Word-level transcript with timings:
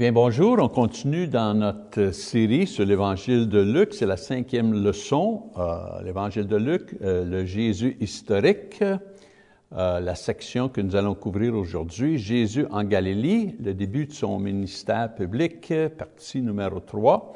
bien, 0.00 0.12
bonjour. 0.12 0.56
On 0.60 0.70
continue 0.70 1.26
dans 1.26 1.52
notre 1.52 2.12
série 2.12 2.66
sur 2.66 2.86
l'Évangile 2.86 3.50
de 3.50 3.60
Luc. 3.60 3.92
C'est 3.92 4.06
la 4.06 4.16
cinquième 4.16 4.72
leçon, 4.82 5.50
euh, 5.58 6.02
l'Évangile 6.02 6.46
de 6.46 6.56
Luc, 6.56 6.96
euh, 7.02 7.22
le 7.26 7.44
Jésus 7.44 7.98
historique, 8.00 8.82
euh, 8.82 10.00
la 10.00 10.14
section 10.14 10.70
que 10.70 10.80
nous 10.80 10.96
allons 10.96 11.14
couvrir 11.14 11.54
aujourd'hui. 11.54 12.16
Jésus 12.16 12.64
en 12.70 12.82
Galilée, 12.82 13.54
le 13.62 13.74
début 13.74 14.06
de 14.06 14.12
son 14.14 14.38
ministère 14.38 15.14
public, 15.14 15.70
partie 15.98 16.40
numéro 16.40 16.80
3. 16.80 17.34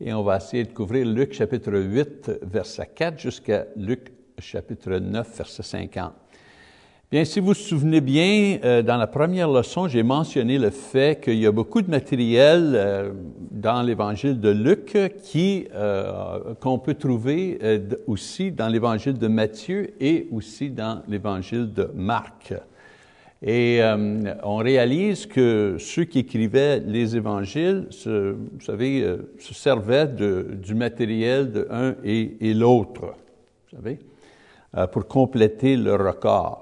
Et 0.00 0.14
on 0.14 0.22
va 0.22 0.38
essayer 0.38 0.64
de 0.64 0.72
couvrir 0.72 1.04
Luc 1.04 1.34
chapitre 1.34 1.74
8, 1.78 2.30
verset 2.40 2.88
4, 2.94 3.18
jusqu'à 3.18 3.66
Luc 3.76 4.10
chapitre 4.38 4.92
9, 4.92 5.36
verset 5.36 5.62
50. 5.62 6.19
Bien, 7.10 7.24
si 7.24 7.40
vous 7.40 7.46
vous 7.46 7.54
souvenez 7.54 8.00
bien, 8.00 8.58
euh, 8.62 8.82
dans 8.82 8.96
la 8.96 9.08
première 9.08 9.50
leçon, 9.50 9.88
j'ai 9.88 10.04
mentionné 10.04 10.58
le 10.58 10.70
fait 10.70 11.20
qu'il 11.20 11.40
y 11.40 11.46
a 11.46 11.50
beaucoup 11.50 11.82
de 11.82 11.90
matériel 11.90 12.70
euh, 12.76 13.10
dans 13.50 13.82
l'Évangile 13.82 14.38
de 14.38 14.50
Luc 14.50 14.96
qui 15.24 15.66
euh, 15.74 16.54
qu'on 16.60 16.78
peut 16.78 16.94
trouver 16.94 17.58
aussi 18.06 18.52
dans 18.52 18.68
l'Évangile 18.68 19.18
de 19.18 19.26
Matthieu 19.26 19.90
et 19.98 20.28
aussi 20.30 20.70
dans 20.70 21.02
l'Évangile 21.08 21.72
de 21.72 21.90
Marc. 21.96 22.54
Et 23.42 23.80
on 24.44 24.58
réalise 24.58 25.26
que 25.26 25.78
ceux 25.80 26.04
qui 26.04 26.20
écrivaient 26.20 26.78
les 26.78 27.16
évangiles, 27.16 27.88
se, 27.90 28.32
vous 28.34 28.60
savez, 28.60 29.16
se 29.40 29.52
servaient 29.52 30.06
du 30.06 30.74
matériel 30.76 31.50
de 31.50 31.66
un 31.72 31.96
et, 32.04 32.36
et 32.40 32.54
l'autre, 32.54 33.14
vous 33.72 33.78
savez, 33.78 33.98
pour 34.92 35.08
compléter 35.08 35.76
le 35.76 35.96
record. 35.96 36.59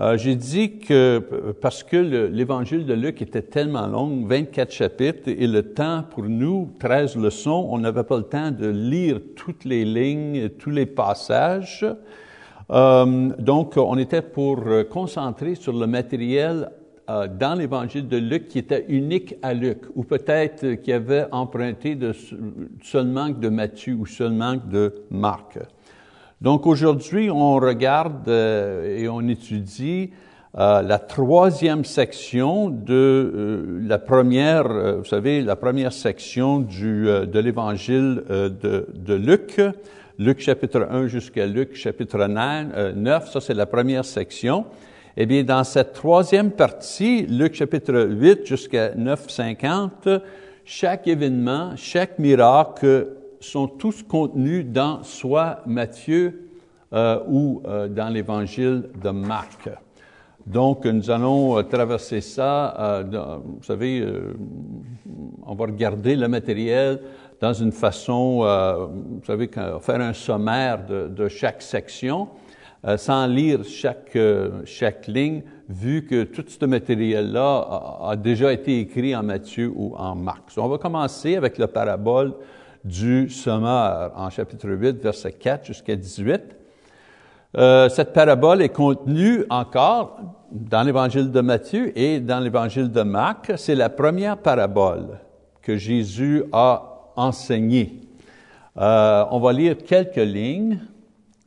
Euh, 0.00 0.16
j'ai 0.16 0.36
dit 0.36 0.78
que 0.78 1.52
parce 1.60 1.82
que 1.82 1.96
l'évangile 1.96 2.86
de 2.86 2.94
Luc 2.94 3.20
était 3.20 3.42
tellement 3.42 3.86
long, 3.88 4.24
24 4.26 4.72
chapitres, 4.72 5.28
et 5.28 5.46
le 5.46 5.74
temps 5.74 6.04
pour 6.08 6.24
nous, 6.24 6.70
13 6.78 7.16
leçons, 7.16 7.66
on 7.70 7.78
n'avait 7.78 8.04
pas 8.04 8.16
le 8.16 8.22
temps 8.22 8.52
de 8.52 8.68
lire 8.68 9.20
toutes 9.34 9.64
les 9.64 9.84
lignes, 9.84 10.50
tous 10.50 10.70
les 10.70 10.86
passages. 10.86 11.84
Euh, 12.70 13.30
donc, 13.38 13.76
on 13.76 13.98
était 13.98 14.22
pour 14.22 14.62
concentrer 14.88 15.56
sur 15.56 15.72
le 15.72 15.86
matériel 15.86 16.70
euh, 17.10 17.26
dans 17.26 17.54
l'évangile 17.54 18.06
de 18.06 18.18
Luc 18.18 18.48
qui 18.48 18.58
était 18.58 18.84
unique 18.88 19.34
à 19.40 19.54
Luc, 19.54 19.84
ou 19.94 20.04
peut-être 20.04 20.74
qui 20.74 20.92
avait 20.92 21.24
emprunté 21.32 21.94
de, 21.94 22.12
seulement 22.82 23.30
de 23.30 23.48
Matthieu 23.48 23.94
ou 23.94 24.04
seulement 24.04 24.56
de 24.56 24.92
Marc. 25.10 25.58
Donc 26.40 26.68
aujourd'hui, 26.68 27.30
on 27.30 27.56
regarde 27.56 28.28
euh, 28.28 28.96
et 28.96 29.08
on 29.08 29.26
étudie 29.26 30.10
euh, 30.56 30.82
la 30.82 31.00
troisième 31.00 31.84
section 31.84 32.70
de 32.70 32.94
euh, 32.94 33.80
la 33.82 33.98
première, 33.98 34.98
vous 34.98 35.04
savez, 35.04 35.42
la 35.42 35.56
première 35.56 35.92
section 35.92 36.60
du, 36.60 37.06
de 37.06 37.38
l'évangile 37.40 38.22
de, 38.28 39.14
Luc, 39.14 39.60
Luc 40.20 40.38
chapitre 40.38 40.86
1 40.88 41.08
jusqu'à 41.08 41.44
Luc 41.44 41.74
chapitre 41.74 42.24
9, 42.28 43.30
ça 43.30 43.40
c'est 43.40 43.54
la 43.54 43.66
première 43.66 44.04
section. 44.04 44.64
Eh 45.16 45.26
bien, 45.26 45.42
dans 45.42 45.64
cette 45.64 45.92
troisième 45.92 46.52
partie, 46.52 47.26
Luc 47.26 47.54
chapitre 47.54 48.06
8 48.08 48.46
jusqu'à 48.46 48.90
9.50, 48.90 50.20
chaque 50.64 51.08
événement, 51.08 51.72
chaque 51.74 52.20
miracle 52.20 53.08
sont 53.40 53.68
tous 53.68 54.02
contenus 54.02 54.64
dans 54.66 55.02
soit 55.02 55.62
Matthieu 55.66 56.48
euh, 56.92 57.20
ou 57.28 57.62
euh, 57.66 57.86
dans 57.86 58.08
l'Évangile 58.08 58.84
de 59.02 59.10
Marc. 59.10 59.68
Donc, 60.46 60.86
nous 60.86 61.10
allons 61.10 61.58
euh, 61.58 61.62
traverser 61.62 62.22
ça, 62.22 63.04
vous 63.44 63.62
savez, 63.62 64.06
on 65.44 65.54
va 65.54 65.66
regarder 65.66 66.16
le 66.16 66.28
matériel 66.28 67.00
dans 67.40 67.52
une 67.52 67.72
façon, 67.72 68.38
vous 68.40 69.24
savez, 69.26 69.48
faire 69.80 70.00
un 70.00 70.12
sommaire 70.12 70.84
de, 70.86 71.28
chaque 71.28 71.62
section, 71.62 72.28
sans 72.96 73.26
lire 73.26 73.62
chaque, 73.64 74.18
chaque 74.64 75.06
ligne, 75.06 75.42
vu 75.68 76.04
que 76.04 76.24
tout 76.24 76.44
ce 76.48 76.64
matériel-là 76.64 77.98
a, 78.08 78.16
déjà 78.16 78.52
été 78.52 78.80
écrit 78.80 79.14
en 79.14 79.22
Matthieu 79.22 79.70
ou 79.72 79.94
en 79.96 80.16
Marc. 80.16 80.50
on 80.56 80.68
va 80.68 80.78
commencer 80.78 81.36
avec 81.36 81.58
la 81.58 81.68
parabole 81.68 82.34
du 82.84 83.28
sommeur 83.28 84.12
en 84.16 84.30
chapitre 84.30 84.68
8, 84.68 85.02
verset 85.02 85.32
4 85.32 85.66
jusqu'à 85.66 85.96
18. 85.96 86.56
Euh, 87.56 87.88
cette 87.88 88.12
parabole 88.12 88.60
est 88.60 88.68
contenue 88.68 89.44
encore 89.48 90.18
dans 90.50 90.82
l'évangile 90.82 91.30
de 91.30 91.40
Matthieu 91.40 91.98
et 91.98 92.20
dans 92.20 92.40
l'évangile 92.40 92.90
de 92.90 93.02
Marc. 93.02 93.52
C'est 93.56 93.74
la 93.74 93.88
première 93.88 94.36
parabole 94.38 95.18
que 95.62 95.76
Jésus 95.76 96.44
a 96.52 97.12
enseignée. 97.16 98.00
Euh, 98.76 99.24
on 99.30 99.40
va 99.40 99.52
lire 99.52 99.76
quelques 99.78 100.16
lignes. 100.16 100.78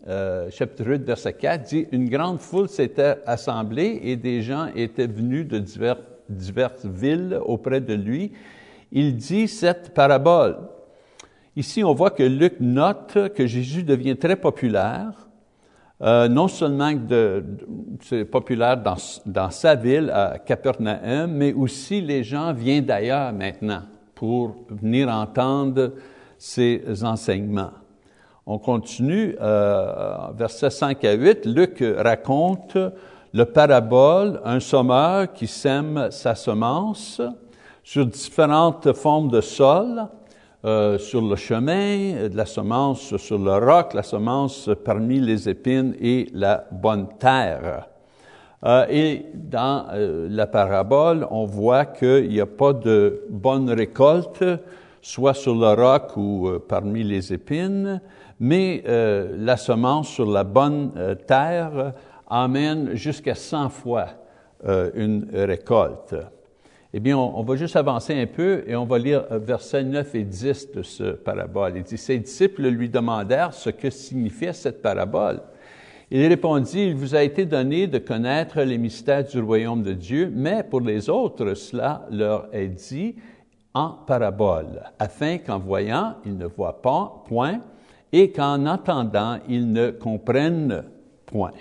Euh, 0.08 0.50
chapitre 0.50 0.86
8, 0.86 1.04
verset 1.04 1.34
4 1.34 1.64
dit, 1.64 1.88
Une 1.92 2.10
grande 2.10 2.40
foule 2.40 2.68
s'était 2.68 3.18
assemblée 3.28 4.00
et 4.04 4.16
des 4.16 4.42
gens 4.42 4.68
étaient 4.76 5.08
venus 5.08 5.48
de 5.48 5.60
diverses 5.60 6.86
villes 6.86 7.40
auprès 7.46 7.80
de 7.80 7.94
lui. 7.94 8.32
Il 8.92 9.16
dit 9.16 9.48
cette 9.48 9.94
parabole. 9.94 10.58
Ici, 11.58 11.84
on 11.84 11.94
voit 11.94 12.12
que 12.12 12.24
Luc 12.24 12.62
note 12.62 13.34
que 13.36 13.46
Jésus 13.46 13.84
devient 13.84 14.16
très 14.16 14.38
populaire, 14.38 15.12
euh, 16.02 16.30
non 16.30 16.48
seulement 16.48 16.94
c'est 18.02 18.24
populaire 18.24 18.82
dans, 19.26 19.50
sa 19.52 19.76
ville, 19.76 20.10
à 20.12 20.40
Capernaum, 20.40 21.30
mais 21.30 21.52
aussi 21.52 22.00
les 22.00 22.24
gens 22.24 22.54
viennent 22.54 22.86
d'ailleurs 22.86 23.34
maintenant 23.34 23.82
pour 24.16 24.56
venir 24.70 25.10
entendre 25.10 25.92
ses 26.38 27.04
enseignements. 27.04 27.72
On 28.46 28.58
continue, 28.58 29.36
euh, 29.42 30.16
versets 30.34 30.70
5 30.70 31.04
à 31.04 31.14
8, 31.14 31.46
Luc 31.46 31.84
raconte 31.98 32.78
le 33.34 33.44
parabole, 33.44 34.40
un 34.46 34.62
sommeur 34.62 35.34
qui 35.34 35.48
sème 35.48 36.08
sa 36.12 36.34
semence 36.34 37.22
sur 37.84 38.06
différentes 38.06 38.94
formes 38.94 39.30
de 39.30 39.42
sol, 39.42 40.08
euh, 40.64 41.00
sur 41.00 41.24
le 41.24 41.36
chemin, 41.36 42.28
de 42.30 42.38
la 42.38 42.46
semence 42.46 43.18
sur 43.18 43.40
le 43.40 43.54
roc, 43.54 43.96
la 43.96 44.04
semence 44.04 44.70
parmi 44.86 45.20
les 45.20 45.50
épines 45.50 45.96
et 46.00 46.28
la 46.36 46.68
bonne 46.72 47.08
terre. 47.18 47.88
Euh, 48.64 48.86
et 48.88 49.26
dans 49.34 49.88
euh, 49.92 50.28
la 50.30 50.46
parabole, 50.46 51.26
on 51.32 51.46
voit 51.46 51.86
qu'il 51.86 52.30
n'y 52.30 52.40
a 52.40 52.46
pas 52.46 52.74
de 52.74 53.24
bonne 53.32 53.72
récolte, 53.72 54.46
soit 55.02 55.34
sur 55.34 55.56
le 55.56 55.74
roc 55.74 56.16
ou 56.16 56.48
parmi 56.70 57.04
les 57.04 57.34
épines, 57.34 58.00
mais 58.40 58.84
la 58.86 59.58
semence 59.58 60.10
sur 60.10 60.30
la 60.30 60.44
bonne 60.44 60.92
terre 61.26 61.94
amène 62.30 62.94
jusqu'à 62.94 63.34
100 63.34 63.70
fois 63.70 64.10
une 64.94 65.28
récolte. 65.34 66.16
Eh 66.94 67.00
bien, 67.00 67.18
on, 67.18 67.42
va 67.44 67.56
juste 67.56 67.78
avancer 67.78 68.14
un 68.14 68.28
peu 68.28 68.66
et 68.68 68.76
on 68.76 68.86
va 68.86 69.00
lire 69.00 69.24
euh, 69.32 69.40
versets 69.40 69.84
9 69.84 70.14
et 70.14 70.24
10 70.24 70.72
de 70.74 70.84
ce 70.84 71.04
parabole. 71.14 71.74
Il 71.78 71.84
dit, 71.84 71.98
ses 71.98 72.18
disciples 72.18 72.68
lui 72.68 72.90
demandèrent 72.90 73.54
ce 73.54 73.70
que 73.70 73.90
signifiait 73.90 74.52
cette 74.52 74.82
parabole. 74.82 75.40
Il 76.10 76.28
répondit, 76.28 76.88
il 76.88 76.96
vous 76.96 77.16
a 77.16 77.24
été 77.24 77.46
donné 77.46 77.88
de 77.88 77.98
connaître 77.98 78.60
les 78.62 78.78
mystères 78.78 79.24
du 79.24 79.40
royaume 79.40 79.84
de 79.84 79.94
Dieu, 79.94 80.30
mais 80.36 80.64
pour 80.64 80.82
les 80.82 81.10
autres, 81.10 81.54
cela 81.54 82.06
leur 82.12 82.50
est 82.52 82.68
dit 82.68 83.16
en 83.74 83.92
parabole, 83.92 84.84
afin 85.00 85.38
qu'en 85.38 85.60
voyant, 85.60 86.16
ils 86.26 86.38
ne 86.38 86.46
voient 86.46 86.82
pas, 86.82 87.24
point, 87.26 87.62
et 88.12 88.34
qu'en 88.34 88.66
entendant, 88.66 89.40
ils 89.48 89.72
ne 89.72 89.92
comprennent 89.92 90.84
point. 91.26 91.54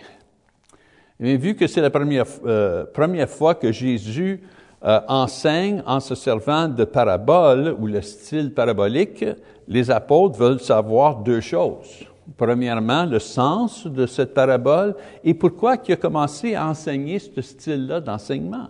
Mais 1.21 1.37
vu 1.37 1.55
que 1.55 1.69
c'est 1.69 1.81
la 1.81 1.91
première, 1.91 2.27
euh, 2.45 2.85
première 2.93 3.31
fois 3.31 3.55
que 3.55 3.71
Jésus 3.71 4.41
euh, 4.83 5.01
enseigne 5.09 5.83
en 5.87 6.01
se 6.01 6.15
servant 6.15 6.67
de 6.69 6.85
paraboles 6.85 7.77
ou 7.79 7.87
le 7.87 8.01
style 8.01 8.55
parabolique, 8.55 9.25
les 9.69 9.91
apôtres 9.91 10.39
veulent 10.39 10.61
savoir 10.61 11.17
deux 11.17 11.41
choses. 11.41 12.07
Premièrement, 12.37 13.05
le 13.05 13.19
sens 13.19 13.87
de 13.87 14.07
cette 14.07 14.33
parabole 14.33 14.95
et 15.23 15.35
pourquoi 15.35 15.77
il 15.87 15.93
a 15.93 15.97
commencé 15.97 16.55
à 16.55 16.67
enseigner 16.67 17.19
ce 17.19 17.43
style-là 17.43 18.01
d'enseignement. 18.01 18.69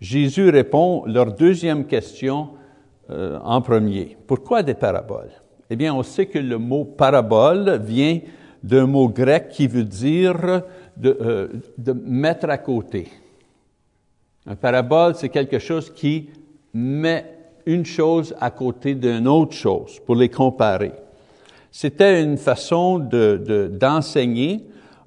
Jésus 0.00 0.48
répond 0.48 1.04
leur 1.06 1.32
deuxième 1.32 1.86
question 1.86 2.50
euh, 3.10 3.38
en 3.44 3.60
premier. 3.60 4.16
Pourquoi 4.26 4.62
des 4.62 4.74
paraboles? 4.74 5.30
Eh 5.68 5.76
bien, 5.76 5.94
on 5.94 6.02
sait 6.02 6.26
que 6.26 6.38
le 6.38 6.58
mot 6.58 6.84
parabole 6.84 7.80
vient 7.84 8.20
d'un 8.62 8.86
mot 8.86 9.08
grec 9.08 9.50
qui 9.50 9.66
veut 9.66 9.84
dire 9.84 10.62
de, 10.96 11.18
euh, 11.20 11.48
de 11.78 11.92
mettre 11.92 12.48
à 12.48 12.58
côté. 12.58 13.08
Un 14.46 14.56
parabole, 14.56 15.14
c'est 15.14 15.28
quelque 15.28 15.58
chose 15.58 15.92
qui 15.92 16.30
met 16.74 17.24
une 17.64 17.86
chose 17.86 18.34
à 18.40 18.50
côté 18.50 18.94
d'une 18.94 19.28
autre 19.28 19.54
chose 19.54 20.00
pour 20.04 20.16
les 20.16 20.28
comparer. 20.28 20.92
C'était 21.70 22.22
une 22.22 22.36
façon 22.36 22.98
d'enseigner 22.98 24.56
de, 24.56 24.62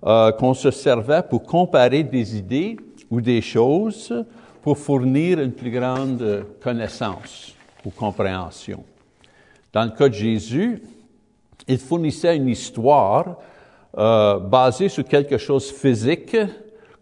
euh, 0.08 0.32
qu'on 0.32 0.54
se 0.54 0.72
servait 0.72 1.22
pour 1.22 1.44
comparer 1.44 2.04
des 2.04 2.38
idées 2.38 2.78
ou 3.12 3.20
des 3.20 3.42
choses 3.42 4.26
pour 4.62 4.78
fournir 4.78 5.40
une 5.40 5.52
plus 5.52 5.70
grande 5.70 6.46
connaissance 6.64 7.54
ou 7.86 7.92
compréhension. 7.92 8.84
Dans 9.74 9.84
le 9.84 9.92
cas 9.92 10.08
de 10.08 10.14
Jésus, 10.14 10.81
il 11.68 11.78
fournissait 11.78 12.38
une 12.38 12.48
histoire 12.48 13.38
euh, 13.98 14.40
basée 14.40 14.90
sur 14.90 15.04
quelque 15.04 15.38
chose 15.38 15.72
physique 15.72 16.38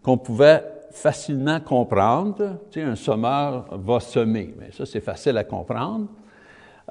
qu'on 0.02 0.18
pouvait 0.18 0.62
facilement 0.94 1.60
comprendre. 1.60 2.58
Tu 2.70 2.80
sais, 2.80 2.86
un 2.86 2.94
sommeur 2.94 3.66
va 3.72 4.00
semer, 4.00 4.54
mais 4.58 4.70
ça 4.72 4.86
c'est 4.86 5.00
facile 5.00 5.36
à 5.36 5.44
comprendre. 5.44 6.06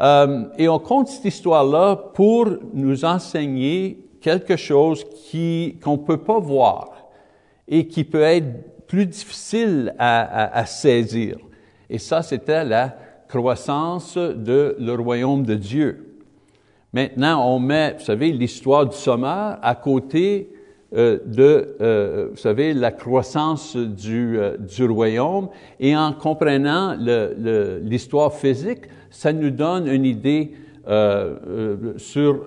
Euh, 0.01 0.45
et 0.57 0.67
on 0.67 0.79
compte 0.79 1.07
cette 1.07 1.25
histoire-là 1.25 1.95
pour 1.95 2.47
nous 2.73 3.05
enseigner 3.05 4.05
quelque 4.21 4.55
chose 4.55 5.03
qui 5.03 5.77
qu'on 5.83 5.97
peut 5.97 6.17
pas 6.17 6.39
voir 6.39 6.89
et 7.67 7.87
qui 7.87 8.03
peut 8.03 8.21
être 8.21 8.85
plus 8.87 9.05
difficile 9.05 9.95
à, 9.97 10.57
à, 10.57 10.65
saisir. 10.65 11.37
Et 11.89 11.97
ça, 11.97 12.21
c'était 12.21 12.63
la 12.63 12.95
croissance 13.27 14.17
de 14.17 14.75
le 14.79 14.93
royaume 14.93 15.43
de 15.43 15.55
Dieu. 15.55 16.19
Maintenant, 16.91 17.51
on 17.51 17.59
met, 17.59 17.95
vous 17.97 18.05
savez, 18.05 18.31
l'histoire 18.31 18.85
du 18.85 18.95
sommeur 18.95 19.57
à 19.61 19.75
côté 19.75 20.52
euh, 20.95 21.19
de, 21.25 21.75
euh, 21.81 22.27
vous 22.31 22.37
savez, 22.37 22.73
la 22.73 22.91
croissance 22.91 23.75
du, 23.75 24.37
euh, 24.37 24.57
du 24.57 24.85
royaume, 24.85 25.49
et 25.79 25.95
en 25.95 26.13
comprenant 26.13 26.95
l'histoire 27.81 28.33
physique, 28.33 28.81
ça 29.09 29.33
nous 29.33 29.49
donne 29.49 29.87
une 29.87 30.05
idée 30.05 30.51
euh, 30.87 31.93
sur, 31.97 32.45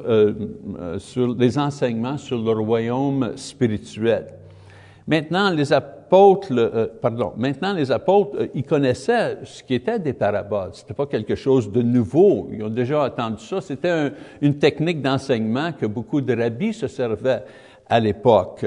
sur 0.98 1.34
les 1.34 1.58
enseignements 1.58 2.18
sur 2.18 2.38
le 2.42 2.52
royaume 2.52 3.32
spirituel. 3.36 4.26
Maintenant, 5.08 5.50
les 5.50 5.72
apôtres, 5.72 6.52
pardon, 7.00 7.32
maintenant 7.36 7.72
les 7.72 7.90
apôtres, 7.90 8.48
ils 8.54 8.64
connaissaient 8.64 9.38
ce 9.44 9.62
qui 9.62 9.74
était 9.74 10.00
des 10.00 10.12
paraboles. 10.12 10.70
C'était 10.72 10.94
pas 10.94 11.06
quelque 11.06 11.36
chose 11.36 11.70
de 11.70 11.80
nouveau. 11.80 12.48
Ils 12.52 12.62
ont 12.64 12.68
déjà 12.68 13.04
entendu 13.04 13.42
ça. 13.42 13.60
C'était 13.60 14.10
une 14.42 14.58
technique 14.58 15.00
d'enseignement 15.00 15.72
que 15.72 15.86
beaucoup 15.86 16.20
de 16.20 16.36
rabbis 16.36 16.74
se 16.74 16.88
servaient 16.88 17.44
à 17.88 18.00
l'époque. 18.00 18.66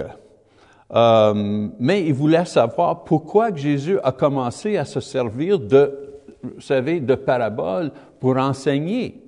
Euh, 0.91 1.67
mais 1.79 2.05
ils 2.05 2.13
voulaient 2.13 2.45
savoir 2.45 3.03
pourquoi 3.03 3.53
Jésus 3.53 3.99
a 4.03 4.11
commencé 4.11 4.77
à 4.77 4.85
se 4.85 4.99
servir 4.99 5.59
de, 5.59 5.93
vous 6.41 6.61
savez, 6.61 6.99
de 6.99 7.15
paraboles 7.15 7.91
pour 8.19 8.37
enseigner. 8.37 9.21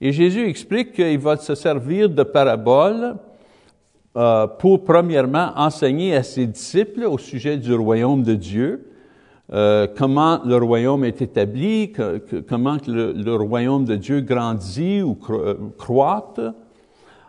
Et 0.00 0.12
Jésus 0.12 0.48
explique 0.48 0.92
qu'il 0.92 1.18
va 1.18 1.36
se 1.36 1.54
servir 1.54 2.08
de 2.08 2.22
paraboles 2.22 3.16
euh, 4.16 4.46
pour, 4.46 4.84
premièrement, 4.84 5.52
enseigner 5.56 6.14
à 6.14 6.22
ses 6.22 6.46
disciples 6.46 7.04
au 7.04 7.18
sujet 7.18 7.56
du 7.56 7.74
royaume 7.74 8.22
de 8.22 8.34
Dieu, 8.34 8.88
euh, 9.52 9.86
comment 9.96 10.40
le 10.44 10.56
royaume 10.56 11.04
est 11.04 11.20
établi, 11.20 11.92
comment 12.48 12.76
le, 12.86 13.34
royaume 13.34 13.84
de 13.84 13.96
Dieu 13.96 14.20
grandit 14.20 15.02
ou 15.02 15.18
croît. 15.78 16.34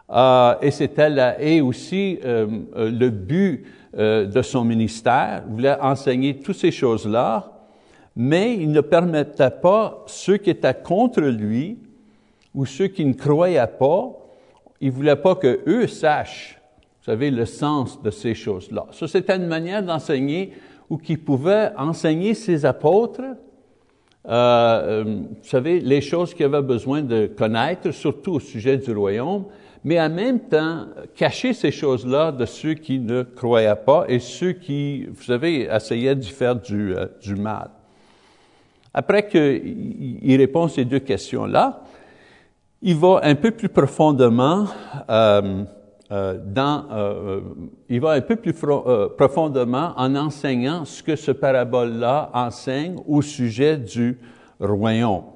Euh, 0.09 0.55
et 0.61 0.71
c'était 0.71 1.09
et 1.39 1.61
aussi 1.61 2.19
euh, 2.23 2.47
le 2.75 3.09
but 3.09 3.65
de 3.95 4.41
son 4.41 4.63
ministère. 4.63 5.43
Il 5.47 5.53
voulait 5.53 5.79
enseigner 5.79 6.39
toutes 6.39 6.55
ces 6.55 6.71
choses-là, 6.71 7.51
mais 8.15 8.55
il 8.55 8.71
ne 8.71 8.81
permettait 8.81 9.51
pas 9.51 10.03
ceux 10.07 10.37
qui 10.37 10.49
étaient 10.49 10.73
contre 10.73 11.21
lui 11.21 11.77
ou 12.55 12.65
ceux 12.65 12.87
qui 12.87 13.05
ne 13.05 13.13
croyaient 13.13 13.67
pas, 13.67 14.11
il 14.81 14.91
voulait 14.91 15.15
pas 15.15 15.35
que 15.35 15.61
eux 15.67 15.87
sachent, 15.87 16.59
vous 16.99 17.05
savez, 17.05 17.31
le 17.31 17.45
sens 17.45 18.01
de 18.01 18.11
ces 18.11 18.33
choses-là. 18.33 18.87
Ça, 18.91 19.07
c'était 19.07 19.35
une 19.35 19.47
manière 19.47 19.83
d'enseigner 19.83 20.53
ou 20.89 20.97
qui 20.97 21.17
pouvait 21.17 21.71
enseigner 21.77 22.33
ses 22.33 22.65
apôtres, 22.65 23.21
euh, 23.21 24.29
euh, 24.29 25.03
vous 25.03 25.49
savez, 25.49 25.79
les 25.79 26.01
choses 26.01 26.33
qu'ils 26.33 26.45
avaient 26.45 26.61
besoin 26.61 27.01
de 27.01 27.27
connaître, 27.27 27.91
surtout 27.91 28.33
au 28.33 28.39
sujet 28.39 28.77
du 28.77 28.91
royaume, 28.93 29.45
mais 29.83 29.99
en 29.99 30.09
même 30.09 30.39
temps, 30.39 30.85
cacher 31.13 31.53
ces 31.53 31.71
choses-là 31.71 32.31
de 32.31 32.45
ceux 32.45 32.73
qui 32.73 32.99
ne 32.99 33.23
croyaient 33.23 33.75
pas 33.75 34.05
et 34.07 34.19
ceux 34.19 34.53
qui, 34.53 35.05
vous 35.05 35.23
savez, 35.23 35.67
essayaient 35.69 36.15
d'y 36.15 36.29
faire 36.29 36.55
du, 36.55 36.95
euh, 36.95 37.07
mal. 37.37 37.69
Après 38.93 39.27
qu'il 39.27 40.35
répond 40.37 40.67
ces 40.67 40.85
deux 40.85 40.99
questions-là, 40.99 41.81
il 42.81 42.95
va 42.95 43.21
un 43.23 43.35
peu 43.35 43.51
plus 43.51 43.69
profondément 43.69 44.65
euh, 45.09 45.63
euh, 46.11 46.37
dans, 46.45 46.85
il 47.89 47.99
va 47.99 48.11
un 48.11 48.21
peu 48.21 48.35
plus 48.35 48.53
profondément 49.17 49.93
en 49.97 50.15
enseignant 50.15 50.85
ce 50.85 51.01
que 51.01 51.15
ce 51.15 51.31
parabole-là 51.31 52.29
enseigne 52.33 52.97
au 53.07 53.21
sujet 53.21 53.77
du 53.77 54.17
royaume. 54.59 55.32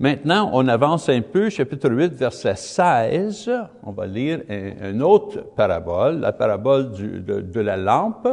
Maintenant, 0.00 0.50
on 0.52 0.68
avance 0.68 1.08
un 1.08 1.20
peu, 1.22 1.50
chapitre 1.50 1.90
8, 1.90 2.14
verset 2.14 2.54
16. 2.54 3.50
On 3.82 3.90
va 3.90 4.06
lire 4.06 4.42
un, 4.48 5.00
autre 5.00 5.44
parabole, 5.56 6.20
la 6.20 6.32
parabole 6.32 6.92
de, 6.92 7.40
de 7.40 7.60
la 7.60 7.76
lampe. 7.76 8.28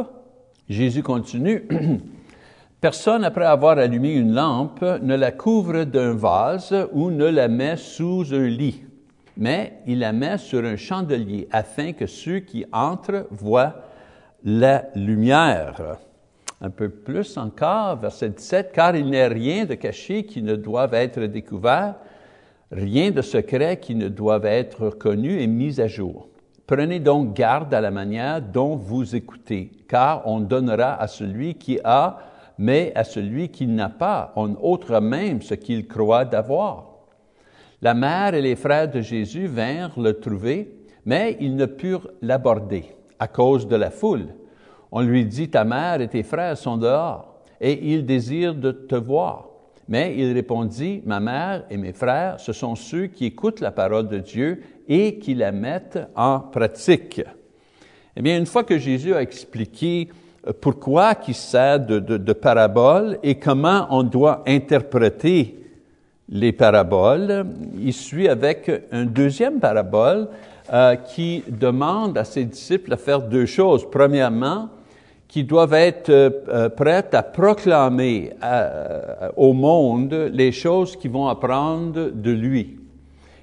Jésus 0.68 1.02
continue. 1.02 1.66
Personne, 2.80 3.24
après 3.24 3.46
avoir 3.46 3.78
allumé 3.78 4.14
une 4.14 4.32
lampe, 4.32 4.84
ne 5.02 5.16
la 5.16 5.32
couvre 5.32 5.82
d'un 5.82 6.14
vase 6.14 6.72
ou 6.92 7.10
ne 7.10 7.24
la 7.24 7.48
met 7.48 7.76
sous 7.76 8.32
un 8.32 8.46
lit, 8.46 8.84
mais 9.36 9.80
il 9.88 9.98
la 9.98 10.12
met 10.12 10.38
sur 10.38 10.64
un 10.64 10.76
chandelier 10.76 11.48
afin 11.50 11.92
que 11.92 12.06
ceux 12.06 12.38
qui 12.38 12.64
entrent 12.70 13.26
voient 13.32 13.74
la 14.44 14.84
lumière. 14.94 15.98
Un 16.60 16.70
peu 16.70 16.88
plus 16.88 17.36
encore, 17.36 17.96
verset 17.96 18.30
17, 18.30 18.72
car 18.72 18.96
il 18.96 19.10
n'est 19.10 19.26
rien 19.26 19.64
de 19.66 19.74
caché 19.74 20.24
qui 20.24 20.42
ne 20.42 20.56
doive 20.56 20.94
être 20.94 21.20
découvert, 21.20 21.96
rien 22.72 23.10
de 23.10 23.22
secret 23.22 23.78
qui 23.78 23.94
ne 23.94 24.08
doive 24.08 24.46
être 24.46 24.90
connu 24.90 25.40
et 25.40 25.46
mis 25.46 25.80
à 25.80 25.86
jour. 25.86 26.28
Prenez 26.66 26.98
donc 26.98 27.34
garde 27.34 27.72
à 27.74 27.80
la 27.80 27.90
manière 27.90 28.40
dont 28.40 28.74
vous 28.74 29.14
écoutez, 29.14 29.70
car 29.88 30.26
on 30.26 30.40
donnera 30.40 31.00
à 31.00 31.06
celui 31.06 31.54
qui 31.54 31.78
a 31.84 32.18
mais 32.58 32.92
à 32.94 33.04
celui 33.04 33.50
qui 33.50 33.66
n'a 33.66 33.88
pas, 33.88 34.32
en 34.36 34.54
autre 34.54 35.00
même 35.00 35.42
ce 35.42 35.54
qu'il 35.54 35.86
croit 35.86 36.24
d'avoir. 36.24 36.86
La 37.82 37.94
mère 37.94 38.34
et 38.34 38.42
les 38.42 38.56
frères 38.56 38.90
de 38.90 39.00
Jésus 39.00 39.46
vinrent 39.46 40.00
le 40.00 40.18
trouver, 40.18 40.74
mais 41.04 41.36
ils 41.40 41.54
ne 41.54 41.66
purent 41.66 42.10
l'aborder 42.22 42.96
à 43.18 43.28
cause 43.28 43.68
de 43.68 43.76
la 43.76 43.90
foule. 43.90 44.28
On 44.98 45.02
lui 45.02 45.26
dit, 45.26 45.50
ta 45.50 45.62
mère 45.62 46.00
et 46.00 46.08
tes 46.08 46.22
frères 46.22 46.56
sont 46.56 46.78
dehors, 46.78 47.42
et 47.60 47.92
ils 47.92 48.06
désirent 48.06 48.54
de 48.54 48.72
te 48.72 48.94
voir. 48.94 49.44
Mais 49.88 50.14
il 50.16 50.32
répondit, 50.32 51.02
ma 51.04 51.20
mère 51.20 51.64
et 51.68 51.76
mes 51.76 51.92
frères, 51.92 52.40
ce 52.40 52.54
sont 52.54 52.74
ceux 52.74 53.08
qui 53.08 53.26
écoutent 53.26 53.60
la 53.60 53.72
parole 53.72 54.08
de 54.08 54.16
Dieu 54.16 54.62
et 54.88 55.18
qui 55.18 55.34
la 55.34 55.52
mettent 55.52 55.98
en 56.16 56.40
pratique. 56.40 57.20
Eh 58.16 58.22
bien, 58.22 58.38
une 58.38 58.46
fois 58.46 58.64
que 58.64 58.78
Jésus 58.78 59.12
a 59.12 59.20
expliqué 59.20 60.08
pourquoi 60.62 61.14
qui 61.14 61.34
sert 61.34 61.78
de, 61.78 61.98
de, 61.98 62.16
de 62.16 62.32
parabole 62.32 63.18
et 63.22 63.34
comment 63.34 63.88
on 63.90 64.02
doit 64.02 64.44
interpréter 64.46 65.58
les 66.30 66.52
paraboles. 66.52 67.44
Il 67.78 67.92
suit 67.92 68.28
avec 68.28 68.70
un 68.90 69.04
deuxième 69.04 69.60
parabole 69.60 70.28
euh, 70.72 70.96
qui 70.96 71.44
demande 71.46 72.16
à 72.16 72.24
ses 72.24 72.46
disciples 72.46 72.92
de 72.92 72.96
faire 72.96 73.20
deux 73.20 73.44
choses. 73.44 73.86
Premièrement, 73.90 74.70
qu'ils 75.28 75.46
doivent 75.46 75.74
être 75.74 76.10
euh, 76.10 76.68
prêts 76.68 77.08
à 77.12 77.22
proclamer 77.22 78.32
euh, 78.42 79.28
au 79.36 79.52
monde 79.52 80.30
les 80.32 80.52
choses 80.52 80.96
qu'ils 80.96 81.10
vont 81.10 81.28
apprendre 81.28 82.10
de 82.10 82.30
lui. 82.30 82.78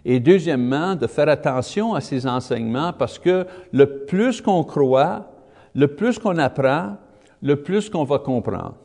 Et 0.05 0.19
deuxièmement, 0.19 0.95
de 0.95 1.07
faire 1.07 1.29
attention 1.29 1.93
à 1.93 2.01
ses 2.01 2.27
enseignements 2.27 2.91
parce 2.93 3.17
que 3.19 3.45
le 3.71 4.05
plus 4.05 4.41
qu'on 4.41 4.63
croit, 4.63 5.31
le 5.75 5.87
plus 5.87 6.19
qu'on 6.19 6.37
apprend, 6.37 6.97
le 7.41 7.55
plus 7.57 7.89
qu'on 7.89 8.03
va 8.03 8.19
comprendre. 8.19 8.75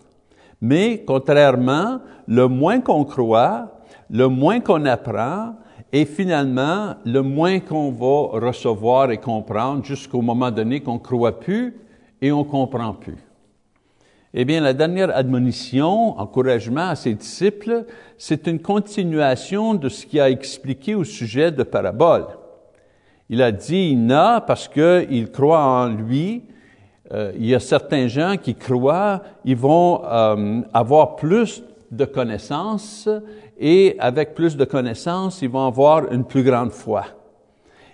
Mais 0.61 1.05
contrairement, 1.07 2.00
le 2.26 2.47
moins 2.47 2.81
qu'on 2.81 3.05
croit, 3.05 3.78
le 4.11 4.28
moins 4.28 4.61
qu'on 4.61 4.85
apprend, 4.85 5.55
et 5.93 6.05
finalement, 6.05 6.95
le 7.05 7.23
moins 7.23 7.61
qu'on 7.61 7.90
va 7.90 8.47
recevoir 8.47 9.11
et 9.11 9.19
comprendre 9.19 9.85
jusqu'au 9.85 10.21
moment 10.21 10.50
donné 10.50 10.81
qu'on 10.81 10.99
croit 10.99 11.40
plus 11.40 11.76
et 12.21 12.33
on 12.33 12.45
comprend 12.45 12.95
plus. 12.95 13.17
Eh 14.35 14.45
bien, 14.45 14.61
la 14.61 14.75
dernière 14.75 15.17
admonition, 15.17 16.19
encouragement 16.19 16.89
à 16.89 16.97
ses 16.97 17.15
disciples, 17.15 17.87
c'est 18.19 18.47
une 18.47 18.61
continuation 18.61 19.75
de 19.75 19.89
ce 19.89 20.05
qu'il 20.05 20.21
a 20.21 20.29
expliqué 20.29 20.95
au 20.95 21.05
sujet 21.05 21.51
de 21.51 21.63
parabole. 21.63 22.27
Il 23.31 23.43
a 23.43 23.51
dit, 23.53 23.91
il 23.91 24.05
n'a 24.05 24.43
parce 24.43 24.69
qu'il 24.69 25.31
croit 25.31 25.65
en 25.65 25.89
lui, 25.89 26.45
euh, 27.13 27.33
il 27.37 27.47
y 27.47 27.55
a 27.55 27.61
certains 27.61 28.07
gens 28.07 28.37
qui 28.37 28.55
croient, 28.55 29.23
ils 29.45 29.57
vont 29.57 30.03
euh, 30.05 30.61
avoir 30.75 31.17
plus 31.17 31.63
de 31.91 32.05
connaissances 32.05 33.09
et 33.59 33.97
avec 33.99 34.35
plus 34.35 34.57
de 34.57 34.65
connaissances, 34.65 35.41
ils 35.41 35.49
vont 35.49 35.67
avoir 35.67 36.13
une 36.13 36.25
plus 36.25 36.43
grande 36.43 36.71
foi. 36.71 37.07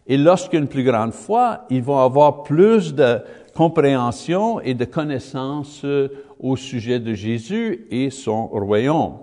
Et 0.06 0.18
lorsqu'une 0.18 0.68
plus 0.68 0.84
grande 0.84 1.12
foi, 1.12 1.64
ils 1.70 1.82
vont 1.82 1.98
avoir 1.98 2.42
plus 2.42 2.94
de 2.94 3.20
compréhension 3.54 4.60
et 4.60 4.74
de 4.74 4.84
connaissance 4.84 5.82
euh, 5.84 6.08
au 6.38 6.56
sujet 6.56 7.00
de 7.00 7.14
Jésus 7.14 7.86
et 7.90 8.10
son 8.10 8.48
royaume. 8.48 9.14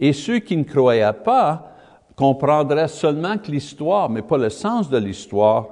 Et 0.00 0.12
ceux 0.12 0.40
qui 0.40 0.56
ne 0.56 0.64
croyaient 0.64 1.12
pas 1.12 1.70
comprendraient 2.16 2.88
seulement 2.88 3.38
que 3.38 3.50
l'histoire, 3.50 4.10
mais 4.10 4.22
pas 4.22 4.38
le 4.38 4.50
sens 4.50 4.90
de 4.90 4.98
l'histoire. 4.98 5.68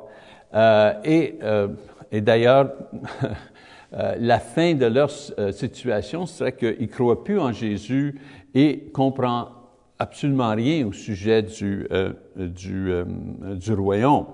Euh, 0.54 0.92
et, 1.04 1.38
euh, 1.42 1.68
et 2.12 2.20
d'ailleurs, 2.20 2.72
la 4.18 4.38
fin 4.38 4.74
de 4.74 4.86
leur 4.86 5.10
situation 5.10 6.24
serait 6.24 6.56
qu'ils 6.56 6.80
ne 6.80 6.86
croient 6.86 7.22
plus 7.22 7.38
en 7.38 7.52
Jésus 7.52 8.18
et 8.54 8.90
comprennent 8.92 9.44
absolument 9.98 10.54
rien 10.54 10.86
au 10.86 10.92
sujet 10.92 11.42
du, 11.42 11.86
du, 12.36 12.90
du 13.56 13.72
royaume. 13.74 14.24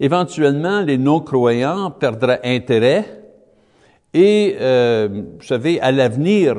Éventuellement, 0.00 0.80
les 0.80 0.98
non-croyants 0.98 1.90
perdraient 1.90 2.40
intérêt 2.44 3.22
et, 4.12 4.56
vous 4.58 5.44
savez, 5.44 5.80
à 5.80 5.90
l'avenir, 5.92 6.56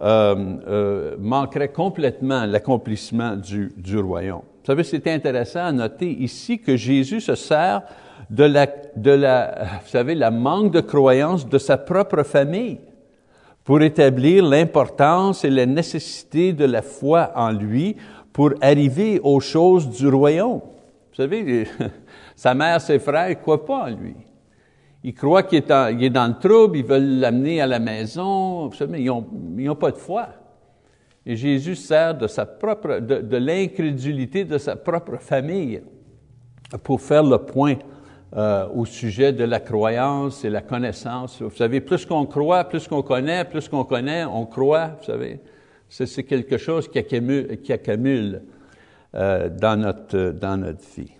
euh, 0.00 0.36
euh, 0.68 1.16
manquerait 1.18 1.72
complètement 1.72 2.46
l'accomplissement 2.46 3.34
du, 3.34 3.72
du 3.76 3.98
royaume. 3.98 4.42
Vous 4.42 4.66
savez, 4.66 4.84
c'est 4.84 5.08
intéressant 5.08 5.64
à 5.64 5.72
noter 5.72 6.08
ici 6.08 6.60
que 6.60 6.76
Jésus 6.76 7.20
se 7.20 7.34
sert 7.34 7.82
de 8.30 8.44
la, 8.44 8.68
de 8.94 9.10
la, 9.10 9.54
vous 9.82 9.88
savez, 9.88 10.14
la 10.14 10.30
manque 10.30 10.72
de 10.72 10.80
croyance 10.80 11.48
de 11.48 11.58
sa 11.58 11.78
propre 11.78 12.22
famille 12.22 12.78
pour 13.64 13.82
établir 13.82 14.44
l'importance 14.44 15.44
et 15.44 15.50
la 15.50 15.66
nécessité 15.66 16.52
de 16.52 16.64
la 16.64 16.82
foi 16.82 17.32
en 17.34 17.50
lui 17.50 17.96
pour 18.32 18.52
arriver 18.60 19.18
aux 19.24 19.40
choses 19.40 19.90
du 19.90 20.06
royaume. 20.06 20.60
Vous 20.60 21.16
savez, 21.16 21.66
sa 22.38 22.54
mère, 22.54 22.80
ses 22.80 23.00
frères, 23.00 23.30
ne 23.30 23.34
croient 23.34 23.66
pas 23.66 23.86
en 23.86 23.90
lui. 23.90 24.14
Ils 25.02 25.12
croient 25.12 25.42
qu'il 25.42 25.58
est, 25.58 26.10
dans 26.10 26.28
le 26.28 26.38
trouble, 26.38 26.76
ils 26.76 26.84
veulent 26.84 27.18
l'amener 27.18 27.60
à 27.60 27.66
la 27.66 27.80
maison, 27.80 28.70
savez, 28.70 29.02
ils 29.02 29.64
n'ont 29.66 29.74
pas 29.74 29.90
de 29.90 29.96
foi. 29.96 30.28
Et 31.26 31.34
Jésus 31.34 31.74
sert 31.74 32.16
de, 32.16 32.28
sa 32.28 32.46
propre, 32.46 33.00
de, 33.00 33.36
l'incrédulité 33.36 34.44
de 34.44 34.56
sa 34.56 34.76
propre 34.76 35.16
famille 35.16 35.82
pour 36.84 37.00
faire 37.00 37.24
le 37.24 37.38
point 37.38 37.74
euh, 38.36 38.68
au 38.72 38.84
sujet 38.84 39.32
de 39.32 39.42
la 39.42 39.58
croyance 39.58 40.44
et 40.44 40.50
la 40.50 40.62
connaissance. 40.62 41.42
Vous 41.42 41.56
savez, 41.56 41.80
plus 41.80 42.06
qu'on 42.06 42.24
croit, 42.24 42.62
plus 42.62 42.86
qu'on 42.86 43.02
connaît, 43.02 43.44
plus 43.46 43.68
qu'on 43.68 43.82
connaît, 43.82 44.24
on 44.24 44.46
croit, 44.46 44.92
vous 45.00 45.06
savez. 45.06 45.40
C'est 45.88 46.22
quelque 46.22 46.56
chose 46.56 46.86
qui 46.86 47.00
accumule, 47.00 48.42
euh, 49.16 49.48
dans 49.48 49.76
notre 49.76 50.94
vie. 50.96 51.17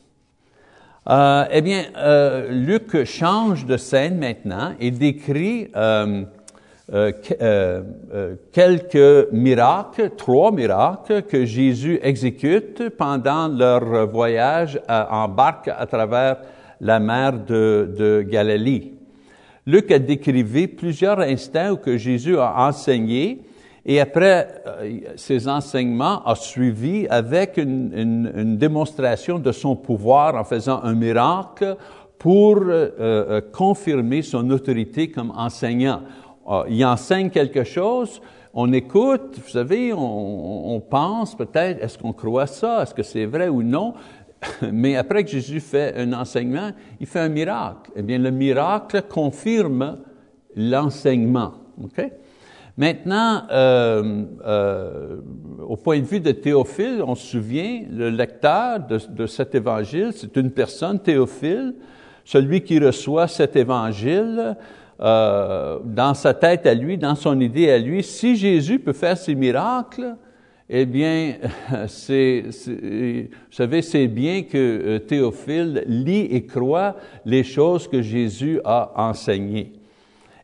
Euh, 1.09 1.47
eh 1.51 1.63
bien, 1.63 1.85
euh, 1.97 2.51
Luc 2.51 3.05
change 3.05 3.65
de 3.65 3.79
scène 3.79 4.19
maintenant 4.19 4.73
et 4.79 4.91
décrit 4.91 5.69
euh 5.75 6.25
quelques 8.51 9.31
miracles, 9.31 10.13
trois 10.17 10.51
miracles 10.51 11.21
que 11.21 11.45
Jésus 11.45 11.99
exécute 12.03 12.89
pendant 12.97 13.47
leur 13.47 14.07
voyage 14.07 14.81
en 14.89 15.29
barque 15.29 15.69
à 15.69 15.85
travers 15.85 16.39
la 16.81 16.99
mer 16.99 17.35
de, 17.45 17.95
de 17.95 18.23
Galilée. 18.23 18.95
Luc 19.67 19.91
a 19.93 19.99
décrivé 19.99 20.67
plusieurs 20.67 21.21
instants 21.21 21.73
où 21.73 21.77
que 21.77 21.99
Jésus 21.99 22.39
a 22.39 22.67
enseigné 22.67 23.43
et 23.85 24.01
après 24.01 24.63
euh, 24.67 24.99
ces 25.17 25.49
enseignements, 25.49 26.25
a 26.25 26.35
suivi 26.35 27.07
avec 27.09 27.57
une, 27.57 27.93
une, 28.35 28.57
démonstration 28.57 29.39
de 29.39 29.53
son 29.53 29.77
pouvoir 29.77 30.35
en 30.35 30.45
faisant 30.45 30.83
un 30.83 30.95
miracle 30.95 31.77
pour 32.19 32.57
euh, 32.57 32.91
euh, 33.01 33.41
confirmer 33.53 34.23
son 34.23 34.51
autorité 34.51 35.11
comme 35.11 35.33
enseignant. 35.37 36.03
Il 36.71 36.83
enseigne 36.87 37.29
quelque 37.29 37.63
chose, 37.63 38.23
on 38.55 38.73
écoute, 38.73 39.39
vous 39.45 39.51
savez, 39.51 39.93
on, 39.93 40.75
on 40.75 40.81
pense 40.81 41.37
peut-être, 41.37 41.85
est-ce 41.85 41.99
qu'on 41.99 42.15
croit 42.15 42.47
ça, 42.47 42.83
est-ce 42.83 42.95
que 42.95 43.03
c'est 43.03 43.27
vrai 43.27 43.49
ou 43.49 43.63
non, 43.63 43.93
mais 44.73 44.97
après 44.97 45.25
que 45.25 45.31
Jésus 45.31 45.61
fait 45.61 45.95
un 45.97 46.13
enseignement, 46.13 46.71
il 47.01 47.07
fait 47.07 47.21
un 47.21 47.29
miracle. 47.29 47.91
Eh 47.97 48.03
bien, 48.03 48.19
le 48.19 48.31
miracle 48.31 49.03
confirme 49.03 49.99
l'enseignement. 50.57 51.53
Okay? 51.85 52.13
Maintenant, 52.79 53.43
euh, 53.51 54.23
euh, 54.47 55.17
au 55.67 55.77
point 55.77 55.99
de 55.99 56.05
vue 56.05 56.21
de 56.21 56.31
Théophile, 56.31 57.03
on 57.05 57.17
se 57.17 57.27
souvient, 57.27 57.83
le 57.91 58.09
lecteur 58.09 58.79
de, 58.87 59.27
cet 59.27 59.57
évangile, 59.57 60.11
c'est 60.15 60.37
une 60.37 60.53
personne, 60.53 61.01
Théophile, 61.01 61.75
celui 62.25 62.63
qui 62.63 62.79
reçoit 62.79 63.27
cet 63.27 63.57
évangile, 63.57 64.57
euh, 65.01 65.81
dans 65.85 66.15
sa 66.15 66.35
tête 66.35 66.69
à 66.69 66.75
lui, 66.75 66.97
dans 66.97 67.17
son 67.17 67.41
idée 67.41 67.69
à 67.69 67.79
lui, 67.79 68.05
si 68.05 68.37
Jésus 68.37 68.79
peut 68.79 68.93
faire 68.93 69.19
ces 69.19 69.35
miracles, 69.35 70.15
eh 70.71 70.87
bien, 70.87 71.35
c'est, 71.89 72.45
vous 72.47 73.27
savez, 73.51 73.83
c'est 73.83 74.07
bien 74.07 74.45
que 74.45 74.99
Théophile 74.99 75.83
lit 75.89 76.29
et 76.31 76.47
croit 76.47 76.95
les 77.25 77.43
choses 77.43 77.89
que 77.89 78.03
Jésus 78.03 78.61
a 78.65 78.93
enseignées. 78.95 79.78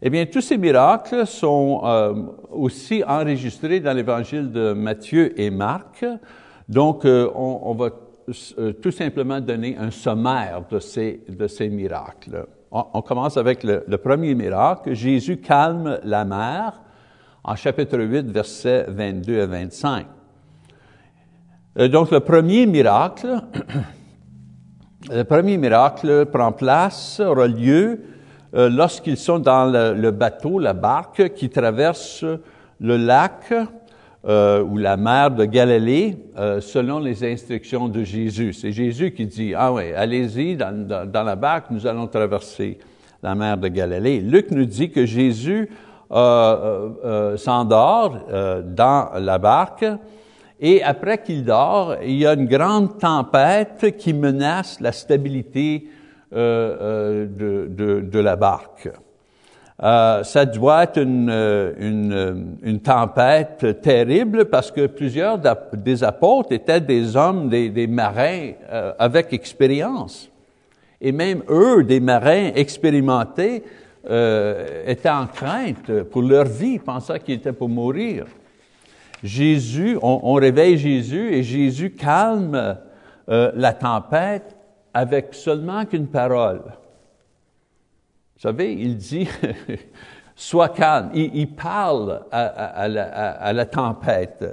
Eh 0.07 0.11
bien, 0.11 0.27
tous 0.27 0.43
ces 0.43 0.59
miracles 0.59 1.27
sont 1.27 1.81
euh, 1.83 2.13
aussi 2.53 3.03
enregistrés 3.09 3.81
dans 3.81 3.95
l'évangile 3.95 4.53
de 4.53 4.75
Matthieu 4.75 5.33
et 5.41 5.49
Marc. 5.49 6.05
Donc, 6.69 7.07
euh, 7.07 7.31
on, 7.35 7.73
va 7.73 7.89
euh, 8.59 8.75
tout 8.75 8.91
simplement 8.91 9.41
donner 9.41 9.79
un 9.79 9.91
sommaire 9.91 10.61
de 10.71 10.79
ces, 10.79 11.69
miracles. 11.71 12.45
On, 12.71 13.01
commence 13.01 13.39
avec 13.39 13.65
le, 13.65 13.97
premier 13.97 14.35
miracle. 14.35 14.93
Jésus 14.93 15.39
calme 15.39 15.99
la 16.05 16.27
mer 16.27 16.83
en 17.43 17.57
chapitre 17.57 17.99
8, 17.99 18.31
versets 18.31 18.85
22 18.87 19.41
à 19.41 19.47
25. 19.47 20.07
Euh, 21.79 21.89
donc, 21.89 22.11
le 22.11 22.21
premier 22.21 22.67
miracle, 22.67 23.41
le 25.11 25.23
premier 25.23 25.57
miracle 25.57 26.27
prend 26.27 26.53
place, 26.53 27.21
aura 27.21 27.47
lieu 27.47 28.03
euh, 28.55 28.69
lorsqu'ils 28.71 29.17
sont 29.17 29.41
dans 29.41 29.65
le, 29.65 30.11
bateau, 30.11 30.59
la 30.59 30.75
barque 30.75 31.33
qui 31.35 31.51
traverse 31.51 32.25
le 32.81 32.97
lac 32.97 33.53
euh, 34.27 34.63
ou 34.63 34.79
la 34.79 34.97
mer 34.97 35.33
de 35.33 35.45
Galilée 35.45 36.17
euh, 36.39 36.61
selon 36.61 37.01
les 37.01 37.25
instructions 37.25 37.89
de 37.89 38.05
Jésus. 38.05 38.53
C'est 38.53 38.71
Jésus 38.71 39.13
qui 39.13 39.27
dit, 39.27 39.55
ah 39.57 39.73
oui, 39.73 39.93
allez-y 39.93 40.57
dans, 40.57 41.07
dans, 41.07 41.23
la 41.25 41.35
barque, 41.37 41.67
nous 41.71 41.85
allons 41.87 42.07
traverser 42.07 42.79
la 43.23 43.35
mer 43.35 43.57
de 43.59 43.69
Galilée. 43.69 44.21
Luc 44.21 44.51
nous 44.51 44.67
dit 44.67 44.91
que 44.91 45.05
Jésus 45.05 45.69
s'endort 47.37 48.19
dans 48.65 49.09
la 49.19 49.39
barque 49.39 49.85
et 50.61 50.83
après 50.83 51.19
qu'il 51.19 51.45
dort, 51.45 51.97
il 52.05 52.17
y 52.19 52.27
a 52.27 52.35
une 52.35 52.47
grande 52.47 52.99
tempête 52.99 53.97
qui 53.99 54.13
menace 54.13 54.81
la 54.81 54.93
stabilité 54.93 55.89
euh, 56.35 57.29
euh, 57.41 58.01
de, 58.03 58.19
la 58.19 58.35
barque. 58.35 58.89
Euh, 59.85 60.25
ça 60.25 60.45
doit 60.45 60.83
être 60.83 61.01
une, 61.01 61.31
une, 62.61 62.81
tempête 62.81 63.81
terrible 63.81 64.47
parce 64.47 64.73
que 64.73 64.87
plusieurs 64.87 65.39
des 65.75 66.03
apôtres 66.03 66.51
étaient 66.51 66.81
des 66.81 67.15
hommes, 67.17 67.49
des, 67.49 67.87
marins 67.87 68.51
avec 68.99 69.33
expérience. 69.33 70.29
Et 71.01 71.13
même 71.13 71.45
eux, 71.49 71.85
des 71.85 72.01
marins 72.01 72.51
expérimentés, 72.57 73.63
étaient 74.05 75.11
en 75.11 75.29
crainte 75.29 76.03
pour 76.11 76.23
leur 76.23 76.47
vie, 76.47 76.81
pensant 76.81 77.19
qu'ils 77.21 77.37
étaient 77.37 77.53
pour 77.53 77.69
mourir. 77.69 78.27
Jésus, 79.23 79.99
on, 80.03 80.35
réveille 80.35 80.79
Jésus 80.79 81.33
et 81.33 81.45
Jésus 81.45 81.91
calme 81.91 82.77
la 83.29 83.73
tempête 83.73 84.57
avec 84.95 85.35
seulement 85.35 85.85
qu'une 85.85 86.07
parole. 86.07 86.63
Vous 88.37 88.41
savez, 88.41 88.73
il 88.73 88.97
dit, 88.97 89.29
sois 90.37 90.69
calme. 90.71 91.11
Il, 91.15 91.49
parle 91.55 92.23
à, 92.31 92.89
la, 92.89 93.67
tempête. 93.67 94.45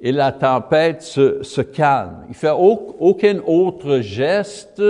Et 0.00 0.12
la 0.12 0.32
tempête 0.32 1.02
se, 1.02 1.42
se 1.42 1.60
calme. 1.60 2.24
Il 2.28 2.34
fait 2.34 2.50
aucun 2.50 3.38
autre 3.46 4.00
geste, 4.00 4.82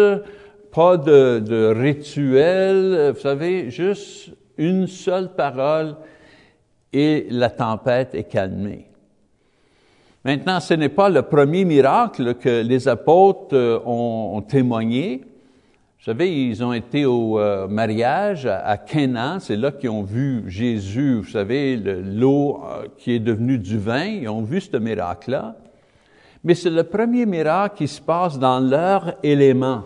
pas 0.72 0.96
de, 0.96 1.40
de 1.40 1.66
rituel, 1.76 3.12
vous 3.14 3.20
savez, 3.20 3.70
juste 3.70 4.30
une 4.58 4.86
seule 4.86 5.32
parole 5.34 5.96
et 6.92 7.26
la 7.30 7.50
tempête 7.50 8.14
est 8.14 8.24
calmée. 8.24 8.86
Maintenant, 10.26 10.58
ce 10.58 10.74
n'est 10.74 10.88
pas 10.88 11.08
le 11.08 11.22
premier 11.22 11.64
miracle 11.64 12.34
que 12.34 12.60
les 12.60 12.88
apôtres 12.88 13.54
euh, 13.54 13.78
ont, 13.86 14.42
témoigné. 14.42 15.22
Vous 15.98 16.04
savez, 16.04 16.48
ils 16.48 16.64
ont 16.64 16.72
été 16.72 17.04
au 17.04 17.38
euh, 17.38 17.68
mariage 17.68 18.44
à, 18.44 18.76
Canaan, 18.76 19.38
c'est 19.38 19.54
là 19.54 19.70
qu'ils 19.70 19.90
ont 19.90 20.02
vu 20.02 20.42
Jésus, 20.48 21.18
vous 21.18 21.30
savez, 21.30 21.76
l'eau 21.76 22.60
euh, 22.64 22.88
qui 22.98 23.12
est 23.12 23.20
devenue 23.20 23.56
du 23.56 23.78
vin, 23.78 24.02
ils 24.02 24.28
ont 24.28 24.42
vu 24.42 24.60
ce 24.60 24.76
miracle-là. 24.76 25.54
Mais 26.42 26.56
c'est 26.56 26.70
le 26.70 26.82
premier 26.82 27.24
miracle 27.24 27.76
qui 27.76 27.86
se 27.86 28.00
passe 28.00 28.36
dans 28.36 28.58
leur 28.58 29.14
élément. 29.22 29.84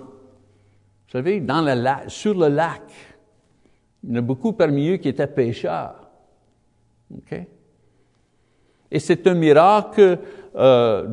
Vous 1.04 1.12
savez, 1.12 1.40
dans 1.40 1.61
le 1.61 2.09
sur 2.09 2.32
le 2.32 2.49
lac, 2.49 2.80
il 4.02 4.09
y 4.09 4.12
en 4.14 4.16
a 4.16 4.23
beaucoup 4.23 4.54
parmi 4.54 4.88
eux 4.88 4.97
qui 4.97 5.11
étaient 5.11 5.26
pêcheurs. 5.26 6.09
OK? 7.14 7.47
Et 8.92 8.99
c'est 8.99 9.26
un 9.26 9.35
miracle, 9.35 10.18
euh, 10.56 11.06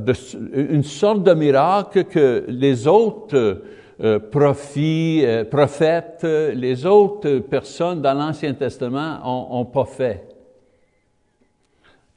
une 0.53 0.83
sorte 0.83 1.23
de 1.23 1.33
miracle 1.33 2.05
que 2.05 2.45
les 2.47 2.87
autres 2.87 3.61
euh, 4.03 4.19
profits, 4.19 5.21
euh, 5.23 5.45
prophètes, 5.45 6.23
les 6.23 6.85
autres 6.85 7.39
personnes 7.39 8.01
dans 8.01 8.13
l'Ancien 8.13 8.53
Testament 8.53 9.19
ont, 9.23 9.59
ont 9.59 9.65
pas 9.65 9.85
fait. 9.85 10.27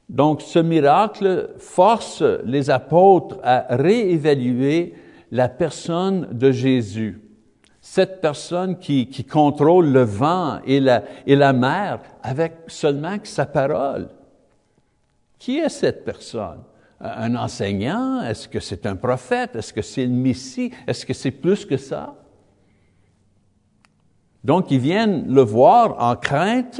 Donc, 0.09 0.41
ce 0.41 0.59
miracle 0.59 1.51
force 1.57 2.21
les 2.43 2.69
apôtres 2.69 3.37
à 3.43 3.65
réévaluer 3.69 4.93
la 5.31 5.47
personne 5.47 6.27
de 6.31 6.51
Jésus. 6.51 7.21
Cette 7.79 8.19
personne 8.19 8.77
qui, 8.77 9.07
contrôle 9.23 9.87
le 9.87 10.03
vent 10.03 10.59
et 10.65 10.79
la 10.81 11.53
mer 11.53 11.99
avec 12.21 12.53
seulement 12.67 13.15
sa 13.23 13.45
parole. 13.45 14.09
Qui 15.41 15.57
est 15.57 15.69
cette 15.69 16.05
personne? 16.05 16.59
Un 16.99 17.35
enseignant? 17.35 18.21
Est-ce 18.21 18.47
que 18.47 18.59
c'est 18.59 18.85
un 18.85 18.95
prophète? 18.95 19.55
Est-ce 19.55 19.73
que 19.73 19.81
c'est 19.81 20.05
le 20.05 20.11
Messie? 20.11 20.71
Est-ce 20.85 21.03
que 21.03 21.15
c'est 21.15 21.31
plus 21.31 21.65
que 21.65 21.77
ça? 21.77 22.13
Donc, 24.43 24.69
ils 24.69 24.77
viennent 24.77 25.33
le 25.33 25.41
voir 25.41 25.95
en 25.99 26.15
crainte, 26.15 26.79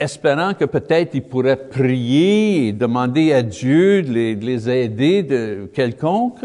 espérant 0.00 0.54
que 0.54 0.64
peut-être 0.64 1.14
ils 1.14 1.22
pourraient 1.22 1.68
prier, 1.68 2.72
demander 2.72 3.32
à 3.32 3.44
Dieu 3.44 4.02
de 4.02 4.10
les, 4.10 4.34
de 4.34 4.44
les 4.44 4.68
aider 4.68 5.22
de 5.22 5.70
quelconque, 5.72 6.44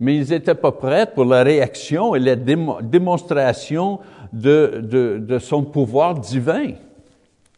mais 0.00 0.16
ils 0.16 0.30
n'étaient 0.30 0.56
pas 0.56 0.72
prêts 0.72 1.06
pour 1.06 1.24
la 1.24 1.44
réaction 1.44 2.16
et 2.16 2.18
la 2.18 2.34
démonstration 2.34 4.00
de 4.32 5.38
son 5.40 5.62
pouvoir 5.62 6.18
divin. 6.18 6.72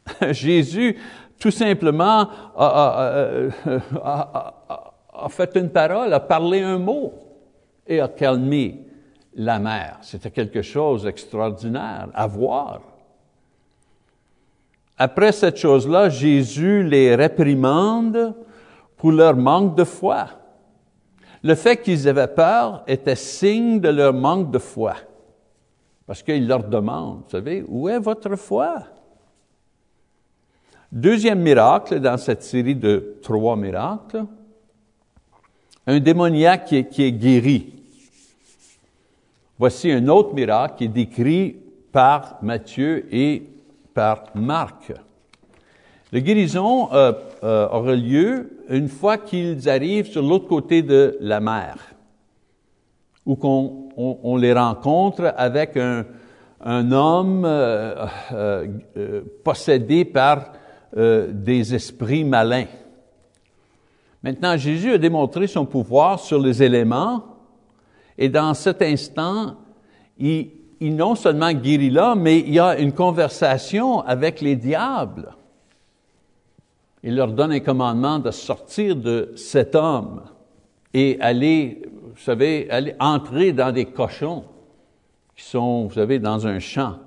Jésus, 0.30 0.96
tout 1.38 1.50
simplement, 1.50 2.28
a, 2.56 3.50
a, 5.12 5.28
fait 5.28 5.56
une 5.56 5.70
parole, 5.70 6.12
a 6.12 6.20
parlé 6.20 6.60
un 6.60 6.78
mot 6.78 7.12
et 7.86 8.00
a 8.00 8.08
calmé 8.08 8.80
la 9.34 9.58
mer. 9.58 9.98
C'était 10.02 10.30
quelque 10.30 10.62
chose 10.62 11.04
d'extraordinaire 11.04 12.08
à 12.14 12.26
voir. 12.26 12.80
Après 14.96 15.32
cette 15.32 15.56
chose-là, 15.56 16.08
Jésus 16.08 16.84
les 16.84 17.14
réprimande 17.16 18.34
pour 18.96 19.10
leur 19.10 19.36
manque 19.36 19.74
de 19.74 19.84
foi. 19.84 20.26
Le 21.42 21.54
fait 21.56 21.76
qu'ils 21.76 22.08
avaient 22.08 22.28
peur 22.28 22.84
était 22.86 23.16
signe 23.16 23.80
de 23.80 23.88
leur 23.88 24.14
manque 24.14 24.50
de 24.50 24.58
foi. 24.58 24.94
Parce 26.06 26.22
qu'il 26.22 26.46
leur 26.46 26.64
demande, 26.64 27.22
vous 27.24 27.30
savez, 27.30 27.64
où 27.66 27.88
est 27.88 27.98
votre 27.98 28.36
foi? 28.36 28.76
Deuxième 30.94 31.40
miracle 31.40 31.98
dans 31.98 32.16
cette 32.16 32.44
série 32.44 32.76
de 32.76 33.16
trois 33.20 33.56
miracles, 33.56 34.26
un 35.88 35.98
démoniaque 35.98 36.66
qui 36.88 37.02
est, 37.02 37.10
guéri. 37.10 37.72
Voici 39.58 39.90
un 39.90 40.06
autre 40.06 40.32
miracle 40.34 40.76
qui 40.76 40.84
est 40.84 40.88
décrit 40.88 41.56
par 41.90 42.38
Matthieu 42.42 43.12
et 43.12 43.42
par 43.92 44.26
Marc. 44.36 44.92
La 46.12 46.20
guérison 46.20 46.92
euh, 46.92 47.12
euh, 47.42 47.66
aura 47.70 47.96
lieu 47.96 48.60
une 48.68 48.88
fois 48.88 49.18
qu'ils 49.18 49.68
arrivent 49.68 50.06
sur 50.06 50.22
l'autre 50.22 50.46
côté 50.46 50.82
de 50.82 51.16
la 51.18 51.40
mer, 51.40 51.74
ou 53.26 53.34
qu'on 53.34 53.88
on, 53.96 54.36
les 54.36 54.52
rencontre 54.52 55.34
avec 55.36 55.76
un, 55.76 56.04
homme 56.92 57.44
euh 57.44 58.06
possédé 59.42 60.04
par 60.04 60.52
euh, 60.96 61.28
des 61.32 61.74
esprits 61.74 62.24
malins. 62.24 62.66
Maintenant, 64.22 64.56
Jésus 64.56 64.92
a 64.92 64.98
démontré 64.98 65.46
son 65.46 65.66
pouvoir 65.66 66.20
sur 66.20 66.40
les 66.40 66.62
éléments, 66.62 67.24
et 68.16 68.28
dans 68.28 68.54
cet 68.54 68.80
instant, 68.80 69.56
il, 70.18 70.50
non 70.80 71.14
seulement 71.14 71.52
guérit 71.52 71.90
l'homme, 71.90 72.22
mais 72.22 72.38
il 72.38 72.54
y 72.54 72.58
a 72.58 72.78
une 72.78 72.92
conversation 72.92 74.00
avec 74.00 74.40
les 74.40 74.56
diables. 74.56 75.34
Il 77.02 77.16
leur 77.16 77.32
donne 77.32 77.52
un 77.52 77.60
commandement 77.60 78.18
de 78.18 78.30
sortir 78.30 78.96
de 78.96 79.32
cet 79.36 79.74
homme 79.74 80.22
et 80.94 81.18
aller, 81.20 81.82
vous 81.84 82.22
savez, 82.22 82.70
aller 82.70 82.94
entrer 82.98 83.52
dans 83.52 83.72
des 83.72 83.84
cochons 83.84 84.44
qui 85.36 85.44
sont, 85.44 85.86
vous 85.86 85.94
savez, 85.94 86.18
dans 86.18 86.46
un 86.46 86.60
champ. 86.60 86.98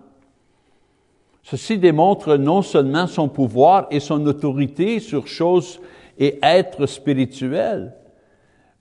Ceci 1.49 1.77
démontre 1.77 2.35
non 2.35 2.61
seulement 2.61 3.07
son 3.07 3.29
pouvoir 3.29 3.87
et 3.89 4.01
son 4.01 4.25
autorité 4.25 4.99
sur 4.99 5.27
choses 5.27 5.79
et 6.19 6.39
êtres 6.41 6.87
spirituels, 6.87 7.93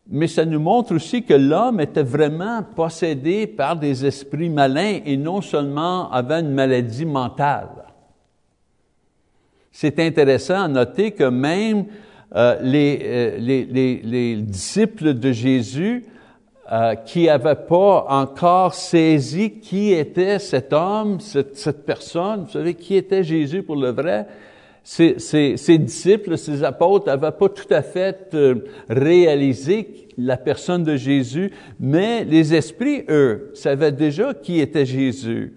mais 0.08 0.26
ça 0.26 0.44
nous 0.44 0.58
montre 0.58 0.92
aussi 0.92 1.22
que 1.22 1.34
l'homme 1.34 1.78
était 1.78 2.02
vraiment 2.02 2.64
possédé 2.74 3.46
par 3.46 3.76
des 3.76 4.04
esprits 4.04 4.50
malins 4.50 4.98
et 5.06 5.16
non 5.16 5.42
seulement 5.42 6.10
avait 6.10 6.40
une 6.40 6.50
maladie 6.50 7.06
mentale. 7.06 7.68
C'est 9.70 10.00
intéressant 10.00 10.64
à 10.64 10.66
noter 10.66 11.12
que 11.12 11.28
même 11.28 11.84
euh, 12.34 12.56
euh, 12.64 13.36
les, 13.38 14.36
disciples 14.42 15.14
de 15.14 15.30
Jésus 15.30 16.04
euh, 16.72 16.96
qui 16.96 17.26
n'avaient 17.26 17.54
pas 17.54 18.06
encore 18.08 18.74
saisi 18.74 19.52
qui 19.52 19.92
était 19.92 20.40
cet 20.40 20.72
homme, 20.72 21.20
cette, 21.20 21.86
personne, 21.86 22.42
vous 22.44 22.50
savez, 22.50 22.74
qui 22.74 22.96
était 22.96 23.22
Jésus 23.22 23.62
pour 23.62 23.76
le 23.76 23.90
vrai? 23.90 24.26
Ses 24.82 25.78
disciples, 25.78 26.36
ses 26.36 26.64
apôtres 26.64 27.06
n'avaient 27.06 27.30
pas 27.30 27.48
tout 27.48 27.72
à 27.72 27.82
fait 27.82 28.30
euh, 28.34 28.64
réalisé 28.88 30.08
la 30.18 30.36
personne 30.36 30.82
de 30.82 30.96
Jésus, 30.96 31.52
mais 31.78 32.24
les 32.24 32.52
esprits, 32.52 33.04
eux, 33.08 33.52
savaient 33.54 33.92
déjà 33.92 34.34
qui 34.34 34.58
était 34.58 34.86
Jésus. 34.86 35.54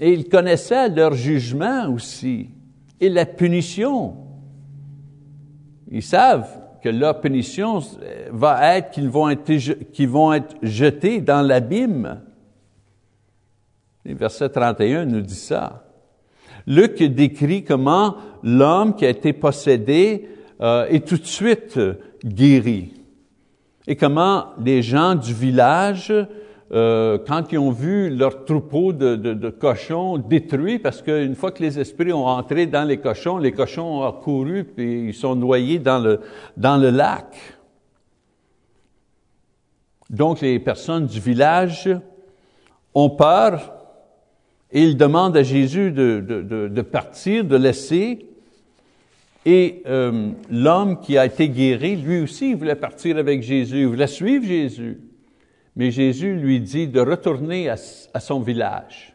Et 0.00 0.12
ils 0.12 0.28
connaissaient 0.28 0.88
leur 0.88 1.14
jugement 1.14 1.88
aussi, 1.92 2.50
et 3.00 3.08
la 3.08 3.26
punition. 3.26 4.16
Ils 5.88 6.02
savent 6.02 6.67
que 6.82 6.88
leur 6.88 7.20
punition 7.20 7.80
va 8.30 8.76
être 8.76 8.90
qu'ils 8.90 9.08
vont 10.08 10.32
être, 10.32 10.56
jetés 10.62 11.20
dans 11.20 11.42
l'abîme. 11.42 12.20
verset 14.04 14.48
31 14.48 15.06
nous 15.06 15.20
dit 15.20 15.34
ça. 15.34 15.84
Luc 16.66 17.02
décrit 17.02 17.64
comment 17.64 18.16
l'homme 18.42 18.94
qui 18.94 19.06
a 19.06 19.10
été 19.10 19.32
possédé 19.32 20.28
euh, 20.60 20.86
est 20.88 21.06
tout 21.06 21.16
de 21.16 21.26
suite 21.26 21.80
guéri. 22.24 22.94
Et 23.86 23.96
comment 23.96 24.48
les 24.62 24.82
gens 24.82 25.14
du 25.14 25.32
village 25.32 26.12
euh, 26.72 27.18
quand 27.26 27.50
ils 27.50 27.58
ont 27.58 27.70
vu 27.70 28.10
leur 28.10 28.44
troupeau 28.44 28.92
de, 28.92 29.50
cochons 29.50 30.18
détruit, 30.18 30.78
parce 30.78 31.00
qu'une 31.02 31.34
fois 31.34 31.50
que 31.50 31.62
les 31.62 31.78
esprits 31.78 32.12
ont 32.12 32.26
entré 32.26 32.66
dans 32.66 32.84
les 32.84 32.98
cochons, 32.98 33.38
les 33.38 33.52
cochons 33.52 34.04
ont 34.04 34.12
couru 34.12 34.64
puis 34.64 35.08
ils 35.08 35.14
sont 35.14 35.34
noyés 35.34 35.78
dans 35.78 35.98
le, 35.98 36.90
lac. 36.90 37.36
Donc 40.10 40.40
les 40.40 40.58
personnes 40.58 41.06
du 41.06 41.20
village 41.20 41.90
ont 42.94 43.10
peur 43.10 43.74
et 44.70 44.82
ils 44.82 44.96
demandent 44.96 45.36
à 45.36 45.42
Jésus 45.42 45.90
de 45.92 46.82
partir, 46.82 47.44
de 47.44 47.56
laisser. 47.56 48.28
Et 49.50 49.82
euh, 49.86 50.32
l'homme 50.50 51.00
qui 51.00 51.16
a 51.16 51.24
été 51.24 51.48
guéri, 51.48 51.96
lui 51.96 52.20
aussi, 52.20 52.50
il 52.50 52.56
voulait 52.56 52.74
partir 52.74 53.16
avec 53.16 53.42
Jésus, 53.42 53.80
il 53.80 53.86
voulait 53.86 54.06
suivre 54.06 54.44
Jésus. 54.44 55.00
Mais 55.78 55.92
Jésus 55.92 56.34
lui 56.34 56.60
dit 56.60 56.88
de 56.88 57.00
retourner 57.00 57.70
à, 57.70 57.76
son 58.18 58.40
village. 58.40 59.14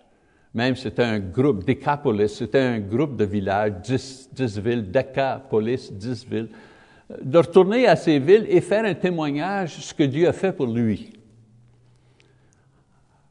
Même 0.53 0.77
c'était 0.77 1.03
un 1.03 1.19
groupe, 1.19 1.65
Décapolis, 1.65 2.29
c'était 2.29 2.61
un 2.61 2.79
groupe 2.79 3.17
de 3.17 3.25
villages, 3.25 3.73
dix, 3.83 4.29
dix 4.31 4.57
villes, 4.59 4.89
Décapolis, 4.89 5.91
dix 5.91 6.25
villes, 6.25 6.47
de 7.21 7.37
retourner 7.37 7.85
à 7.85 7.97
ces 7.97 8.17
villes 8.17 8.45
et 8.47 8.61
faire 8.61 8.85
un 8.85 8.93
témoignage 8.93 9.75
de 9.75 9.81
ce 9.81 9.93
que 9.93 10.03
Dieu 10.03 10.25
a 10.25 10.31
fait 10.31 10.53
pour 10.53 10.67
lui. 10.67 11.11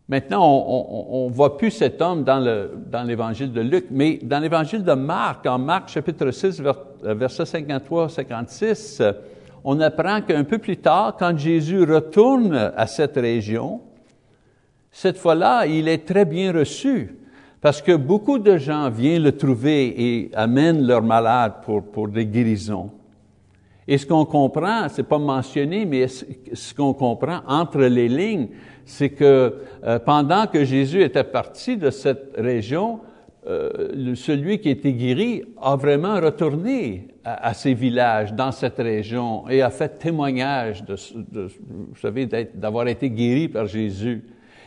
Maintenant, 0.08 0.44
on 0.44 1.30
ne 1.30 1.34
voit 1.34 1.56
plus 1.56 1.70
cet 1.70 2.02
homme 2.02 2.24
dans 2.24 3.02
l'évangile 3.06 3.50
de 3.50 3.62
Luc, 3.62 3.86
mais 3.90 4.18
dans 4.22 4.40
l'évangile 4.40 4.84
de 4.84 4.92
Marc, 4.92 5.46
en 5.46 5.58
Marc 5.58 5.88
chapitre 5.88 6.30
6, 6.30 6.60
verset 7.02 7.44
53-56, 7.44 9.14
on 9.64 9.80
apprend 9.80 10.20
qu'un 10.22 10.44
peu 10.44 10.58
plus 10.58 10.76
tard, 10.76 11.16
quand 11.18 11.36
Jésus 11.36 11.84
retourne 11.84 12.72
à 12.76 12.86
cette 12.86 13.16
région, 13.16 13.80
cette 14.90 15.18
fois-là, 15.18 15.66
il 15.66 15.88
est 15.88 16.06
très 16.06 16.24
bien 16.24 16.52
reçu 16.52 17.16
parce 17.60 17.80
que 17.80 17.96
beaucoup 17.96 18.38
de 18.38 18.58
gens 18.58 18.90
viennent 18.90 19.22
le 19.22 19.36
trouver 19.36 19.94
et 19.96 20.30
amènent 20.34 20.84
leurs 20.84 21.02
malades 21.02 21.54
pour, 21.64 22.08
des 22.08 22.26
guérisons. 22.26 22.90
Et 23.86 23.98
ce 23.98 24.06
qu'on 24.06 24.24
comprend, 24.24 24.88
c'est 24.88 25.04
pas 25.04 25.18
mentionné, 25.18 25.86
mais 25.86 26.08
ce 26.08 26.74
qu'on 26.74 26.92
comprend 26.92 27.40
entre 27.46 27.80
les 27.82 28.08
lignes, 28.08 28.48
c'est 28.84 29.10
que 29.10 29.60
euh, 29.84 29.98
pendant 30.00 30.46
que 30.46 30.64
Jésus 30.64 31.02
était 31.02 31.24
parti 31.24 31.76
de 31.76 31.90
cette 31.90 32.34
région, 32.36 33.00
euh, 33.44 34.14
celui 34.14 34.60
qui 34.60 34.70
était 34.70 34.92
guéri 34.92 35.42
a 35.60 35.74
vraiment 35.74 36.20
retourné 36.20 37.08
à, 37.24 37.54
ces 37.54 37.74
villages, 37.74 38.32
dans 38.34 38.52
cette 38.52 38.78
région, 38.78 39.48
et 39.48 39.62
a 39.62 39.70
fait 39.70 39.98
témoignage 39.98 40.84
de, 40.84 40.96
vous 41.68 41.96
savez, 42.00 42.26
d'avoir 42.54 42.86
été 42.86 43.10
guéri 43.10 43.48
par 43.48 43.66
Jésus. 43.66 44.22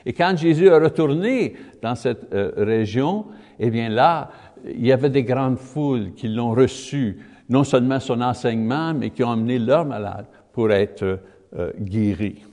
Et 0.06 0.12
quand 0.14 0.36
Jésus 0.38 0.68
est 0.68 0.78
retourné 0.78 1.56
dans 1.82 1.96
cette 1.96 2.34
euh, 2.34 2.52
région, 2.58 3.26
eh 3.60 3.70
bien 3.70 3.90
là, 3.90 4.30
il 4.66 4.86
y 4.86 4.92
avait 4.92 5.10
des 5.10 5.24
grandes 5.24 5.58
foules 5.58 6.14
qui 6.14 6.28
l'ont 6.28 6.52
reçu, 6.52 7.18
non 7.50 7.64
seulement 7.64 8.00
son 8.00 8.22
enseignement, 8.22 8.94
mais 8.94 9.10
qui 9.10 9.24
ont 9.24 9.32
amené 9.32 9.58
leurs 9.58 9.86
malades 9.86 10.28
pour 10.52 10.72
être 10.72 11.20
euh, 11.58 11.72
guéris. 11.80 12.44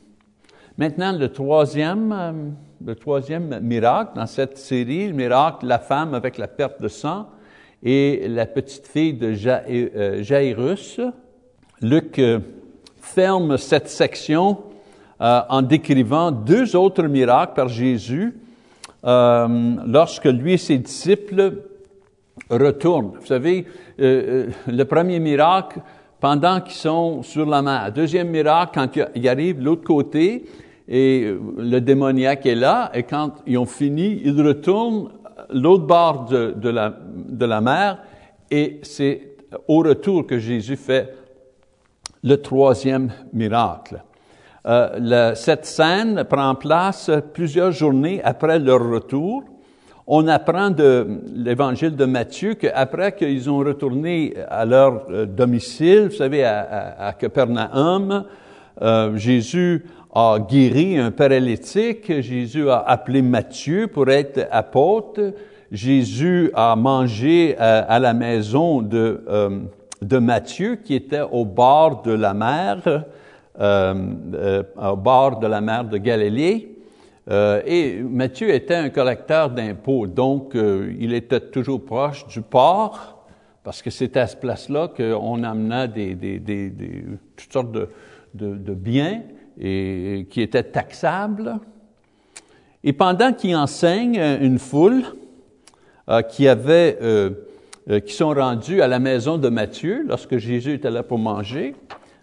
Maintenant, 0.78 1.12
le 1.12 1.28
troisième, 1.28 2.54
le 2.84 2.94
troisième 2.94 3.60
miracle 3.60 4.12
dans 4.16 4.26
cette 4.26 4.58
série, 4.58 5.08
le 5.08 5.12
miracle 5.12 5.66
la 5.66 5.78
femme 5.78 6.14
avec 6.14 6.38
la 6.38 6.48
perte 6.48 6.80
de 6.80 6.88
sang 6.88 7.28
et 7.82 8.26
la 8.28 8.46
petite 8.46 8.86
fille 8.86 9.14
de 9.14 9.34
euh, 9.46 10.22
Jairus. 10.22 11.00
Luc 11.80 12.18
euh, 12.18 12.40
ferme 13.00 13.56
cette 13.58 13.88
section 13.88 14.58
en 15.20 15.62
décrivant 15.62 16.32
deux 16.32 16.74
autres 16.74 17.04
miracles 17.04 17.54
par 17.54 17.68
Jésus 17.68 18.34
lorsque 19.04 20.24
lui 20.24 20.54
et 20.54 20.56
ses 20.56 20.78
disciples 20.78 21.58
retournent. 22.50 23.12
Vous 23.20 23.26
savez, 23.26 23.64
le 23.98 24.82
premier 24.82 25.20
miracle, 25.20 25.78
pendant 26.18 26.60
qu'ils 26.60 26.74
sont 26.74 27.22
sur 27.22 27.46
la 27.46 27.62
mer. 27.62 27.92
Deuxième 27.92 28.30
miracle, 28.30 28.72
quand 28.74 28.88
ils 29.14 29.28
arrivent 29.28 29.60
de 29.60 29.64
l'autre 29.64 29.84
côté, 29.84 30.44
et 30.88 31.24
euh, 31.24 31.40
le 31.58 31.80
démoniaque 31.80 32.46
est 32.46 32.54
là, 32.54 32.90
et 32.94 33.02
quand 33.04 33.34
ils 33.46 33.58
ont 33.58 33.66
fini, 33.66 34.20
ils 34.24 34.40
retournent 34.40 35.10
l'autre 35.50 35.86
bord 35.86 36.26
de, 36.26 36.68
la, 36.68 36.94
de 37.14 37.44
la 37.44 37.60
mer, 37.60 37.98
et 38.50 38.80
c'est 38.82 39.28
au 39.68 39.78
retour 39.78 40.26
que 40.26 40.38
Jésus 40.38 40.76
fait 40.76 41.14
le 42.22 42.36
troisième 42.36 43.12
miracle. 43.32 44.02
Euh, 44.66 45.34
cette 45.34 45.66
scène 45.66 46.24
prend 46.24 46.54
place 46.54 47.10
plusieurs 47.34 47.72
journées 47.72 48.20
après 48.22 48.58
leur 48.58 48.88
retour. 48.88 49.42
On 50.06 50.28
apprend 50.28 50.70
de 50.70 51.20
l'évangile 51.34 51.96
de 51.96 52.04
Matthieu 52.04 52.54
qu'après 52.54 53.12
qu'ils 53.12 53.50
ont 53.50 53.58
retourné 53.58 54.34
à 54.48 54.64
leur 54.64 55.04
euh, 55.10 55.26
domicile, 55.26 56.08
vous 56.10 56.16
savez, 56.16 56.44
à, 56.44 56.96
à, 56.98 57.12
Capernaum, 57.12 58.24
Jésus 59.14 59.84
a 60.12 60.38
guéri 60.38 60.98
un 60.98 61.10
paralytique, 61.10 62.20
Jésus 62.20 62.68
a 62.68 62.80
appelé 62.80 63.22
Matthieu 63.22 63.86
pour 63.86 64.10
être 64.10 64.46
apôtre, 64.50 65.32
Jésus 65.70 66.50
a 66.52 66.76
mangé 66.76 67.56
euh, 67.58 67.82
à, 67.88 67.98
la 67.98 68.12
maison 68.12 68.82
de, 68.82 69.24
euh, 69.26 69.60
de 70.02 70.18
Matthieu 70.18 70.76
qui 70.76 70.94
était 70.94 71.22
au 71.22 71.46
bord 71.46 72.02
de 72.02 72.12
la 72.12 72.34
mer, 72.34 73.06
euh, 73.58 74.62
au 74.76 74.96
bord 74.96 75.38
de 75.38 75.46
la 75.46 75.62
mer 75.62 75.84
de 75.86 75.96
Galilée. 75.96 76.68
et 77.30 78.02
Matthieu 78.02 78.50
était 78.52 78.74
un 78.74 78.90
collecteur 78.90 79.48
d'impôts, 79.48 80.06
donc 80.06 80.54
il 80.54 81.14
était 81.14 81.40
toujours 81.40 81.82
proche 81.82 82.26
du 82.26 82.42
port, 82.42 83.24
parce 83.64 83.80
que 83.80 83.90
c'était 83.90 84.20
à 84.20 84.26
ce 84.26 84.36
place-là 84.36 84.88
qu'on 84.88 85.42
amenait 85.42 85.88
des, 85.88 86.14
des, 86.14 86.38
des, 86.38 86.68
des, 86.68 87.04
toutes 87.36 87.52
sortes 87.52 87.72
de, 87.72 87.88
de 88.34 88.74
biens 88.74 89.22
et 89.60 90.26
qui 90.30 90.40
était 90.40 90.62
taxable. 90.62 91.58
Et 92.84 92.92
pendant 92.92 93.32
qu'il 93.32 93.54
enseigne 93.56 94.20
une 94.40 94.58
foule 94.58 95.04
euh, 96.08 96.22
qui 96.22 96.48
avait, 96.48 96.98
euh, 97.00 97.30
euh, 97.88 98.00
qui 98.00 98.12
sont 98.12 98.34
rendus 98.34 98.82
à 98.82 98.88
la 98.88 98.98
maison 98.98 99.38
de 99.38 99.48
Matthieu 99.48 100.04
lorsque 100.06 100.36
Jésus 100.36 100.74
était 100.74 100.90
là 100.90 101.04
pour 101.04 101.18
manger 101.18 101.76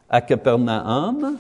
à 0.10 0.20
Capernaum, 0.20 1.38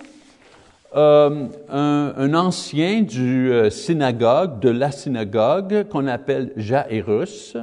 un, 0.95 1.49
un, 1.69 2.34
ancien 2.34 3.02
du 3.02 3.52
synagogue, 3.69 4.60
de 4.60 4.69
la 4.69 4.91
synagogue 4.91 5.88
qu'on 5.89 6.08
appelle 6.08 6.52
Jairus, 6.56 7.58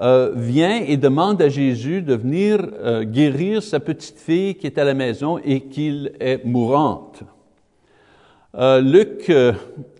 euh, 0.00 0.32
vient 0.34 0.80
et 0.86 0.96
demande 0.96 1.42
à 1.42 1.48
Jésus 1.48 2.02
de 2.02 2.14
venir 2.14 2.60
euh, 2.60 3.02
guérir 3.02 3.62
sa 3.62 3.80
petite 3.80 4.18
fille 4.18 4.54
qui 4.54 4.66
est 4.66 4.78
à 4.78 4.84
la 4.84 4.94
maison 4.94 5.38
et 5.38 5.62
qui 5.62 6.08
est 6.20 6.44
mourante. 6.44 7.22
Euh, 8.54 8.80
Luc, 8.80 9.28
euh, 9.28 9.52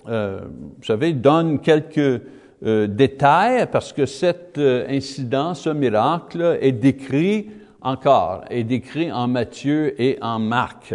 vous 0.07 0.85
savez, 0.85 1.13
donne 1.13 1.59
quelques 1.61 2.23
détails 2.61 3.69
parce 3.71 3.93
que 3.93 4.05
cet 4.05 4.59
incident, 4.59 5.55
ce 5.55 5.71
miracle, 5.71 6.59
est 6.61 6.73
décrit 6.73 7.51
encore, 7.81 8.45
est 8.51 8.65
décrit 8.65 9.13
en 9.13 9.29
Matthieu 9.29 10.01
et 10.01 10.19
en 10.21 10.41
Marc. 10.41 10.93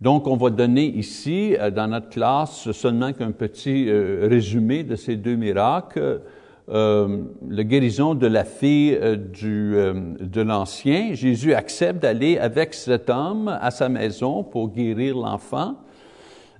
Donc, 0.00 0.26
on 0.26 0.36
va 0.36 0.50
donner 0.50 0.86
ici, 0.86 1.56
dans 1.76 1.86
notre 1.86 2.08
classe, 2.08 2.72
seulement 2.72 3.12
qu'un 3.12 3.30
petit 3.30 3.88
résumé 3.88 4.82
de 4.82 4.96
ces 4.96 5.14
deux 5.14 5.36
miracles 5.36 6.22
euh, 6.70 7.22
la 7.48 7.64
guérison 7.64 8.14
de 8.14 8.26
la 8.26 8.44
fille 8.44 8.94
euh, 8.94 9.16
du, 9.16 9.74
euh, 9.74 9.94
de 10.20 10.42
l'ancien, 10.42 11.14
Jésus 11.14 11.54
accepte 11.54 12.02
d'aller 12.02 12.38
avec 12.38 12.74
cet 12.74 13.08
homme 13.08 13.48
à 13.48 13.70
sa 13.70 13.88
maison 13.88 14.44
pour 14.44 14.68
guérir 14.68 15.16
l'enfant, 15.16 15.76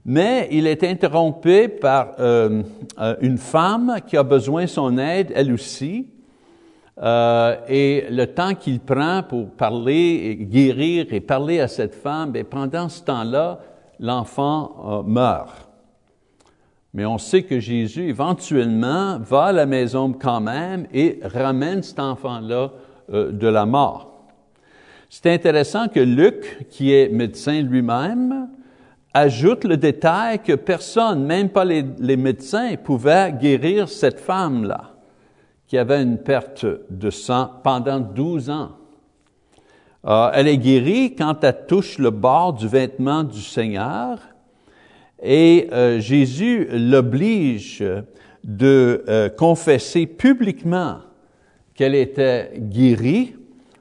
mais 0.07 0.49
il 0.51 0.67
est 0.67 0.83
interrompu 0.85 1.69
par 1.69 2.15
euh, 2.21 2.63
une 3.21 3.37
femme 3.37 3.97
qui 4.07 4.17
a 4.17 4.23
besoin 4.23 4.63
de 4.63 4.69
son 4.69 4.97
aide, 4.97 5.31
elle 5.35 5.53
aussi, 5.53 6.07
et 7.01 8.07
le 8.11 8.25
temps 8.25 8.55
qu'il 8.55 8.81
prend 8.81 9.23
pour 9.23 9.51
parler, 9.51 10.31
et 10.31 10.37
guérir 10.37 11.07
et 11.11 11.21
parler 11.21 11.61
à 11.61 11.69
cette 11.69 11.95
femme, 11.95 12.35
et 12.35 12.43
pendant 12.43 12.89
ce 12.89 13.05
temps-là, 13.05 13.61
l'enfant 14.01 15.05
meurt. 15.07 15.68
Mais 16.95 17.05
on 17.05 17.19
sait 17.19 17.43
que 17.43 17.61
Jésus, 17.61 18.09
éventuellement, 18.09 19.19
va 19.19 19.45
à 19.45 19.53
la 19.53 19.67
maison 19.67 20.13
quand 20.13 20.41
même 20.41 20.87
et 20.93 21.21
ramène 21.23 21.83
cet 21.83 22.01
enfant-là 22.01 22.73
euh, 23.13 23.31
de 23.31 23.47
la 23.47 23.67
mort. 23.67 24.09
C'est 25.11 25.33
intéressant 25.33 25.89
que 25.89 26.01
Luc, 26.01 26.67
qui 26.71 26.93
est 26.93 27.09
médecin 27.09 27.63
lui-même, 27.63 28.49
ajoute 29.15 29.65
le 29.65 29.77
détail 29.77 30.41
que 30.41 30.53
personne, 30.53 31.25
même 31.25 31.49
pas 31.49 31.65
les, 31.65 32.17
médecins, 32.17 32.77
pouvait 32.77 33.33
guérir 33.33 33.89
cette 33.89 34.21
femme-là, 34.21 34.93
qui 35.67 35.79
avait 35.79 36.03
une 36.03 36.19
perte 36.19 36.67
de 36.91 37.11
sang 37.11 37.51
pendant 37.63 38.01
12 38.01 38.51
ans. 38.51 38.71
Euh, 40.07 40.31
elle 40.35 40.49
est 40.49 40.59
guérie 40.59 41.15
quand 41.15 41.43
elle 41.43 41.67
touche 41.67 41.99
le 41.99 42.11
bord 42.11 42.53
du 42.53 42.69
vêtement 42.69 43.25
du 43.25 43.41
Seigneur, 43.41 44.19
et 45.23 45.69
euh, 45.73 46.01
Jésus 46.01 46.69
l'oblige 46.71 47.85
de 48.45 49.05
euh, 49.09 49.29
confesser 49.29 50.07
publiquement 50.07 50.99
qu'elle 51.75 51.95
était 51.95 52.53
guérie 52.57 53.35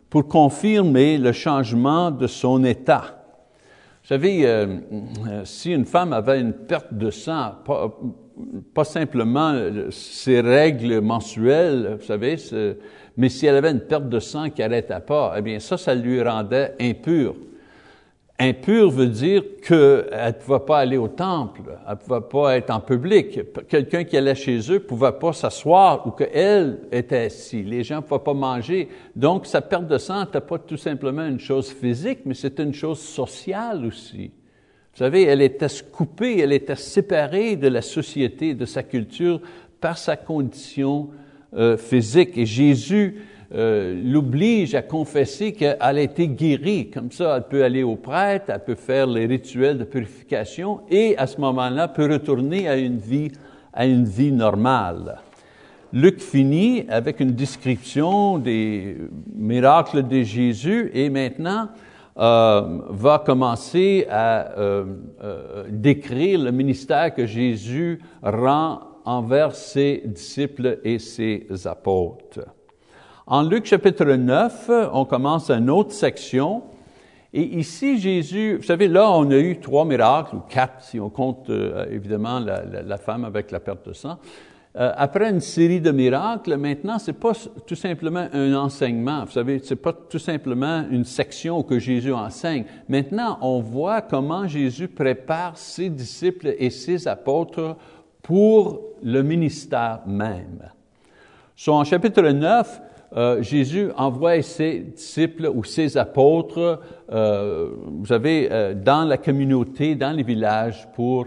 pour 0.09 0.27
confirmer 0.27 1.17
le 1.17 1.31
changement 1.31 2.11
de 2.11 2.27
son 2.27 2.63
état. 2.63 3.25
Vous 4.03 4.07
savez, 4.15 4.45
euh, 4.45 4.77
si 5.43 5.73
une 5.73 5.85
femme 5.85 6.13
avait 6.13 6.39
une 6.39 6.53
perte 6.53 6.93
de 6.93 7.11
sang, 7.11 7.55
pas, 8.73 8.83
simplement 8.85 9.53
ses 9.89 10.39
règles 10.39 11.01
mensuelles, 11.01 11.97
vous 11.99 12.05
savez, 12.05 12.37
mais 13.17 13.29
si 13.29 13.47
elle 13.47 13.55
avait 13.55 13.71
une 13.71 13.81
perte 13.81 14.07
de 14.07 14.19
sang 14.19 14.49
qui 14.49 14.61
n'arrêtait 14.61 14.99
pas, 15.01 15.33
eh 15.37 15.41
bien 15.41 15.59
ça, 15.59 15.77
ça 15.77 15.93
lui 15.93 16.21
rendait 16.21 16.75
impure. 16.79 17.35
Impur 18.39 18.91
veut 18.91 19.07
dire 19.07 19.41
qu'elle 19.67 20.05
ne 20.13 20.31
pouvait 20.31 20.59
pas 20.59 20.77
aller 20.79 20.97
au 20.97 21.07
temple, 21.07 21.61
elle 21.87 21.93
ne 21.93 21.95
pouvait 21.95 22.21
pas 22.21 22.57
être 22.57 22.69
en 22.69 22.79
public. 22.79 23.39
Quelqu'un 23.67 24.03
qui 24.03 24.15
allait 24.15 24.35
chez 24.35 24.59
eux 24.69 24.75
ne 24.75 24.77
pouvait 24.77 25.11
pas 25.11 25.33
s'asseoir 25.33 26.05
ou 26.05 26.11
qu'elle 26.11 26.81
était 26.91 27.25
assise. 27.25 27.65
Les 27.65 27.83
gens 27.83 27.95
ne 27.95 28.01
pouvaient 28.01 28.23
pas 28.23 28.35
manger. 28.35 28.89
Donc, 29.15 29.47
sa 29.47 29.61
perte 29.61 29.87
de 29.87 29.97
sang 29.97 30.21
n'était 30.21 30.41
pas 30.41 30.59
tout 30.59 30.77
simplement 30.77 31.25
une 31.25 31.39
chose 31.39 31.71
physique, 31.71 32.19
mais 32.25 32.35
c'était 32.35 32.61
une 32.61 32.75
chose 32.75 32.99
sociale 32.99 33.83
aussi. 33.87 34.29
Vous 34.93 35.03
savez, 35.03 35.23
elle 35.23 35.41
était 35.41 35.67
coupée, 35.91 36.39
elle 36.39 36.53
était 36.53 36.75
séparée 36.75 37.55
de 37.55 37.67
la 37.67 37.81
société, 37.81 38.53
de 38.53 38.65
sa 38.65 38.83
culture 38.83 39.41
par 39.81 39.97
sa 39.97 40.15
condition 40.15 41.09
euh, 41.55 41.75
physique. 41.75 42.37
Et 42.37 42.45
Jésus 42.45 43.15
euh, 43.55 44.01
l'oblige 44.03 44.75
à 44.75 44.81
confesser 44.81 45.53
qu'elle 45.53 45.77
a 45.79 46.01
été 46.01 46.27
guérie. 46.27 46.89
Comme 46.89 47.11
ça, 47.11 47.37
elle 47.37 47.43
peut 47.43 47.63
aller 47.63 47.83
au 47.83 47.95
prêtre, 47.95 48.45
elle 48.49 48.63
peut 48.63 48.75
faire 48.75 49.07
les 49.07 49.25
rituels 49.25 49.77
de 49.77 49.85
purification 49.85 50.81
et 50.89 51.17
à 51.17 51.27
ce 51.27 51.39
moment-là 51.39 51.87
peut 51.87 52.11
retourner 52.11 52.67
à 52.67 52.75
une 52.75 52.97
vie, 52.97 53.31
à 53.71 53.85
une 53.85 54.03
vie 54.03 54.33
normale. 54.33 55.19
Luc 55.93 56.19
finit 56.19 56.85
avec 56.89 57.21
une 57.21 57.31
description 57.31 58.37
des 58.37 58.97
miracles 59.33 60.05
de 60.05 60.23
Jésus 60.23 60.91
et 60.93 61.09
maintenant 61.09 61.69
va 62.17 63.23
commencer 63.25 64.05
à 64.09 64.49
décrire 65.69 66.41
le 66.41 66.51
ministère 66.51 67.13
que 67.13 67.25
Jésus 67.25 67.99
rend 68.21 68.81
envers 69.05 69.55
ses 69.55 70.03
disciples 70.05 70.79
et 70.83 70.99
ses 70.99 71.47
apôtres. 71.65 72.56
En 73.29 73.43
Luc 73.43 73.65
chapitre 73.65 74.05
9, 74.05 74.71
on 74.93 75.03
commence 75.03 75.51
une 75.51 75.69
autre 75.69 75.91
section. 75.91 76.63
Et 77.33 77.41
ici, 77.41 77.99
Jésus, 77.99 78.55
vous 78.55 78.63
savez, 78.63 78.87
là, 78.87 79.11
on 79.11 79.29
a 79.31 79.37
eu 79.37 79.59
trois 79.59 79.83
miracles, 79.83 80.37
ou 80.37 80.39
quatre, 80.47 80.81
si 80.81 80.97
on 80.97 81.09
compte 81.09 81.49
euh, 81.49 81.85
évidemment 81.91 82.39
la, 82.39 82.97
femme 82.97 83.25
avec 83.25 83.51
la 83.51 83.59
perte 83.59 83.85
de 83.85 83.91
sang. 83.91 84.17
Euh, 84.77 84.93
après 84.95 85.29
une 85.29 85.41
série 85.41 85.81
de 85.81 85.91
miracles, 85.91 86.55
maintenant, 86.55 86.99
c'est 86.99 87.19
pas 87.19 87.33
tout 87.65 87.75
simplement 87.75 88.29
un 88.31 88.53
enseignement. 88.53 89.25
Vous 89.25 89.31
savez, 89.33 89.59
c'est 89.61 89.75
pas 89.75 89.91
tout 89.91 90.19
simplement 90.19 90.85
une 90.89 91.03
section 91.03 91.63
que 91.63 91.79
Jésus 91.79 92.13
enseigne. 92.13 92.63
Maintenant, 92.87 93.39
on 93.41 93.59
voit 93.59 94.01
comment 94.03 94.47
Jésus 94.47 94.87
prépare 94.87 95.57
ses 95.57 95.89
disciples 95.89 96.55
et 96.57 96.69
ses 96.69 97.09
apôtres 97.09 97.75
pour 98.23 98.83
le 99.03 99.21
ministère 99.21 99.99
même. 100.07 100.71
So, 101.57 101.73
en 101.73 101.83
chapitre 101.83 102.21
9, 102.21 102.81
euh, 103.15 103.41
Jésus 103.41 103.89
envoie 103.95 104.41
ses 104.41 104.79
disciples 104.79 105.49
ou 105.53 105.63
ses 105.63 105.97
apôtres, 105.97 106.81
euh, 107.11 107.69
vous 107.85 108.05
savez, 108.05 108.49
euh, 108.51 108.73
dans 108.73 109.05
la 109.05 109.17
communauté, 109.17 109.95
dans 109.95 110.11
les 110.11 110.23
villages 110.23 110.87
pour 110.93 111.25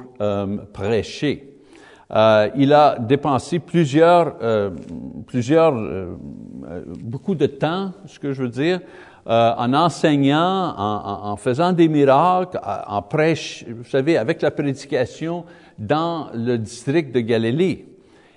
prêcher. 0.72 1.46
Il 2.56 2.72
a 2.72 2.98
dépensé 2.98 3.60
plusieurs, 3.60 4.36
plusieurs, 5.28 5.72
beaucoup 7.04 7.36
de 7.36 7.46
temps, 7.46 7.92
ce 8.06 8.18
que 8.18 8.32
je 8.32 8.42
veux 8.42 8.48
dire, 8.48 8.80
en 9.26 9.72
enseignant, 9.72 10.74
en, 10.76 11.30
en, 11.30 11.36
faisant 11.36 11.72
des 11.72 11.86
miracles, 11.88 12.58
en 12.64 13.00
prêche, 13.02 13.64
vous 13.68 13.84
savez, 13.84 14.18
avec 14.18 14.42
la 14.42 14.50
prédication 14.50 15.44
dans 15.78 16.30
le 16.34 16.58
district 16.58 17.14
de 17.14 17.20
Galilée. 17.20 17.89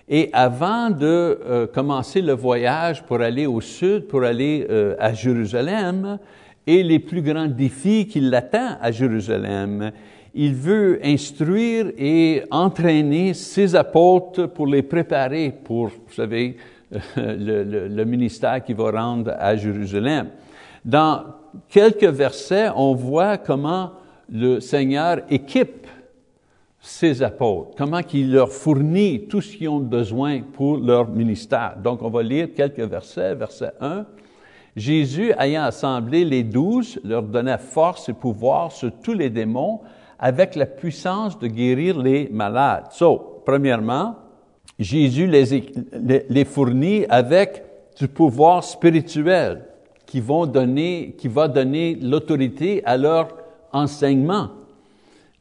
Et 0.07 0.29
avant 0.33 0.89
de 0.89 1.05
euh, 1.05 1.67
commencer 1.67 2.21
le 2.21 2.33
voyage 2.33 3.03
pour 3.03 3.21
aller 3.21 3.45
au 3.45 3.61
sud, 3.61 4.07
pour 4.07 4.23
aller 4.23 4.67
euh, 4.69 4.95
à 4.99 5.13
Jérusalem, 5.13 6.19
et 6.67 6.83
les 6.83 6.99
plus 6.99 7.21
grands 7.21 7.47
défis 7.47 8.07
qui 8.07 8.19
l'attendent 8.19 8.77
à 8.81 8.91
Jérusalem, 8.91 9.91
il 10.33 10.53
veut 10.53 10.99
instruire 11.03 11.91
et 11.97 12.43
entraîner 12.49 13.33
ses 13.33 13.75
apôtres 13.75 14.47
pour 14.47 14.67
les 14.67 14.81
préparer 14.81 15.53
pour, 15.63 15.87
vous 15.87 16.13
savez, 16.13 16.57
le, 17.15 17.63
le, 17.63 17.87
le 17.87 18.05
ministère 18.05 18.63
qu'il 18.63 18.75
va 18.75 18.91
rendre 18.91 19.33
à 19.37 19.55
Jérusalem. 19.55 20.27
Dans 20.83 21.23
quelques 21.69 22.03
versets, 22.03 22.69
on 22.75 22.93
voit 22.93 23.37
comment 23.37 23.91
le 24.29 24.59
Seigneur 24.59 25.21
équipe 25.29 25.87
ses 26.85 27.23
apôtres, 27.23 27.71
comment 27.77 28.01
il 28.13 28.33
leur 28.33 28.51
fournit 28.51 29.25
tout 29.29 29.39
ce 29.39 29.55
qu'ils 29.55 29.69
ont 29.69 29.79
besoin 29.79 30.41
pour 30.41 30.75
leur 30.75 31.07
ministère. 31.07 31.77
Donc, 31.81 32.01
on 32.01 32.09
va 32.09 32.21
lire 32.21 32.49
quelques 32.53 32.81
versets. 32.81 33.35
Verset 33.35 33.71
1. 33.79 34.05
Jésus, 34.75 35.31
ayant 35.39 35.63
assemblé 35.63 36.25
les 36.25 36.43
douze, 36.43 36.99
leur 37.05 37.23
donnait 37.23 37.57
force 37.57 38.09
et 38.09 38.13
pouvoir 38.13 38.73
sur 38.73 38.91
tous 39.01 39.13
les 39.13 39.29
démons 39.29 39.79
avec 40.19 40.55
la 40.55 40.65
puissance 40.65 41.39
de 41.39 41.47
guérir 41.47 41.97
les 41.97 42.27
malades. 42.27 42.87
So, 42.91 43.41
premièrement, 43.45 44.17
Jésus 44.77 45.25
les, 45.25 46.25
les 46.27 46.45
fournit 46.45 47.05
avec 47.07 47.63
du 47.97 48.09
pouvoir 48.09 48.61
spirituel 48.61 49.63
qui, 50.05 50.19
vont 50.19 50.45
donner, 50.45 51.15
qui 51.17 51.29
va 51.29 51.47
donner 51.47 51.95
l'autorité 51.95 52.83
à 52.83 52.97
leur 52.97 53.29
enseignement 53.71 54.49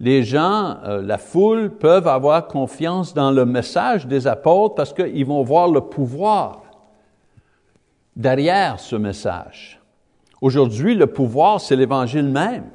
les 0.02 0.24
gens, 0.24 0.78
euh, 0.84 1.00
la 1.00 1.16
foule, 1.16 1.70
peuvent 1.70 2.08
avoir 2.08 2.48
confiance 2.48 3.14
dans 3.14 3.30
le 3.30 3.46
message 3.46 4.08
des 4.08 4.26
apôtres 4.26 4.74
parce 4.74 4.92
qu'ils 4.92 5.24
vont 5.24 5.44
voir 5.44 5.68
le 5.68 5.80
pouvoir 5.80 6.62
derrière 8.16 8.80
ce 8.80 8.96
message. 8.96 9.80
Aujourd'hui, 10.40 10.96
le 10.96 11.06
pouvoir, 11.06 11.60
c'est 11.60 11.76
l'Évangile 11.76 12.28
même. 12.28 12.70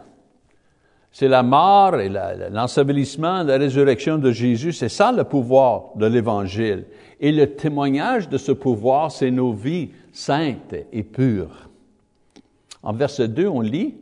C'est 1.12 1.28
la 1.28 1.44
mort 1.44 2.00
et 2.00 2.08
l'ensevelissement, 2.50 3.44
la, 3.44 3.58
résurrection 3.58 4.18
de 4.18 4.32
Jésus. 4.32 4.72
C'est 4.72 4.88
ça 4.88 5.12
le 5.12 5.26
pouvoir 5.26 5.90
de 5.96 6.06
l'Évangile. 6.06 6.86
Et 7.20 7.34
le 7.34 7.56
témoignage 7.56 8.30
de 8.30 8.38
ce 8.38 8.54
pouvoir, 8.54 9.12
c'est 9.12 9.32
nos 9.32 9.52
vies 9.52 9.90
saintes 10.14 10.76
et 10.94 11.04
pures. 11.04 11.68
En 12.84 12.94
verset 12.94 13.28
2, 13.28 13.48
on 13.48 13.60
lit, 13.60 13.96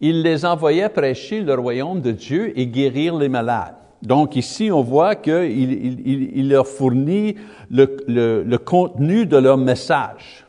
il 0.00 0.22
les 0.22 0.44
envoyait 0.44 0.88
prêcher 0.88 1.40
le 1.40 1.54
royaume 1.54 2.00
de 2.00 2.12
Dieu 2.12 2.58
et 2.58 2.66
guérir 2.66 3.16
les 3.16 3.28
malades. 3.28 3.76
Donc 4.02 4.36
ici, 4.36 4.70
on 4.70 4.82
voit 4.82 5.14
qu'il 5.16 6.02
il, 6.06 6.48
leur 6.48 6.66
fournit 6.66 7.36
le, 7.70 7.96
le, 8.06 8.56
contenu 8.58 9.26
de 9.26 9.36
leur 9.36 9.56
message. 9.56 10.46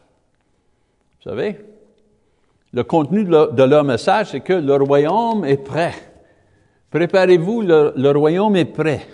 Vous 1.17 1.29
savez? 1.29 1.57
Le 2.73 2.83
contenu 2.83 3.23
de 3.23 3.63
leur, 3.63 3.83
message, 3.83 4.31
c'est 4.31 4.41
que 4.41 4.53
le 4.53 4.75
royaume 4.75 5.45
est 5.45 5.63
prêt. 5.63 5.93
Préparez-vous, 6.91 7.61
le, 7.61 7.93
le 7.95 8.11
royaume 8.11 8.55
est 8.57 8.65
prêt. 8.65 9.07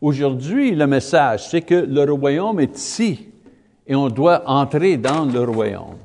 Aujourd'hui, 0.00 0.74
le 0.74 0.86
message, 0.86 1.48
c'est 1.48 1.62
que 1.62 1.74
le 1.74 2.12
royaume 2.12 2.60
est 2.60 2.76
ici 2.76 3.30
et 3.86 3.94
on 3.94 4.08
doit 4.08 4.42
entrer 4.46 4.98
dans 4.98 5.24
le 5.24 5.42
royaume. 5.42 5.96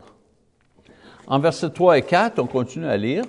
En 1.28 1.40
versets 1.40 1.70
3 1.70 1.98
et 1.98 2.02
4, 2.02 2.40
on 2.40 2.48
continue 2.48 2.88
à 2.88 2.98
lire. 2.98 3.24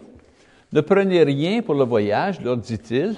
Ne 0.73 0.81
prenez 0.81 1.23
rien 1.23 1.61
pour 1.61 1.75
le 1.75 1.85
voyage, 1.85 2.41
leur 2.41 2.57
dit-il, 2.57 3.15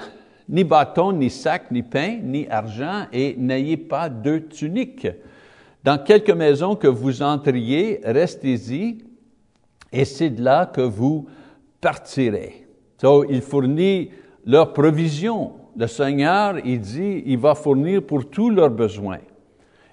ni 0.48 0.64
bâton, 0.64 1.12
ni 1.12 1.30
sac, 1.30 1.70
ni 1.70 1.82
pain, 1.82 2.18
ni 2.22 2.48
argent, 2.48 3.06
et 3.12 3.36
n'ayez 3.38 3.76
pas 3.76 4.08
deux 4.08 4.46
tuniques. 4.46 5.06
Dans 5.84 6.02
quelque 6.02 6.32
maison 6.32 6.74
que 6.74 6.88
vous 6.88 7.22
entriez, 7.22 8.00
restez-y, 8.02 8.98
et 9.92 10.04
c'est 10.04 10.30
de 10.30 10.42
là 10.42 10.66
que 10.66 10.80
vous 10.80 11.26
partirez. 11.80 12.66
So, 13.00 13.24
il 13.28 13.40
fournit 13.40 14.10
leur 14.44 14.72
provision. 14.72 15.52
Le 15.76 15.86
Seigneur, 15.86 16.56
il 16.64 16.80
dit, 16.80 17.22
il 17.26 17.38
va 17.38 17.54
fournir 17.54 18.02
pour 18.02 18.28
tous 18.28 18.50
leurs 18.50 18.70
besoins. 18.70 19.20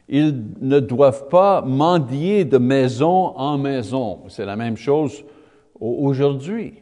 Ils 0.10 0.44
ne 0.62 0.80
doivent 0.80 1.28
pas 1.28 1.62
mendier 1.62 2.46
de 2.46 2.58
maison 2.58 3.38
en 3.38 3.58
maison. 3.58 4.22
C'est 4.30 4.46
la 4.46 4.56
même 4.56 4.78
chose 4.78 5.24
aujourd'hui. 5.80 6.74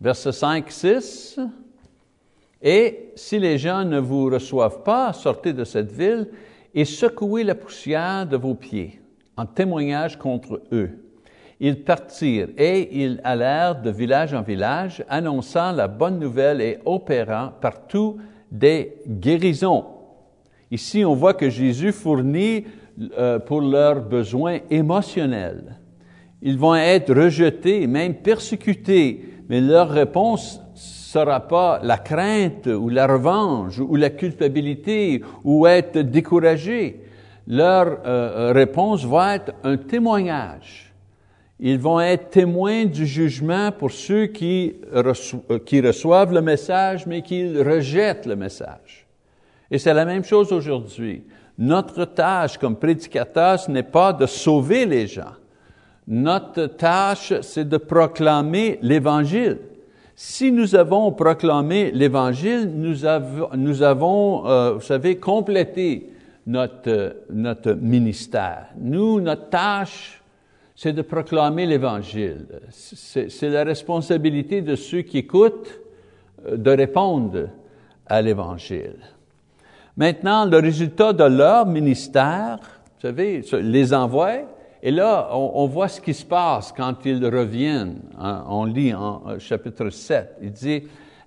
Verset 0.00 0.32
5, 0.32 0.70
6. 0.70 1.40
Et 2.62 3.12
si 3.14 3.38
les 3.38 3.58
gens 3.58 3.84
ne 3.84 3.98
vous 3.98 4.26
reçoivent 4.26 4.82
pas, 4.82 5.12
sortez 5.12 5.52
de 5.52 5.64
cette 5.64 5.92
ville 5.92 6.28
et 6.74 6.84
secouez 6.84 7.44
la 7.44 7.54
poussière 7.54 8.26
de 8.26 8.36
vos 8.36 8.54
pieds 8.54 9.00
en 9.36 9.46
témoignage 9.46 10.18
contre 10.18 10.62
eux. 10.72 10.90
Ils 11.60 11.82
partirent 11.82 12.48
et 12.56 13.02
ils 13.04 13.20
allèrent 13.22 13.80
de 13.80 13.90
village 13.90 14.34
en 14.34 14.42
village, 14.42 15.04
annonçant 15.08 15.72
la 15.72 15.88
bonne 15.88 16.18
nouvelle 16.18 16.60
et 16.60 16.78
opérant 16.84 17.52
partout 17.60 18.18
des 18.50 18.96
guérisons. 19.06 19.84
Ici, 20.70 21.04
on 21.04 21.14
voit 21.14 21.34
que 21.34 21.50
Jésus 21.50 21.92
fournit 21.92 22.64
euh, 23.18 23.38
pour 23.38 23.60
leurs 23.60 24.00
besoins 24.00 24.58
émotionnels. 24.70 25.78
Ils 26.42 26.58
vont 26.58 26.74
être 26.74 27.14
rejetés, 27.14 27.86
même 27.86 28.14
persécutés, 28.14 29.33
mais 29.54 29.60
leur 29.60 29.88
réponse 29.88 30.60
sera 30.74 31.38
pas 31.38 31.78
la 31.80 31.96
crainte 31.96 32.66
ou 32.66 32.88
la 32.88 33.06
revanche 33.06 33.78
ou 33.78 33.94
la 33.94 34.10
culpabilité 34.10 35.22
ou 35.44 35.64
être 35.68 36.00
découragé. 36.00 37.04
Leur 37.46 38.00
euh, 38.04 38.50
réponse 38.52 39.04
va 39.04 39.36
être 39.36 39.52
un 39.62 39.76
témoignage. 39.76 40.92
Ils 41.60 41.78
vont 41.78 42.00
être 42.00 42.30
témoins 42.30 42.86
du 42.86 43.06
jugement 43.06 43.70
pour 43.70 43.92
ceux 43.92 44.26
qui, 44.26 44.74
euh, 44.92 45.12
qui 45.64 45.80
reçoivent 45.80 46.34
le 46.34 46.42
message, 46.42 47.06
mais 47.06 47.22
qui 47.22 47.56
rejettent 47.56 48.26
le 48.26 48.34
message. 48.34 49.06
Et 49.70 49.78
c'est 49.78 49.94
la 49.94 50.04
même 50.04 50.24
chose 50.24 50.52
aujourd'hui. 50.52 51.22
Notre 51.56 52.06
tâche 52.06 52.58
comme 52.58 52.74
prédicateur, 52.74 53.60
ce 53.60 53.70
n'est 53.70 53.84
pas 53.84 54.12
de 54.12 54.26
sauver 54.26 54.84
les 54.84 55.06
gens. 55.06 55.36
Notre 56.06 56.66
tâche, 56.66 57.32
c'est 57.40 57.68
de 57.68 57.76
proclamer 57.78 58.78
l'Évangile. 58.82 59.58
Si 60.16 60.52
nous 60.52 60.74
avons 60.74 61.10
proclamé 61.12 61.90
l'Évangile, 61.90 62.70
nous 62.74 63.04
avons, 63.82 64.46
euh, 64.46 64.74
vous 64.74 64.80
savez, 64.80 65.16
complété 65.16 66.10
notre, 66.46 67.16
notre 67.30 67.72
ministère. 67.72 68.68
Nous, 68.78 69.20
notre 69.20 69.48
tâche, 69.48 70.22
c'est 70.76 70.92
de 70.92 71.02
proclamer 71.02 71.66
l'Évangile. 71.66 72.46
C'est 72.70 73.48
la 73.48 73.64
responsabilité 73.64 74.60
de 74.60 74.76
ceux 74.76 75.02
qui 75.02 75.18
écoutent 75.18 75.80
euh, 76.46 76.56
de 76.56 76.70
répondre 76.70 77.48
à 78.06 78.20
l'Évangile. 78.20 78.96
Maintenant, 79.96 80.44
le 80.44 80.58
résultat 80.58 81.12
de 81.12 81.24
leur 81.24 81.66
ministère, 81.66 82.58
vous 82.60 83.00
savez, 83.00 83.42
les 83.62 83.94
envoie, 83.94 84.42
Et 84.86 84.90
là, 84.90 85.30
on, 85.32 85.66
voit 85.66 85.88
ce 85.88 85.98
qui 85.98 86.12
se 86.12 86.26
passe 86.26 86.70
quand 86.70 87.06
ils 87.06 87.24
reviennent. 87.24 88.02
Hein. 88.20 88.44
On 88.46 88.66
lit 88.66 88.92
en 88.92 89.38
chapitre 89.38 89.88
7. 89.88 90.36
Il 90.42 90.52
dit, 90.52 90.82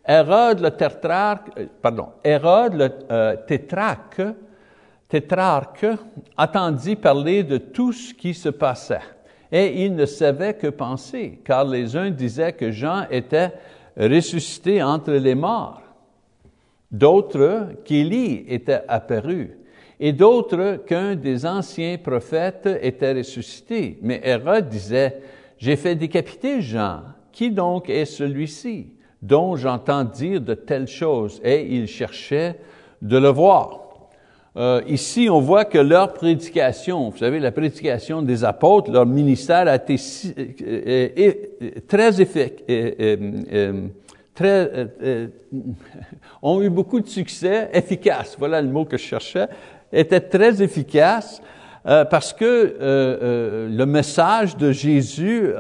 Hérode 0.08 0.60
le 0.60 0.70
tétrarque, 0.70 1.48
euh, 1.58 1.66
pardon, 1.82 2.10
Hérode 2.24 2.76
le 2.76 2.90
euh, 3.10 3.36
attendit 6.38 6.96
parler 6.98 7.44
de 7.44 7.58
tout 7.58 7.94
ce 7.94 8.14
qui 8.14 8.36
se 8.36 8.50
passait. 8.50 9.02
Et 9.52 9.86
il 9.86 9.96
ne 9.96 10.06
savait 10.06 10.54
que 10.54 10.68
penser, 10.68 11.42
car 11.44 11.66
les 11.66 11.96
uns 11.98 12.12
disaient 12.12 12.54
que 12.54 12.70
Jean 12.70 13.08
était 13.10 13.54
ressuscité 13.98 14.84
entre 14.84 15.14
les 15.14 15.34
morts, 15.34 15.82
d'autres 16.92 17.70
qu'Élie 17.84 18.46
était 18.48 18.84
apparu, 18.88 19.58
et 20.00 20.14
d'autres 20.14 20.84
qu'un 20.86 21.16
des 21.16 21.46
anciens 21.46 21.98
prophètes 21.98 22.70
était 22.82 23.14
ressuscité. 23.14 23.98
Mais 24.02 24.22
Hérode 24.24 24.70
disait, 24.70 25.22
J'ai 25.58 25.76
fait 25.76 25.96
décapiter 25.96 26.62
Jean. 26.62 27.02
Qui 27.32 27.52
donc 27.52 27.90
est 27.90 28.06
celui-ci 28.06 28.88
dont 29.22 29.56
j'entends 29.56 30.04
dire 30.04 30.42
de 30.42 30.54
telles 30.54 30.88
choses? 30.88 31.40
Et 31.44 31.76
il 31.76 31.88
cherchait 31.88 32.60
de 33.02 33.18
le 33.18 33.30
voir. 33.30 33.88
Euh, 34.58 34.82
ici, 34.88 35.28
on 35.30 35.40
voit 35.40 35.66
que 35.66 35.78
leur 35.78 36.14
prédication, 36.14 37.12
vous 37.12 37.18
savez, 37.18 37.40
la 37.40 37.52
prédication 37.52 38.24
des 38.24 38.44
apôtres, 38.44 38.90
leur 38.92 39.06
ministère 39.06 39.68
a 39.68 39.76
été 39.76 39.98
euh, 40.36 41.10
euh, 41.18 41.72
très 41.88 42.20
efficace, 42.20 42.64
ont 46.42 46.62
eu 46.62 46.70
beaucoup 46.72 47.00
de 47.00 47.08
succès, 47.08 47.70
efficace, 47.72 48.36
voilà 48.40 48.60
le 48.62 48.70
mot 48.70 48.86
que 48.86 48.98
je 48.98 49.04
cherchais, 49.04 49.48
était 49.92 50.22
très 50.22 50.62
efficace 50.62 51.42
parce 51.84 52.34
que 52.34 52.76
le 53.70 53.86
message 53.86 54.58
de 54.58 54.72
Jésus 54.72 55.54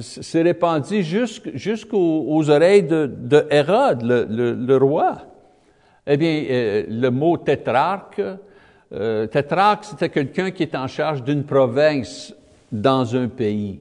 s'est 0.00 0.42
répandu 0.42 1.02
jusqu'aux 1.02 2.50
oreilles 2.50 2.84
de, 2.84 3.10
de 3.12 3.46
Hérode, 3.50 4.02
le, 4.02 4.54
le 4.54 4.76
roi. 4.76 5.18
Eh 6.06 6.16
bien, 6.16 6.44
euh, 6.50 6.84
le 6.88 7.10
mot 7.10 7.36
tétrarque, 7.36 8.20
euh, 8.92 9.26
tétrarque, 9.28 9.84
c'était 9.84 10.08
quelqu'un 10.08 10.50
qui 10.50 10.64
est 10.64 10.74
en 10.74 10.88
charge 10.88 11.22
d'une 11.22 11.44
province 11.44 12.34
dans 12.72 13.14
un 13.14 13.28
pays. 13.28 13.80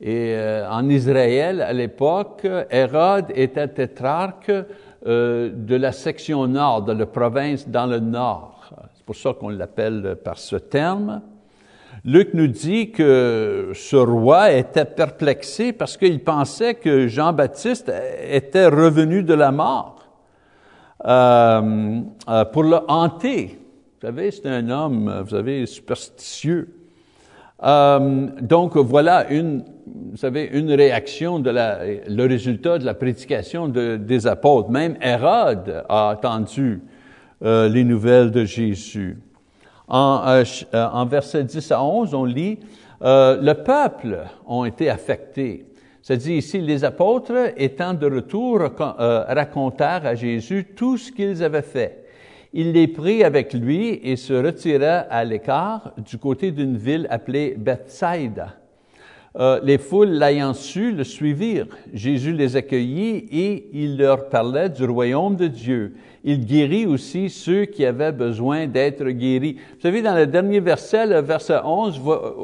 Et 0.00 0.34
euh, 0.36 0.70
en 0.70 0.88
Israël, 0.88 1.60
à 1.60 1.72
l'époque, 1.72 2.46
Hérode 2.70 3.32
était 3.34 3.66
tétrarque 3.66 4.52
euh, 5.06 5.50
de 5.52 5.74
la 5.74 5.90
section 5.90 6.46
nord, 6.46 6.82
de 6.82 6.92
la 6.92 7.06
province 7.06 7.68
dans 7.68 7.86
le 7.86 7.98
nord. 7.98 8.70
Pour 9.08 9.16
ça 9.16 9.32
qu'on 9.32 9.48
l'appelle 9.48 10.18
par 10.22 10.36
ce 10.36 10.56
terme. 10.56 11.22
Luc 12.04 12.34
nous 12.34 12.46
dit 12.46 12.90
que 12.90 13.72
ce 13.74 13.96
roi 13.96 14.52
était 14.52 14.84
perplexé 14.84 15.72
parce 15.72 15.96
qu'il 15.96 16.22
pensait 16.22 16.74
que 16.74 17.08
Jean-Baptiste 17.08 17.90
était 18.30 18.66
revenu 18.66 19.22
de 19.22 19.32
la 19.32 19.50
mort. 19.50 20.06
Euh, 21.06 22.00
euh, 22.28 22.44
pour 22.44 22.64
le 22.64 22.80
hanter. 22.86 23.58
Vous 23.94 24.06
savez, 24.06 24.30
c'est 24.30 24.44
un 24.46 24.68
homme, 24.68 25.22
vous 25.22 25.30
savez, 25.30 25.64
superstitieux. 25.64 26.68
Euh, 27.64 28.26
donc 28.42 28.76
voilà 28.76 29.30
une, 29.30 29.64
réaction 30.68 31.38
de 31.40 31.48
la, 31.48 31.78
le 32.06 32.26
résultat 32.26 32.76
de 32.76 32.84
la 32.84 32.92
prédication 32.92 33.68
de, 33.68 33.96
des 33.96 34.26
apôtres. 34.26 34.68
Même 34.68 34.98
Hérode 35.00 35.82
a 35.88 36.12
entendu 36.12 36.82
euh, 37.42 37.68
les 37.68 37.84
nouvelles 37.84 38.30
de 38.30 38.44
Jésus. 38.44 39.18
En, 39.86 40.22
euh, 40.26 40.44
en 40.74 41.06
versets 41.06 41.44
10 41.44 41.72
à 41.72 41.82
11, 41.82 42.14
on 42.14 42.24
lit, 42.24 42.58
le 43.00 43.52
peuple 43.52 44.24
ont 44.46 44.64
été 44.64 44.90
affectés. 44.90 45.68
Dit 46.16 46.36
ici, 46.36 46.60
les 46.60 46.84
apôtres, 46.84 47.52
étant 47.56 47.92
de 47.92 48.06
retour, 48.06 48.62
euh, 48.62 49.24
racontèrent 49.28 50.06
à 50.06 50.14
Jésus 50.14 50.66
tout 50.74 50.96
ce 50.96 51.12
qu'ils 51.12 51.44
avaient 51.44 51.60
fait. 51.60 52.04
Il 52.54 52.72
les 52.72 52.88
prit 52.88 53.22
avec 53.22 53.52
lui 53.52 54.00
et 54.02 54.16
se 54.16 54.32
retira 54.32 55.00
à 55.10 55.22
l'écart 55.22 55.92
du 55.98 56.16
côté 56.16 56.50
d'une 56.50 56.78
ville 56.78 57.06
appelée 57.10 57.54
Bethsaida. 57.58 58.57
Euh, 59.38 59.60
les 59.62 59.78
foules 59.78 60.10
l'ayant 60.10 60.52
su 60.52 60.92
le 60.92 61.04
suivirent. 61.04 61.66
Jésus 61.92 62.32
les 62.32 62.56
accueillit 62.56 63.26
et 63.30 63.68
il 63.72 63.96
leur 63.96 64.28
parlait 64.28 64.68
du 64.68 64.84
royaume 64.84 65.36
de 65.36 65.46
Dieu. 65.46 65.94
Il 66.24 66.44
guérit 66.44 66.86
aussi 66.86 67.30
ceux 67.30 67.64
qui 67.64 67.84
avaient 67.84 68.10
besoin 68.10 68.66
d'être 68.66 69.08
guéris. 69.10 69.54
Vous 69.74 69.80
savez, 69.80 70.02
dans 70.02 70.16
le 70.16 70.26
dernier 70.26 70.58
verset, 70.58 71.06
le 71.06 71.20
verset 71.20 71.58
11, 71.64 72.00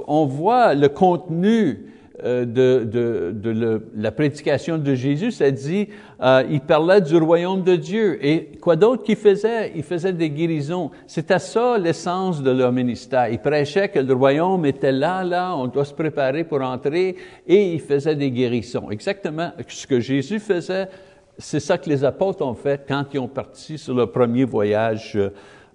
on 0.07 0.25
voit 0.27 0.75
le 0.75 0.89
contenu 0.89 1.94
euh, 2.23 2.45
de, 2.45 2.85
de, 2.85 3.33
de 3.33 3.83
la 3.97 4.13
prédication 4.13 4.79
de 4.79 4.95
Jésus, 4.95 5.33
ça 5.33 5.51
dit, 5.51 5.89
euh, 6.23 6.45
il 6.49 6.61
parlait 6.61 7.01
du 7.01 7.17
royaume 7.17 7.65
de 7.65 7.75
Dieu. 7.75 8.25
Et 8.25 8.53
quoi 8.61 8.77
d'autre 8.77 9.03
qu'il 9.03 9.17
faisait? 9.17 9.73
Il 9.75 9.83
faisait 9.83 10.13
des 10.13 10.31
guérisons. 10.31 10.93
C'était 11.09 11.41
ça 11.41 11.77
l'essence 11.77 12.41
de 12.41 12.53
leur 12.53 12.71
ministère. 12.71 13.29
Il 13.31 13.41
prêchait 13.41 13.89
que 13.89 13.99
le 13.99 14.15
royaume 14.15 14.65
était 14.65 14.93
là, 14.93 15.25
là, 15.25 15.57
on 15.57 15.67
doit 15.67 15.85
se 15.85 15.95
préparer 15.95 16.45
pour 16.45 16.63
entrer, 16.63 17.17
et 17.49 17.73
il 17.73 17.81
faisait 17.81 18.15
des 18.15 18.31
guérisons. 18.31 18.93
Exactement 18.93 19.51
ce 19.67 19.87
que 19.87 19.99
Jésus 19.99 20.39
faisait, 20.39 20.89
c'est 21.37 21.59
ça 21.59 21.79
que 21.79 21.89
les 21.91 22.05
apôtres 22.05 22.47
ont 22.47 22.55
fait 22.55 22.85
quand 22.87 23.07
ils 23.13 23.19
ont 23.19 23.27
parti 23.27 23.77
sur 23.77 23.95
le 23.95 24.07
premier 24.07 24.45
voyage 24.45 25.19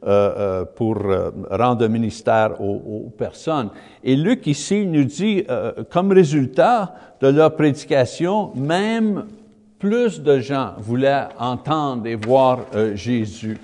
euh, 0.02 0.62
euh, 0.62 0.66
pour 0.78 0.96
euh, 0.96 1.30
rendre 1.52 1.86
ministère 1.90 2.62
aux, 2.62 3.12
personnes. 3.18 3.70
Et 4.02 4.16
Luc 4.16 4.48
ici 4.48 4.86
nous 4.86 5.04
dit, 5.04 5.46
comme 5.90 6.14
résultat 6.14 6.96
de 7.20 7.28
leur 7.28 7.54
prédication, 7.54 8.52
même 8.56 9.26
plus 9.78 10.22
de 10.22 10.40
gens 10.40 10.76
voulaient 10.78 11.28
entendre 11.38 12.08
et 12.08 12.16
voir 12.16 12.60
Jésus. 12.94 13.58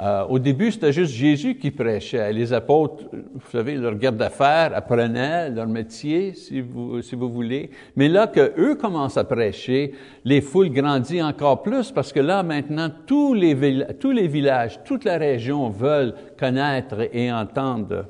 Euh, 0.00 0.24
au 0.28 0.38
début, 0.38 0.70
c'était 0.70 0.92
juste 0.92 1.12
Jésus 1.12 1.56
qui 1.56 1.72
prêchait. 1.72 2.32
Les 2.32 2.52
apôtres, 2.52 3.04
vous 3.12 3.50
savez, 3.50 3.74
leur 3.74 3.96
garde 3.96 4.16
d'affaires 4.16 4.70
apprenaient 4.72 5.50
leur 5.50 5.66
métier, 5.66 6.34
si 6.34 6.60
vous, 6.60 7.02
si 7.02 7.16
vous 7.16 7.28
voulez. 7.28 7.70
Mais 7.96 8.08
là 8.08 8.28
que 8.28 8.52
eux 8.58 8.76
commencent 8.76 9.16
à 9.16 9.24
prêcher, 9.24 9.92
les 10.24 10.40
foules 10.40 10.70
grandissent 10.70 11.24
encore 11.24 11.62
plus 11.62 11.90
parce 11.90 12.12
que 12.12 12.20
là, 12.20 12.44
maintenant, 12.44 12.90
tous 13.06 13.34
les, 13.34 13.86
tous 13.98 14.12
les 14.12 14.28
villages, 14.28 14.78
toute 14.84 15.02
la 15.02 15.18
région 15.18 15.68
veulent 15.68 16.14
connaître 16.38 17.08
et 17.12 17.32
entendre 17.32 18.06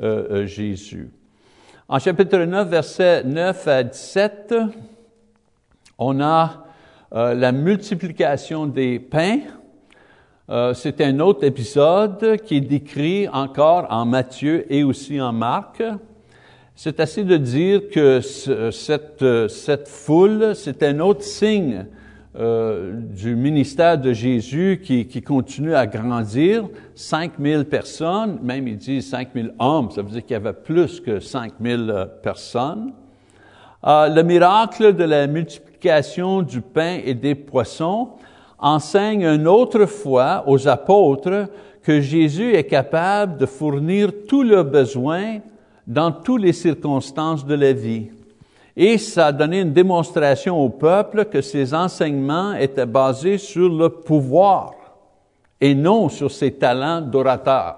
euh, 0.00 0.26
euh, 0.30 0.46
Jésus. 0.46 1.10
En 1.88 1.98
chapitre 1.98 2.38
9, 2.38 2.68
versets 2.68 3.24
9 3.24 3.68
à 3.68 3.82
17, 3.82 4.54
on 5.98 6.20
a 6.20 6.60
la 7.12 7.52
multiplication 7.52 8.66
des 8.66 8.98
pains, 8.98 9.38
euh, 10.50 10.74
c'est 10.74 11.00
un 11.00 11.20
autre 11.20 11.42
épisode 11.44 12.36
qui 12.44 12.56
est 12.56 12.60
décrit 12.60 13.26
encore 13.28 13.86
en 13.88 14.04
Matthieu 14.04 14.70
et 14.70 14.84
aussi 14.84 15.18
en 15.18 15.32
Marc. 15.32 15.82
C'est 16.74 17.00
assez 17.00 17.24
de 17.24 17.38
dire 17.38 17.88
que 17.88 18.20
cette, 18.20 19.88
foule, 19.88 20.54
c'est 20.54 20.82
un 20.82 21.00
autre 21.00 21.22
signe 21.22 21.86
euh, 22.36 22.92
du 22.92 23.36
ministère 23.36 23.96
de 23.96 24.12
Jésus 24.12 24.82
qui, 24.84 25.22
continue 25.22 25.74
à 25.74 25.86
grandir. 25.86 26.68
5000 26.94 27.64
personnes, 27.64 28.38
même 28.42 28.68
il 28.68 28.76
dit 28.76 29.00
5000 29.00 29.54
hommes, 29.58 29.90
ça 29.92 30.02
veut 30.02 30.10
dire 30.10 30.26
qu'il 30.26 30.34
y 30.34 30.36
avait 30.36 30.52
plus 30.52 31.00
que 31.00 31.20
5000 31.20 31.90
euh, 31.90 32.04
personnes. 32.04 32.92
Le 33.86 34.22
miracle 34.22 34.94
de 34.94 35.04
la 35.04 35.26
multiplication 35.26 36.42
du 36.42 36.60
pain 36.60 36.98
et 37.04 37.14
des 37.14 37.34
poissons, 37.34 38.10
enseigne 38.64 39.26
une 39.26 39.46
autre 39.46 39.84
fois 39.84 40.42
aux 40.46 40.66
apôtres 40.66 41.48
que 41.82 42.00
Jésus 42.00 42.54
est 42.54 42.64
capable 42.64 43.36
de 43.36 43.44
fournir 43.44 44.10
tous 44.26 44.42
leurs 44.42 44.64
besoins 44.64 45.40
dans 45.86 46.10
toutes 46.10 46.40
les 46.40 46.54
circonstances 46.54 47.44
de 47.44 47.54
la 47.54 47.74
vie. 47.74 48.08
Et 48.74 48.96
ça 48.96 49.26
a 49.26 49.32
donné 49.32 49.60
une 49.60 49.74
démonstration 49.74 50.58
au 50.58 50.70
peuple 50.70 51.26
que 51.26 51.42
ses 51.42 51.74
enseignements 51.74 52.54
étaient 52.54 52.86
basés 52.86 53.36
sur 53.36 53.68
le 53.68 53.90
pouvoir 53.90 54.72
et 55.60 55.74
non 55.74 56.08
sur 56.08 56.30
ses 56.30 56.52
talents 56.52 57.02
d'orateur. 57.02 57.76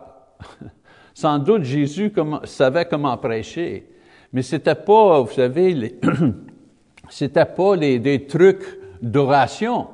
Sans 1.14 1.40
doute 1.40 1.64
Jésus 1.64 2.12
savait 2.44 2.84
comment 2.84 3.16
prêcher, 3.16 3.90
mais 4.32 4.42
c'était 4.42 4.76
pas, 4.76 5.20
vous 5.20 5.32
savez, 5.32 5.98
c'était 7.08 7.44
pas 7.44 7.76
des 7.76 8.26
trucs 8.28 8.78
d'oration. 9.02 9.88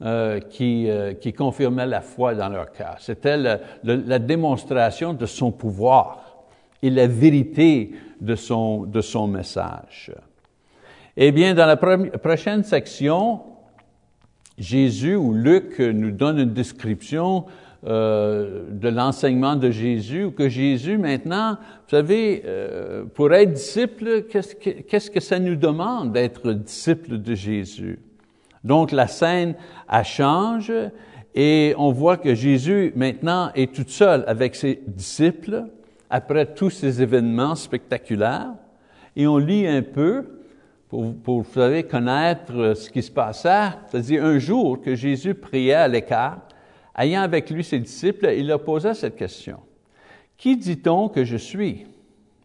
Euh, 0.00 0.38
qui, 0.38 0.88
euh, 0.88 1.14
qui 1.14 1.32
confirmait 1.32 1.84
la 1.84 2.02
foi 2.02 2.32
dans 2.32 2.48
leur 2.48 2.70
cœur. 2.70 2.94
C'était 3.00 3.36
la 3.36 4.18
démonstration 4.20 5.12
de 5.12 5.26
son 5.26 5.50
pouvoir 5.50 6.44
et 6.80 6.88
la 6.88 7.08
vérité 7.08 7.90
de 8.20 8.36
son, 8.36 8.84
de 8.84 9.00
son 9.00 9.26
message. 9.26 10.12
Eh 11.16 11.32
bien, 11.32 11.52
dans 11.52 11.66
la 11.66 11.76
prochaine 11.76 12.62
section, 12.62 13.40
Jésus 14.56 15.16
ou 15.16 15.34
Luc 15.34 15.80
nous 15.80 16.12
donne 16.12 16.38
une 16.38 16.52
description 16.52 17.46
euh, 17.84 18.66
de 18.70 18.88
l'enseignement 18.88 19.56
de 19.56 19.72
Jésus, 19.72 20.30
que 20.30 20.48
Jésus 20.48 20.96
maintenant, 20.96 21.54
vous 21.54 21.90
savez, 21.96 22.42
euh, 22.44 23.04
pour 23.04 23.32
être 23.32 23.52
disciple, 23.52 24.26
qu'est-ce 24.30 24.54
que, 24.54 24.70
qu'est-ce 24.82 25.10
que 25.10 25.18
ça 25.18 25.40
nous 25.40 25.56
demande 25.56 26.12
d'être 26.12 26.52
disciple 26.52 27.18
de 27.18 27.34
Jésus? 27.34 27.98
Donc 28.68 28.92
la 28.92 29.06
scène, 29.06 29.54
elle 29.90 30.04
change 30.04 30.70
et 31.34 31.74
on 31.78 31.90
voit 31.90 32.18
que 32.18 32.34
Jésus 32.34 32.92
maintenant 32.96 33.50
est 33.54 33.74
tout 33.74 33.88
seul 33.88 34.24
avec 34.26 34.54
ses 34.54 34.82
disciples 34.86 35.64
après 36.10 36.44
tous 36.44 36.68
ces 36.68 37.00
événements 37.00 37.54
spectaculaires 37.54 38.52
et 39.16 39.26
on 39.26 39.38
lit 39.38 39.66
un 39.66 39.80
peu 39.80 40.42
pour, 40.90 41.14
pour 41.14 41.40
vous 41.40 41.50
savez, 41.50 41.84
connaître 41.84 42.74
ce 42.76 42.90
qui 42.90 43.02
se 43.02 43.10
passait. 43.10 43.70
C'est-à-dire 43.86 44.22
un 44.22 44.38
jour 44.38 44.82
que 44.82 44.94
Jésus 44.94 45.34
priait 45.34 45.72
à 45.72 45.88
l'écart, 45.88 46.40
ayant 46.98 47.22
avec 47.22 47.48
lui 47.48 47.64
ses 47.64 47.78
disciples, 47.78 48.28
il 48.36 48.48
leur 48.48 48.62
posa 48.62 48.92
cette 48.92 49.16
question. 49.16 49.60
Qui 50.36 50.58
dit-on 50.58 51.08
que 51.08 51.24
je 51.24 51.38
suis? 51.38 51.86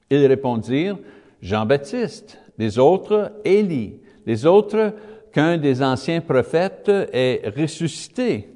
Ils 0.09 0.25
répondirent, 0.25 0.97
Jean-Baptiste, 1.41 2.39
les 2.57 2.79
autres, 2.79 3.33
Élie, 3.43 3.99
les 4.25 4.45
autres, 4.45 4.93
qu'un 5.33 5.57
des 5.57 5.81
anciens 5.81 6.21
prophètes 6.21 6.89
est 7.11 7.51
ressuscité. 7.57 8.49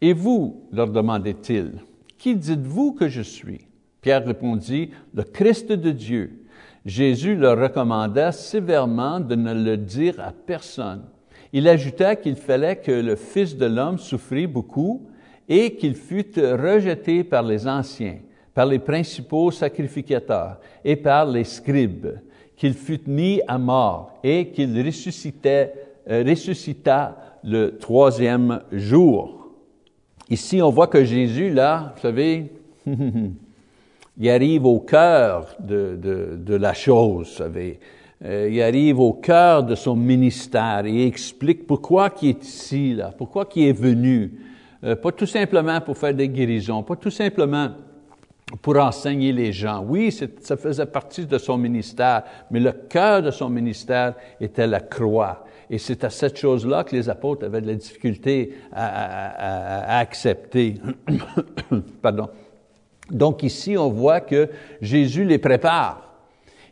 Et 0.00 0.12
vous, 0.12 0.64
leur 0.72 0.88
demandait-il, 0.88 1.72
qui 2.18 2.34
dites-vous 2.36 2.92
que 2.92 3.08
je 3.08 3.22
suis? 3.22 3.66
Pierre 4.00 4.26
répondit, 4.26 4.90
le 5.14 5.22
Christ 5.22 5.72
de 5.72 5.90
Dieu. 5.90 6.44
Jésus 6.84 7.36
leur 7.36 7.58
recommanda 7.58 8.32
sévèrement 8.32 9.20
de 9.20 9.34
ne 9.34 9.54
le 9.54 9.76
dire 9.76 10.20
à 10.20 10.32
personne. 10.32 11.04
Il 11.52 11.68
ajouta 11.68 12.16
qu'il 12.16 12.36
fallait 12.36 12.76
que 12.76 12.92
le 12.92 13.16
Fils 13.16 13.56
de 13.56 13.66
l'homme 13.66 13.98
souffrit 13.98 14.46
beaucoup 14.46 15.08
et 15.48 15.76
qu'il 15.76 15.94
fût 15.94 16.26
rejeté 16.36 17.24
par 17.24 17.42
les 17.42 17.66
anciens, 17.66 18.18
par 18.54 18.66
les 18.66 18.78
principaux 18.78 19.50
sacrificateurs 19.50 20.58
et 20.84 20.96
par 20.96 21.26
les 21.26 21.44
scribes, 21.44 22.18
qu'il 22.58 22.74
fût 22.74 23.00
mis 23.06 23.40
à 23.46 23.56
mort 23.56 24.18
et 24.22 24.48
qu'il 24.48 24.84
ressuscitait, 24.84 25.72
euh, 26.10 26.24
ressuscita 26.26 27.16
le 27.44 27.78
troisième 27.78 28.60
jour. 28.72 29.52
Ici, 30.28 30.60
on 30.60 30.70
voit 30.70 30.88
que 30.88 31.04
Jésus, 31.04 31.50
là, 31.50 31.94
vous 31.94 32.02
savez, 32.02 32.52
il 34.18 34.28
arrive 34.28 34.66
au 34.66 34.80
cœur 34.80 35.56
de, 35.60 35.98
de, 36.36 36.54
la 36.54 36.74
chose, 36.74 37.28
vous 37.28 37.36
savez. 37.36 37.78
Euh, 38.24 38.48
il 38.50 38.60
arrive 38.60 38.98
au 38.98 39.12
cœur 39.12 39.62
de 39.62 39.76
son 39.76 39.94
ministère 39.94 40.84
et 40.84 41.06
explique 41.06 41.64
pourquoi 41.64 42.10
il 42.20 42.30
est 42.30 42.44
ici, 42.44 42.94
là, 42.94 43.14
pourquoi 43.16 43.48
il 43.54 43.68
est 43.68 43.72
venu. 43.72 44.32
Euh, 44.82 44.96
pas 44.96 45.12
tout 45.12 45.26
simplement 45.26 45.80
pour 45.80 45.96
faire 45.96 46.14
des 46.14 46.28
guérisons, 46.28 46.82
pas 46.82 46.96
tout 46.96 47.10
simplement 47.10 47.68
pour 48.62 48.78
enseigner 48.78 49.32
les 49.32 49.52
gens. 49.52 49.84
Oui, 49.86 50.10
ça 50.40 50.56
faisait 50.56 50.86
partie 50.86 51.26
de 51.26 51.38
son 51.38 51.58
ministère, 51.58 52.22
mais 52.50 52.60
le 52.60 52.72
cœur 52.72 53.22
de 53.22 53.30
son 53.30 53.48
ministère 53.48 54.14
était 54.40 54.66
la 54.66 54.80
croix. 54.80 55.44
Et 55.70 55.78
c'est 55.78 56.02
à 56.04 56.10
cette 56.10 56.38
chose-là 56.38 56.84
que 56.84 56.96
les 56.96 57.10
apôtres 57.10 57.44
avaient 57.44 57.60
de 57.60 57.66
la 57.66 57.74
difficulté 57.74 58.54
à, 58.72 59.98
accepter. 59.98 60.76
Pardon. 62.02 62.28
Donc 63.10 63.42
ici, 63.42 63.76
on 63.76 63.90
voit 63.90 64.20
que 64.20 64.48
Jésus 64.80 65.24
les 65.24 65.38
prépare. 65.38 66.04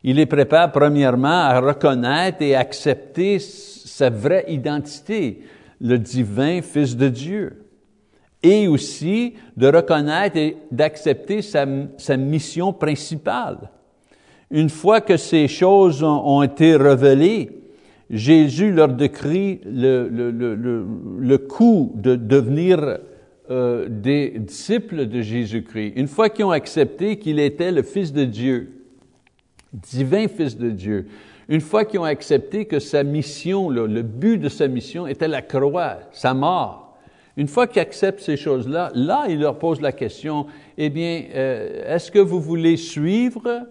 Il 0.03 0.16
les 0.16 0.27
prépare 0.27 0.72
premièrement 0.72 1.29
à 1.29 1.61
reconnaître 1.61 2.41
et 2.41 2.55
accepter 2.55 3.39
sa 3.39 4.09
vraie 4.09 4.45
identité, 4.49 5.43
le 5.81 5.99
divin 5.99 6.62
Fils 6.62 6.97
de 6.97 7.09
Dieu. 7.09 7.66
Et 8.43 8.68
aussi 8.68 9.34
de 9.57 9.66
reconnaître 9.66 10.37
et 10.37 10.57
d'accepter 10.70 11.43
sa, 11.43 11.66
mission 12.16 12.72
principale. 12.72 13.70
Une 14.51 14.68
fois 14.68 15.01
que 15.01 15.16
ces 15.16 15.49
choses 15.49 16.03
ont, 16.03 16.43
été 16.43 16.76
révélées, 16.76 17.51
Jésus 18.09 18.72
leur 18.72 18.89
décrit 18.89 19.61
le, 19.64 20.09
le, 20.09 20.30
le, 20.30 20.87
le 21.18 21.39
coût 21.39 21.93
de 21.97 22.14
devenir 22.14 22.99
euh, 23.51 23.87
des 23.89 24.30
disciples 24.39 25.07
de 25.07 25.20
Jésus-Christ, 25.22 25.93
une 25.95 26.09
fois 26.09 26.28
qu'ils 26.28 26.45
ont 26.45 26.51
accepté 26.51 27.16
qu'il 27.16 27.39
était 27.39 27.70
le 27.70 27.82
Fils 27.82 28.12
de 28.12 28.24
Dieu, 28.24 28.82
divin 29.72 30.26
Fils 30.26 30.57
de 30.57 30.70
Dieu, 30.70 31.07
une 31.49 31.61
fois 31.61 31.84
qu'ils 31.84 32.01
ont 32.01 32.05
accepté 32.05 32.64
que 32.64 32.80
sa 32.80 33.05
mission, 33.05 33.70
le 33.70 34.03
but 34.03 34.39
de 34.39 34.49
sa 34.49 34.66
mission 34.66 35.07
était 35.07 35.28
la 35.28 35.43
croix, 35.43 35.99
sa 36.11 36.34
mort, 36.34 36.86
une 37.37 37.49
fois 37.49 37.66
qu'ils 37.66 37.82
acceptent 37.82 38.20
ces 38.20 38.37
choses-là, 38.37 38.91
là, 38.95 39.26
il 39.28 39.41
leur 39.41 39.59
pose 39.59 39.80
la 39.80 39.93
question, 39.93 40.47
eh 40.78 40.89
bien, 40.89 41.24
euh, 41.34 41.95
est-ce 41.95 42.11
que 42.11 42.18
vous 42.18 42.41
voulez 42.41 42.76
suivre 42.76 43.66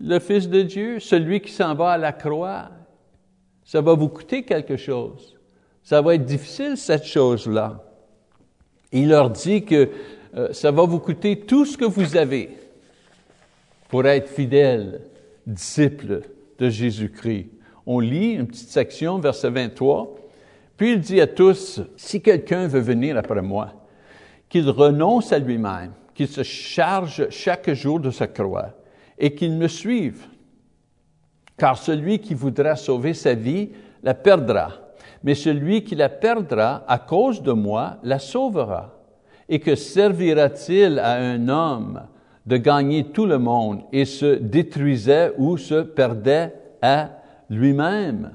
le 0.00 0.18
Fils 0.18 0.48
de 0.48 0.62
Dieu, 0.62 0.98
celui 0.98 1.40
qui 1.40 1.52
s'en 1.52 1.74
va 1.74 1.90
à 1.90 1.98
la 1.98 2.12
croix? 2.12 2.70
Ça 3.64 3.82
va 3.82 3.94
vous 3.94 4.08
coûter 4.08 4.44
quelque 4.44 4.76
chose. 4.76 5.38
Ça 5.82 6.00
va 6.00 6.14
être 6.14 6.24
difficile, 6.24 6.76
cette 6.76 7.04
chose-là. 7.04 7.84
Il 8.92 9.08
leur 9.08 9.30
dit 9.30 9.64
que 9.64 9.90
euh, 10.34 10.52
ça 10.52 10.70
va 10.70 10.84
vous 10.84 10.98
coûter 10.98 11.40
tout 11.40 11.66
ce 11.66 11.76
que 11.76 11.84
vous 11.84 12.16
avez 12.16 12.50
pour 13.88 14.06
être 14.06 14.28
fidèle, 14.28 15.02
disciple 15.46 16.22
de 16.58 16.70
Jésus-Christ. 16.70 17.48
On 17.84 18.00
lit 18.00 18.32
une 18.32 18.46
petite 18.46 18.70
section, 18.70 19.18
verset 19.18 19.50
23. 19.50 20.14
Puis 20.82 20.94
il 20.94 21.00
dit 21.00 21.20
à 21.20 21.28
tous, 21.28 21.80
si 21.96 22.20
quelqu'un 22.20 22.66
veut 22.66 22.80
venir 22.80 23.16
après 23.16 23.40
moi, 23.40 23.72
qu'il 24.48 24.68
renonce 24.68 25.32
à 25.32 25.38
lui-même, 25.38 25.92
qu'il 26.12 26.26
se 26.26 26.42
charge 26.42 27.30
chaque 27.30 27.72
jour 27.72 28.00
de 28.00 28.10
sa 28.10 28.26
croix 28.26 28.70
et 29.16 29.32
qu'il 29.32 29.52
me 29.52 29.68
suive. 29.68 30.26
Car 31.56 31.78
celui 31.78 32.18
qui 32.18 32.34
voudra 32.34 32.74
sauver 32.74 33.14
sa 33.14 33.34
vie 33.34 33.68
la 34.02 34.12
perdra 34.12 34.72
mais 35.22 35.36
celui 35.36 35.84
qui 35.84 35.94
la 35.94 36.08
perdra 36.08 36.82
à 36.88 36.98
cause 36.98 37.44
de 37.44 37.52
moi 37.52 37.98
la 38.02 38.18
sauvera. 38.18 39.04
Et 39.48 39.60
que 39.60 39.76
servira-t-il 39.76 40.98
à 40.98 41.12
un 41.12 41.48
homme 41.48 42.02
de 42.44 42.56
gagner 42.56 43.04
tout 43.04 43.26
le 43.26 43.38
monde 43.38 43.82
et 43.92 44.04
se 44.04 44.34
détruisait 44.34 45.32
ou 45.38 45.58
se 45.58 45.82
perdait 45.82 46.52
à 46.82 47.10
lui-même? 47.48 48.32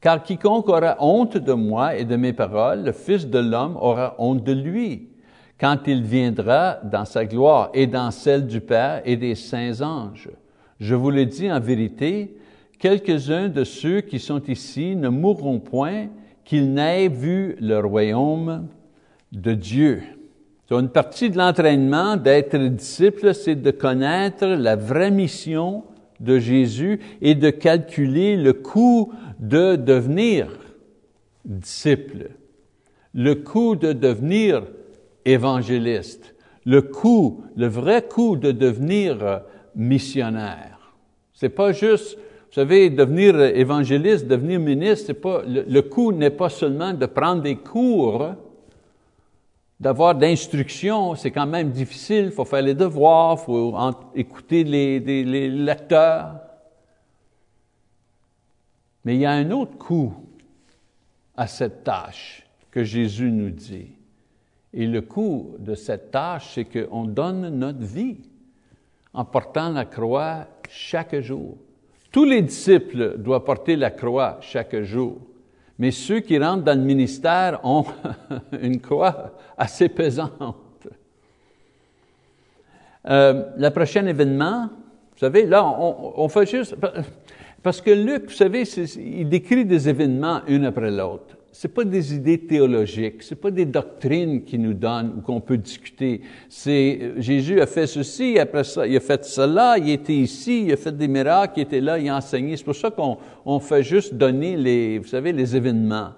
Car 0.00 0.22
quiconque 0.22 0.68
aura 0.68 0.96
honte 1.00 1.36
de 1.36 1.52
moi 1.52 1.96
et 1.96 2.04
de 2.04 2.16
mes 2.16 2.32
paroles, 2.32 2.84
le 2.84 2.92
Fils 2.92 3.26
de 3.26 3.38
l'homme 3.38 3.76
aura 3.80 4.14
honte 4.18 4.44
de 4.44 4.52
lui, 4.52 5.08
quand 5.58 5.78
il 5.86 6.02
viendra 6.02 6.78
dans 6.84 7.04
sa 7.04 7.24
gloire 7.24 7.70
et 7.74 7.88
dans 7.88 8.12
celle 8.12 8.46
du 8.46 8.60
Père 8.60 9.02
et 9.04 9.16
des 9.16 9.34
saints 9.34 9.80
anges. 9.80 10.30
Je 10.78 10.94
vous 10.94 11.10
le 11.10 11.26
dis 11.26 11.50
en 11.50 11.58
vérité, 11.58 12.36
quelques-uns 12.78 13.48
de 13.48 13.64
ceux 13.64 14.00
qui 14.00 14.20
sont 14.20 14.42
ici 14.44 14.94
ne 14.94 15.08
mourront 15.08 15.58
point 15.58 16.06
qu'ils 16.44 16.72
n'aient 16.72 17.08
vu 17.08 17.56
le 17.60 17.80
royaume 17.80 18.68
de 19.32 19.52
Dieu. 19.52 20.02
Donc, 20.68 20.82
une 20.82 20.88
partie 20.90 21.30
de 21.30 21.38
l'entraînement 21.38 22.16
d'être 22.16 22.56
disciple, 22.56 23.34
c'est 23.34 23.56
de 23.56 23.70
connaître 23.72 24.46
la 24.46 24.76
vraie 24.76 25.10
mission 25.10 25.82
de 26.20 26.38
Jésus 26.38 27.00
et 27.20 27.34
de 27.34 27.50
calculer 27.50 28.36
le 28.36 28.52
coût 28.52 29.12
de 29.38 29.76
devenir 29.76 30.48
disciple, 31.44 32.30
le 33.14 33.34
coût 33.34 33.76
de 33.76 33.92
devenir 33.92 34.64
évangéliste, 35.24 36.34
le 36.64 36.82
coût, 36.82 37.42
le 37.56 37.66
vrai 37.66 38.06
coût 38.06 38.36
de 38.36 38.52
devenir 38.52 39.42
missionnaire. 39.74 40.94
C'est 41.32 41.48
pas 41.48 41.72
juste 41.72 42.18
vous 42.48 42.54
savez, 42.54 42.88
devenir 42.88 43.38
évangéliste, 43.40 44.26
devenir 44.26 44.58
ministre, 44.58 45.08
c'est 45.08 45.20
pas, 45.20 45.42
le, 45.46 45.64
le 45.68 45.82
coût 45.82 46.12
n'est 46.12 46.30
pas 46.30 46.48
seulement 46.48 46.94
de 46.94 47.04
prendre 47.04 47.42
des 47.42 47.56
cours, 47.56 48.32
d'avoir 49.78 50.14
d'instruction, 50.14 51.14
c'est 51.14 51.30
quand 51.30 51.46
même 51.46 51.70
difficile, 51.70 52.26
il 52.26 52.30
faut 52.30 52.46
faire 52.46 52.62
les 52.62 52.74
devoirs, 52.74 53.38
faut 53.38 53.74
écouter 54.14 54.64
les 54.64 55.48
lecteurs. 55.50 56.47
Mais 59.04 59.14
il 59.14 59.20
y 59.20 59.26
a 59.26 59.32
un 59.32 59.50
autre 59.50 59.76
coût 59.78 60.12
à 61.36 61.46
cette 61.46 61.84
tâche 61.84 62.46
que 62.70 62.84
Jésus 62.84 63.30
nous 63.30 63.50
dit. 63.50 63.92
Et 64.74 64.86
le 64.86 65.00
coût 65.00 65.54
de 65.58 65.74
cette 65.74 66.10
tâche, 66.10 66.52
c'est 66.54 66.64
qu'on 66.64 67.04
donne 67.04 67.48
notre 67.48 67.84
vie 67.84 68.18
en 69.14 69.24
portant 69.24 69.70
la 69.70 69.84
croix 69.84 70.46
chaque 70.68 71.18
jour. 71.20 71.56
Tous 72.12 72.24
les 72.24 72.42
disciples 72.42 73.18
doivent 73.18 73.44
porter 73.44 73.76
la 73.76 73.90
croix 73.90 74.38
chaque 74.40 74.80
jour, 74.82 75.18
mais 75.78 75.90
ceux 75.90 76.20
qui 76.20 76.38
rentrent 76.38 76.64
dans 76.64 76.78
le 76.78 76.84
ministère 76.84 77.60
ont 77.64 77.84
une 78.60 78.80
croix 78.80 79.32
assez 79.56 79.88
pesante. 79.88 80.88
Euh, 83.08 83.44
le 83.56 83.68
prochain 83.70 84.06
événement, 84.06 84.68
vous 85.12 85.18
savez, 85.18 85.46
là, 85.46 85.64
on, 85.64 86.28
fait 86.28 86.46
juste... 86.46 86.76
Parce 87.68 87.82
que 87.82 87.90
Luc, 87.90 88.30
vous 88.30 88.34
savez, 88.34 88.62
il 88.96 89.28
décrit 89.28 89.66
des 89.66 89.90
événements 89.90 90.40
un 90.48 90.64
après 90.64 90.90
l'autre. 90.90 91.36
c'est 91.52 91.68
pas 91.68 91.84
des 91.84 92.14
idées 92.14 92.38
théologiques, 92.38 93.22
c'est 93.22 93.38
pas 93.38 93.50
des 93.50 93.66
doctrines 93.66 94.42
qui 94.42 94.58
nous 94.58 94.72
donnent 94.72 95.16
ou 95.18 95.20
qu'on 95.20 95.42
peut 95.42 95.58
discuter. 95.58 96.22
C'est 96.48 96.98
euh, 96.98 97.20
Jésus 97.20 97.60
a 97.60 97.66
fait 97.66 97.86
ceci, 97.86 98.38
après 98.38 98.64
ça, 98.64 98.86
il 98.86 98.96
a 98.96 99.00
fait 99.00 99.22
cela, 99.22 99.76
il 99.76 99.90
était 99.90 100.14
ici, 100.14 100.64
il 100.64 100.72
a 100.72 100.78
fait 100.78 100.96
des 100.96 101.08
miracles, 101.08 101.58
il 101.58 101.62
était 101.64 101.82
là, 101.82 101.98
il 101.98 102.08
a 102.08 102.16
enseigné. 102.16 102.56
C'est 102.56 102.64
pour 102.64 102.74
ça 102.74 102.90
qu'on 102.90 103.18
on 103.44 103.60
fait 103.60 103.82
juste 103.82 104.14
donner 104.14 104.56
les, 104.56 104.98
vous 104.98 105.08
savez, 105.08 105.32
les 105.32 105.54
événements. 105.54 106.12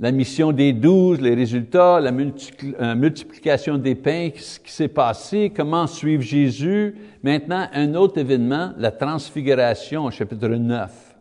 La 0.00 0.12
mission 0.12 0.52
des 0.52 0.72
douze, 0.72 1.20
les 1.20 1.34
résultats, 1.34 1.98
la 1.98 2.12
euh, 2.12 2.94
multiplication 2.94 3.78
des 3.78 3.96
pains, 3.96 4.30
ce 4.36 4.60
qui 4.60 4.70
s'est 4.70 4.86
passé, 4.86 5.52
comment 5.54 5.88
suivre 5.88 6.22
Jésus. 6.22 6.94
Maintenant, 7.24 7.66
un 7.72 7.96
autre 7.96 8.18
événement, 8.18 8.70
la 8.78 8.92
transfiguration, 8.92 10.08
chapitre 10.10 10.46
9. 10.46 11.16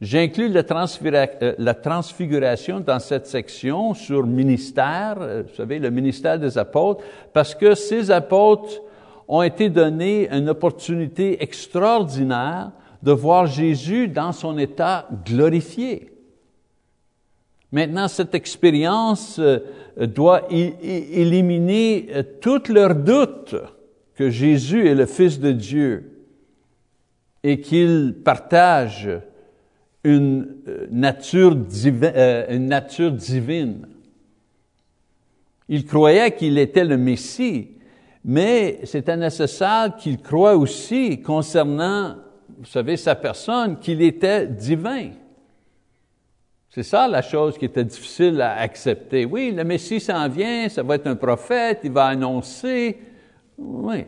J'inclus 0.00 0.52
euh, 0.54 1.54
la, 1.58 1.74
transfiguration 1.74 2.78
dans 2.78 3.00
cette 3.00 3.26
section 3.26 3.94
sur 3.94 4.28
ministère, 4.28 5.16
euh, 5.20 5.42
vous 5.42 5.56
savez, 5.56 5.80
le 5.80 5.90
ministère 5.90 6.38
des 6.38 6.56
apôtres, 6.56 7.02
parce 7.32 7.52
que 7.52 7.74
ces 7.74 8.12
apôtres 8.12 8.80
ont 9.26 9.42
été 9.42 9.68
donnés 9.68 10.28
une 10.30 10.50
opportunité 10.50 11.42
extraordinaire 11.42 12.70
de 13.02 13.10
voir 13.10 13.46
Jésus 13.46 14.06
dans 14.06 14.30
son 14.30 14.56
état 14.56 15.08
glorifié. 15.26 16.11
Maintenant, 17.72 18.06
cette 18.06 18.34
expérience 18.34 19.38
euh, 19.38 19.58
doit 19.96 20.46
éliminer 20.50 22.08
toutes 22.40 22.68
leurs 22.68 22.94
doutes 22.94 23.56
que 24.14 24.28
Jésus 24.28 24.86
est 24.86 24.94
le 24.94 25.06
Fils 25.06 25.40
de 25.40 25.52
Dieu 25.52 26.12
et 27.42 27.60
qu'il 27.60 28.14
partage 28.24 29.08
une 30.04 30.56
euh, 30.68 30.86
nature, 30.90 31.54
divine, 31.54 32.12
euh, 32.14 32.46
une 32.50 32.66
nature 32.66 33.12
divine. 33.12 33.86
Il 35.68 35.86
croyait 35.86 36.32
qu'il 36.32 36.58
était 36.58 36.84
le 36.84 36.96
Messie, 36.96 37.68
mais 38.24 38.80
c'était 38.84 39.16
nécessaire 39.16 39.96
qu'il 39.96 40.20
croie 40.20 40.56
aussi 40.56 41.22
concernant, 41.22 42.16
vous 42.58 42.66
savez, 42.66 42.96
sa 42.96 43.14
personne, 43.14 43.78
qu'il 43.78 44.02
était 44.02 44.46
divin. 44.46 45.10
C'est 46.74 46.82
ça 46.82 47.06
la 47.06 47.20
chose 47.20 47.58
qui 47.58 47.66
était 47.66 47.84
difficile 47.84 48.40
à 48.40 48.54
accepter. 48.54 49.26
Oui, 49.26 49.52
le 49.54 49.62
Messie 49.62 50.00
s'en 50.00 50.28
vient, 50.28 50.68
ça 50.68 50.82
va 50.82 50.94
être 50.94 51.06
un 51.06 51.16
prophète, 51.16 51.80
il 51.84 51.92
va 51.92 52.06
annoncer. 52.06 52.98
Oui. 53.58 54.06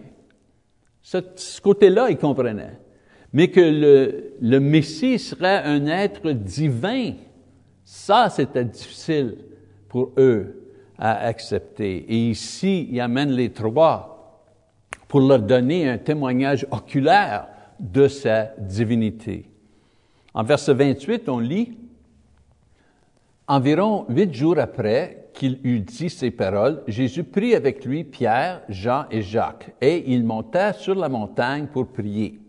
ce 1.03 1.61
côté-là, 1.61 2.09
il 2.09 2.17
comprenait 2.17 2.79
mais 3.35 3.49
que 3.49 3.61
le, 3.61 4.37
le 4.41 4.61
Messie 4.61 5.19
serait 5.19 5.65
un 5.65 5.89
être 5.89 6.31
divin, 6.31 7.15
ça 7.85 8.31
c'était 8.31 8.65
difficile 8.65 9.37
pour 9.89 10.13
eux 10.17 10.71
à 10.97 11.27
accepter. 11.27 12.07
Et 12.09 12.31
ici, 12.31 12.89
il 12.93 13.01
amène 13.01 13.33
les 13.33 13.51
trois 13.51 14.47
pour 15.09 15.21
leur 15.21 15.41
donner 15.41 15.89
un 15.89 15.99
témoignage 15.99 16.65
oculaire 16.71 17.49
de 17.81 18.07
sa 18.07 18.53
divinité. 18.57 19.51
En 20.33 20.45
verset 20.45 20.75
28, 20.75 21.29
on 21.29 21.41
lit, 21.41 21.77
Environ 23.47 24.07
huit 24.09 24.33
jours 24.33 24.59
après 24.59 25.29
qu'il 25.35 25.59
eut 25.65 25.81
dit 25.81 26.09
ces 26.09 26.31
paroles, 26.31 26.83
Jésus 26.89 27.25
prit 27.25 27.55
avec 27.55 27.85
lui 27.85 28.03
Pierre, 28.03 28.63
Jean 28.71 29.05
et 29.11 29.21
Jacques, 29.21 29.75
et 29.83 30.11
il 30.11 30.25
monta 30.25 30.73
sur 30.73 30.95
la 30.95 31.11
montagne 31.11 31.67
pour 31.67 31.89
prier. 31.89 32.41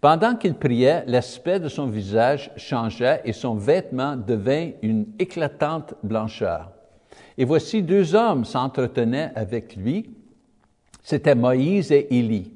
Pendant 0.00 0.36
qu'il 0.36 0.54
priait, 0.54 1.02
l'aspect 1.08 1.58
de 1.58 1.68
son 1.68 1.86
visage 1.86 2.52
changea 2.56 3.26
et 3.26 3.32
son 3.32 3.56
vêtement 3.56 4.14
devint 4.14 4.70
une 4.82 5.06
éclatante 5.18 5.94
blancheur. 6.04 6.70
Et 7.36 7.44
voici 7.44 7.82
deux 7.82 8.14
hommes 8.14 8.44
s'entretenaient 8.44 9.32
avec 9.34 9.74
lui. 9.74 10.10
C'était 11.02 11.34
Moïse 11.34 11.90
et 11.90 12.06
Élie, 12.16 12.52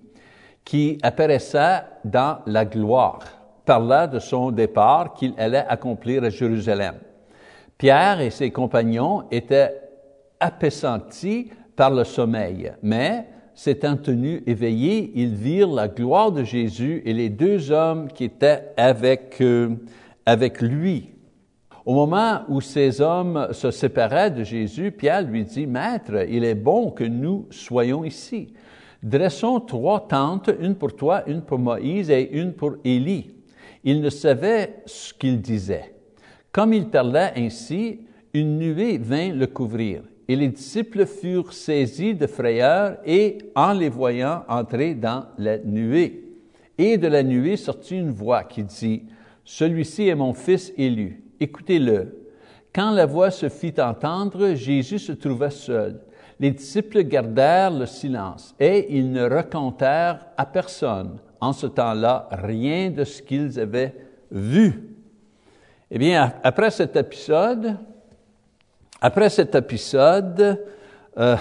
qui 0.65 0.97
apparaissaient 1.03 1.83
dans 2.05 2.39
la 2.47 2.65
gloire, 2.65 3.19
par 3.65 3.81
là 3.81 4.07
de 4.07 4.21
son 4.21 4.53
départ 4.53 5.15
qu'il 5.15 5.35
allait 5.39 5.67
accomplir 5.69 6.23
à 6.23 6.31
Jérusalem. 6.31 6.95
Pierre 7.81 8.21
et 8.21 8.29
ses 8.29 8.51
compagnons 8.51 9.23
étaient 9.31 9.75
appesantis 10.39 11.51
par 11.75 11.91
le 11.91 12.05
sommeil, 12.05 12.73
mais 12.83 13.27
s'étant 13.55 13.97
tenus 13.97 14.43
éveillés, 14.47 15.13
ils 15.15 15.35
virent 15.35 15.73
la 15.73 15.89
gloire 15.89 16.31
de 16.31 16.45
Jésus 16.45 17.01
et 17.07 17.15
les 17.15 17.31
deux 17.31 17.71
hommes 17.71 18.09
qui 18.09 18.25
étaient 18.25 18.67
avec, 18.77 19.43
avec 20.27 20.61
lui. 20.61 21.09
Au 21.87 21.95
moment 21.95 22.43
où 22.51 22.61
ces 22.61 23.01
hommes 23.01 23.49
se 23.53 23.71
séparaient 23.71 24.31
de 24.31 24.45
Jésus, 24.45 24.93
Pierre 24.93 25.23
lui 25.23 25.45
dit, 25.45 25.67
Maître, 25.67 26.27
il 26.29 26.45
est 26.45 26.55
bon 26.55 26.91
que 26.91 27.05
nous 27.05 27.47
soyons 27.49 28.05
ici. 28.05 28.53
Dressons 29.03 29.59
trois 29.59 30.07
tentes, 30.07 30.51
une 30.61 30.75
pour 30.75 30.95
toi, 30.95 31.23
une 31.27 31.41
pour 31.41 31.59
Moïse 31.59 32.11
et 32.11 32.31
une 32.31 32.53
pour 32.53 32.75
Élie. 32.85 33.31
Il 33.85 34.03
ne 34.03 34.11
savait 34.11 34.83
ce 34.85 35.15
qu'il 35.15 35.41
disait. 35.41 35.95
Comme 36.53 36.73
il 36.73 36.89
parlait 36.89 37.33
ainsi, 37.37 38.01
une 38.35 38.59
nuée 38.59 38.99
vint 38.99 39.33
le 39.33 39.47
couvrir. 39.47 40.03
Et 40.29 40.37
les 40.37 40.49
disciples 40.49 41.07
furent 41.07 41.53
saisis 41.53 42.15
de 42.15 42.27
frayeur 42.27 42.99
et, 43.05 43.39
en 43.55 43.73
les 43.73 43.89
voyant 43.89 44.45
entrer 44.49 44.95
dans 44.95 45.25
la 45.39 45.59
nuée, 45.59 46.25
et 46.79 46.99
de 46.99 47.09
la 47.09 47.23
nuée 47.23 47.57
sortit 47.57 47.99
une 47.99 48.11
voix 48.11 48.45
qui 48.45 48.63
dit, 48.63 49.03
Celui-ci 49.45 50.09
est 50.09 50.15
mon 50.15 50.33
Fils 50.33 50.73
élu, 50.77 51.23
écoutez-le. 51.41 52.17
Quand 52.73 52.93
la 52.93 53.07
voix 53.07 53.33
se 53.33 53.49
fit 53.49 53.75
entendre, 53.81 54.55
Jésus 54.55 55.01
se 55.01 55.13
trouva 55.13 55.51
seul. 55.51 56.01
Les 56.39 56.53
disciples 56.53 57.03
gardèrent 57.03 57.73
le 57.73 57.87
silence 57.87 58.55
et 58.61 58.97
ils 58.97 59.11
ne 59.11 59.29
racontèrent 59.29 60.25
à 60.37 60.47
personne 60.47 61.19
en 61.41 61.53
ce 61.53 61.67
temps-là 61.67 62.29
rien 62.31 62.91
de 62.91 63.05
ce 63.05 63.21
qu'ils 63.21 63.59
avaient 63.59 63.95
vu. 64.31 64.91
Eh 65.93 65.99
bien, 65.99 66.35
après 66.45 66.71
cet 66.71 66.95
épisode, 66.95 67.77
après 69.01 69.29
cet 69.29 69.57
épisode, 69.57 70.65
euh, 71.19 71.37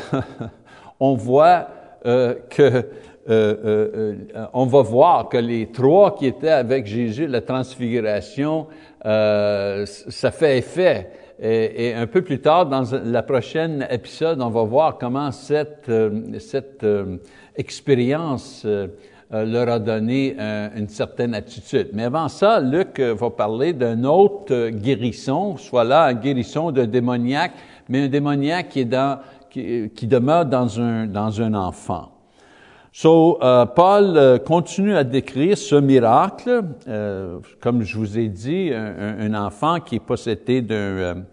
on 1.00 1.14
voit 1.14 1.68
euh, 2.08 2.34
que 2.50 2.88
euh, 3.30 4.16
on 4.54 4.66
va 4.66 4.82
voir 4.82 5.30
que 5.30 5.38
les 5.38 5.68
trois 5.68 6.16
qui 6.16 6.26
étaient 6.26 6.50
avec 6.50 6.88
Jésus, 6.88 7.28
la 7.28 7.42
transfiguration, 7.42 8.66
ça 9.04 10.32
fait 10.32 10.58
effet. 10.58 11.12
Et, 11.40 11.90
et, 11.90 11.94
un 11.94 12.08
peu 12.08 12.24
plus 12.24 12.42
tard, 12.42 12.66
dans 12.66 12.84
la 13.04 13.22
prochaine 13.22 13.88
épisode, 13.92 14.42
on 14.42 14.50
va 14.50 14.64
voir 14.64 14.98
comment 14.98 15.32
cette, 15.32 15.92
cette 16.40 16.86
expérience 17.56 18.66
leur 19.32 19.70
a 19.70 19.80
donné 19.80 20.36
euh, 20.40 20.70
une 20.76 20.90
certaine 20.90 21.36
attitude. 21.36 21.90
Mais 21.94 22.06
avant 22.06 22.30
ça, 22.30 22.60
Luc 22.60 23.00
euh, 23.00 23.14
va 23.14 23.30
parler 23.30 23.74
d'un 23.74 24.04
autre 24.04 24.70
guérisson, 24.70 25.58
soit 25.58 25.84
là 25.84 26.06
un 26.06 26.14
guérisson 26.14 26.72
de 26.72 26.86
démoniaque, 26.86 27.54
mais 27.88 28.06
un 28.06 28.08
démoniaque 28.08 28.70
qui, 28.70 28.82
est 28.82 28.86
dans, 28.86 29.20
qui, 29.50 30.08
demeure 30.08 30.46
dans 30.46 30.80
un, 30.80 31.06
dans 31.06 31.42
un 31.42 31.54
enfant. 31.54 32.12
So, 32.92 33.38
Paul 33.76 34.42
continue 34.48 34.96
à 34.96 35.04
décrire 35.04 35.56
ce 35.56 35.76
miracle, 35.76 36.64
comme 37.62 37.84
je 37.84 37.98
vous 37.98 38.18
ai 38.18 38.30
dit, 38.30 38.72
un, 38.74 39.36
enfant 39.36 39.80
qui 39.80 39.98
est 39.98 40.00
possédé 40.00 40.64
d'un 40.64 41.24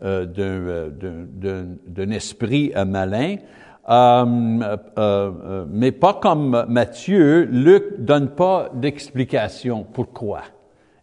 d'un 0.00 2.10
esprit 2.10 2.72
malin. 2.86 3.36
Euh, 3.88 4.24
euh, 4.60 4.76
euh, 4.98 5.64
mais 5.68 5.90
pas 5.90 6.14
comme 6.14 6.66
Matthieu, 6.68 7.48
Luc 7.50 8.00
donne 8.00 8.28
pas 8.28 8.70
d'explication 8.74 9.84
pourquoi 9.92 10.42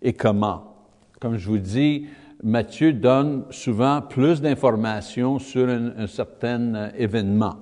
et 0.02 0.14
comment. 0.14 0.76
Comme 1.20 1.36
je 1.36 1.50
vous 1.50 1.58
dis, 1.58 2.08
Matthieu 2.42 2.94
donne 2.94 3.44
souvent 3.50 4.02
plus 4.02 4.42
d'informations 4.42 5.40
sur 5.40 5.68
un, 5.68 5.92
un, 5.98 6.08
certain 6.08 6.90
événement. 6.98 7.56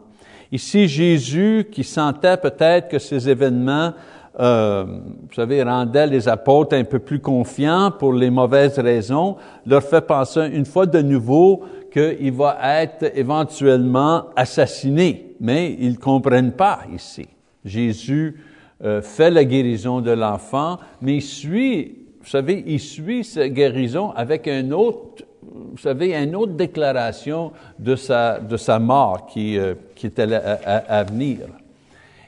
Ici, 0.51 0.87
Jésus, 0.87 1.67
qui 1.71 1.83
sentait 1.83 2.37
peut-être 2.37 2.87
que 2.87 2.99
ces 2.99 3.27
événements, 3.27 3.93
euh, 4.39 4.85
vous 4.85 5.33
savez, 5.33 5.63
rendaient 5.63 6.07
les 6.07 6.27
apôtres 6.27 6.75
un 6.75 6.83
peu 6.83 6.99
plus 6.99 7.19
confiants 7.19 7.91
pour 7.91 8.13
les 8.13 8.29
mauvaises 8.29 8.77
raisons, 8.77 9.37
leur 9.65 9.81
fait 9.81 10.01
penser 10.01 10.47
une 10.53 10.65
fois 10.65 10.85
de 10.85 11.01
nouveau 11.01 11.63
qu'il 11.91 12.31
va 12.33 12.57
être 12.81 13.17
éventuellement 13.17 14.25
assassiné, 14.35 15.35
mais 15.39 15.75
ils 15.79 15.93
ne 15.93 15.97
comprennent 15.97 16.51
pas 16.51 16.81
ici. 16.93 17.27
Jésus 17.65 18.35
euh, 18.83 19.01
fait 19.01 19.31
la 19.31 19.43
guérison 19.43 20.01
de 20.01 20.11
l'enfant, 20.11 20.77
mais 21.01 21.15
il 21.15 21.21
suit, 21.21 21.95
vous 22.21 22.27
savez, 22.27 22.63
il 22.67 22.79
suit 22.79 23.23
sa 23.23 23.49
guérison 23.49 24.11
avec 24.11 24.47
un 24.47 24.69
autre, 24.71 25.23
vous 25.41 25.77
savez, 25.79 26.13
une 26.13 26.35
autre 26.35 26.53
déclaration 26.53 27.51
de 27.79 27.95
sa, 27.95 28.39
de 28.39 28.55
sa 28.55 28.77
mort 28.77 29.25
qui, 29.25 29.57
euh, 29.57 29.73
qui 29.95 30.07
était 30.07 30.31
à, 30.31 31.03
venir. 31.03 31.39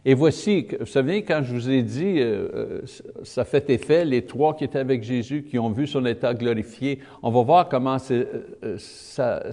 Et 0.09 0.15
voici, 0.15 0.67
vous 0.79 0.87
savez, 0.87 1.21
quand 1.21 1.43
je 1.43 1.53
vous 1.53 1.69
ai 1.69 1.83
dit, 1.83 2.15
euh, 2.17 2.81
ça 3.21 3.45
fait 3.45 3.69
effet, 3.69 4.05
les 4.05 4.25
trois 4.25 4.55
qui 4.55 4.63
étaient 4.63 4.79
avec 4.79 5.03
Jésus, 5.03 5.43
qui 5.43 5.59
ont 5.59 5.69
vu 5.69 5.85
son 5.85 6.03
état 6.07 6.33
glorifié, 6.33 6.97
on 7.21 7.29
va 7.29 7.43
voir 7.43 7.69
comment 7.69 7.97
ça, 7.99 9.43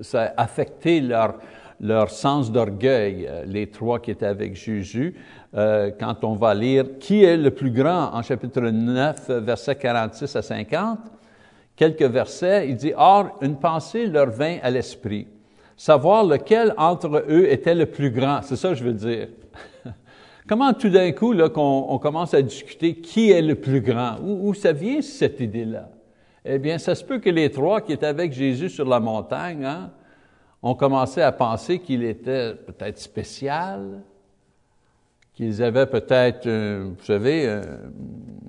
ça, 0.00 0.22
a 0.22 0.42
affecté 0.42 1.02
leur, 1.02 1.34
leur 1.82 2.08
sens 2.08 2.50
d'orgueil, 2.50 3.28
les 3.44 3.66
trois 3.66 3.98
qui 3.98 4.10
étaient 4.10 4.24
avec 4.24 4.56
Jésus. 4.56 5.16
Euh, 5.54 5.90
quand 6.00 6.24
on 6.24 6.32
va 6.32 6.54
lire 6.54 6.86
qui 6.98 7.22
est 7.22 7.36
le 7.36 7.50
plus 7.50 7.70
grand 7.70 8.14
en 8.14 8.22
chapitre 8.22 8.62
9, 8.62 9.28
versets 9.42 9.76
46 9.76 10.34
à 10.34 10.40
50, 10.40 10.98
quelques 11.76 12.00
versets, 12.00 12.70
il 12.70 12.76
dit, 12.76 12.94
Or, 12.96 13.36
une 13.42 13.58
pensée 13.58 14.06
leur 14.06 14.30
vint 14.30 14.56
à 14.62 14.70
l'esprit, 14.70 15.26
savoir 15.76 16.24
lequel 16.24 16.72
entre 16.78 17.22
eux 17.28 17.52
était 17.52 17.74
le 17.74 17.84
plus 17.84 18.10
grand. 18.10 18.40
C'est 18.40 18.56
ça 18.56 18.70
que 18.70 18.76
je 18.76 18.84
veux 18.84 18.94
dire. 18.94 19.28
Comment 20.48 20.72
tout 20.74 20.90
d'un 20.90 21.10
coup, 21.10 21.32
là, 21.32 21.48
qu'on 21.48 21.86
on 21.88 21.98
commence 21.98 22.32
à 22.32 22.40
discuter 22.40 22.94
qui 22.94 23.32
est 23.32 23.42
le 23.42 23.56
plus 23.56 23.80
grand? 23.80 24.16
Où, 24.22 24.48
où 24.48 24.54
ça 24.54 24.72
vient 24.72 25.02
cette 25.02 25.40
idée-là? 25.40 25.90
Eh 26.44 26.58
bien, 26.58 26.78
ça 26.78 26.94
se 26.94 27.02
peut 27.02 27.18
que 27.18 27.30
les 27.30 27.50
trois 27.50 27.80
qui 27.80 27.92
étaient 27.92 28.06
avec 28.06 28.32
Jésus 28.32 28.68
sur 28.68 28.88
la 28.88 29.00
montagne, 29.00 29.64
hein, 29.64 29.90
ont 30.62 30.74
commencé 30.74 31.20
à 31.20 31.32
penser 31.32 31.80
qu'il 31.80 32.04
était 32.04 32.54
peut-être 32.54 32.98
spécial, 32.98 34.02
qu'ils 35.36 35.62
avaient 35.62 35.86
peut-être, 35.86 36.46
euh, 36.46 36.88
vous 36.98 37.04
savez, 37.04 37.42
euh, 37.44 37.62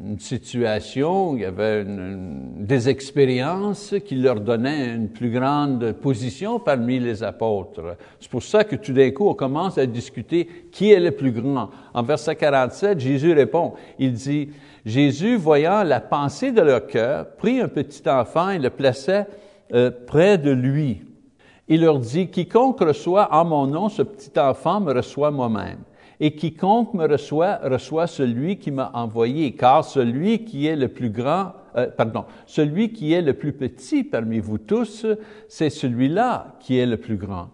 une 0.06 0.20
situation, 0.20 1.36
il 1.36 1.42
y 1.42 1.46
avait 1.46 1.86
des 1.86 2.88
expériences 2.88 3.94
qui 4.06 4.16
leur 4.16 4.40
donnaient 4.40 4.96
une 4.96 5.10
plus 5.10 5.30
grande 5.30 5.92
position 5.92 6.60
parmi 6.60 6.98
les 7.00 7.24
apôtres. 7.24 7.98
C'est 8.22 8.32
pour 8.32 8.42
ça 8.42 8.64
que 8.64 8.78
tout 8.78 8.94
d'un 8.94 9.12
coup, 9.12 9.28
on 9.28 9.34
commence 9.34 9.78
à 9.78 9.86
discuter 9.86 10.48
qui 10.72 10.94
est 10.94 11.02
le 11.02 11.12
plus 11.12 11.32
grand. 11.32 11.72
En 11.94 12.04
verset 12.04 12.38
47, 12.38 13.02
Jésus 13.02 13.34
répond, 13.34 13.74
il 14.00 14.14
dit, 14.14 14.52
Jésus, 14.86 15.36
voyant 15.36 15.84
la 15.84 16.00
pensée 16.00 16.54
de 16.54 16.62
leur 16.62 16.88
cœur, 16.88 17.28
prit 17.36 17.60
un 17.60 17.68
petit 17.68 18.10
enfant 18.10 18.52
et 18.52 18.60
le 18.60 18.70
plaçait 18.70 19.26
euh, 19.74 19.92
près 20.06 20.38
de 20.38 20.52
lui. 20.52 21.02
Il 21.68 21.82
leur 21.82 22.00
dit, 22.00 22.30
quiconque 22.30 22.80
reçoit 22.80 23.28
en 23.34 23.44
mon 23.44 23.68
nom 23.68 23.90
ce 23.90 24.04
petit 24.04 24.40
enfant 24.40 24.80
me 24.80 24.94
reçoit 24.94 25.32
moi-même 25.32 25.80
et 26.20 26.32
quiconque 26.36 26.94
me 26.94 27.08
reçoit, 27.08 27.60
reçoit 27.64 28.08
celui 28.08 28.58
qui 28.58 28.72
m'a 28.72 28.92
envoyé, 28.94 29.52
car 29.54 29.86
celui 29.86 30.46
qui 30.46 30.66
est 30.66 30.76
le 30.76 30.88
plus 30.88 31.10
grand, 31.10 31.54
euh, 31.76 31.88
pardon, 31.88 32.26
celui 32.46 32.92
qui 32.92 33.14
est 33.14 33.22
le 33.22 33.34
plus 33.34 33.54
petit 33.54 34.04
parmi 34.04 34.40
vous 34.40 34.58
tous, 34.58 35.06
c'est 35.48 35.70
celui-là 35.70 36.56
qui 36.60 36.78
est 36.78 36.86
le 36.86 36.98
plus 36.98 37.18
grand. 37.18 37.50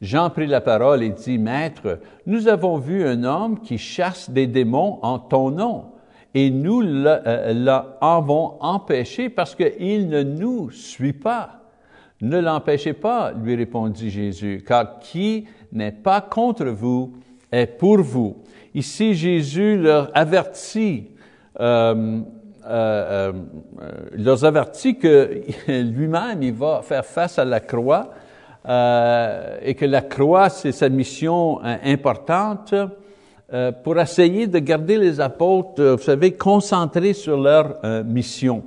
Jean 0.00 0.30
prit 0.30 0.46
la 0.46 0.60
parole 0.60 1.02
et 1.02 1.10
dit, 1.10 1.38
Maître, 1.38 1.98
nous 2.26 2.46
avons 2.46 2.78
vu 2.78 3.06
un 3.06 3.24
homme 3.24 3.60
qui 3.60 3.78
chasse 3.78 4.30
des 4.30 4.46
démons 4.46 4.98
en 5.02 5.18
ton 5.18 5.50
nom, 5.50 5.86
et 6.34 6.50
nous 6.50 6.80
l'avons 6.82 8.46
euh, 8.46 8.56
empêché 8.60 9.28
parce 9.28 9.54
qu'il 9.54 10.08
ne 10.08 10.22
nous 10.22 10.70
suit 10.70 11.12
pas. 11.12 11.60
Ne 12.20 12.40
l'empêchez 12.40 12.92
pas, 12.92 13.32
lui 13.32 13.54
répondit 13.54 14.10
Jésus, 14.10 14.64
car 14.66 14.98
qui 14.98 15.46
n'est 15.72 15.92
pas 15.92 16.20
contre 16.20 16.66
vous 16.66 17.12
pour 17.78 18.00
vous. 18.00 18.36
Ici, 18.74 19.14
Jésus 19.14 19.76
leur 19.76 20.10
avertit, 20.14 21.10
euh, 21.60 22.20
euh, 22.66 22.68
euh, 22.68 23.32
leur 24.16 24.44
avertit 24.44 24.98
que 24.98 25.42
lui-même, 25.68 26.42
il 26.42 26.52
va 26.52 26.82
faire 26.82 27.04
face 27.04 27.38
à 27.38 27.44
la 27.44 27.60
croix 27.60 28.10
euh, 28.66 29.58
et 29.62 29.74
que 29.74 29.84
la 29.84 30.00
croix, 30.00 30.48
c'est 30.48 30.72
sa 30.72 30.88
mission 30.88 31.60
euh, 31.62 31.76
importante 31.84 32.74
euh, 33.52 33.72
pour 33.72 34.00
essayer 34.00 34.46
de 34.46 34.58
garder 34.58 34.96
les 34.96 35.20
apôtres, 35.20 35.82
vous 35.82 36.02
savez, 36.02 36.32
concentrés 36.32 37.12
sur 37.12 37.38
leur 37.38 37.76
mission. 38.04 38.64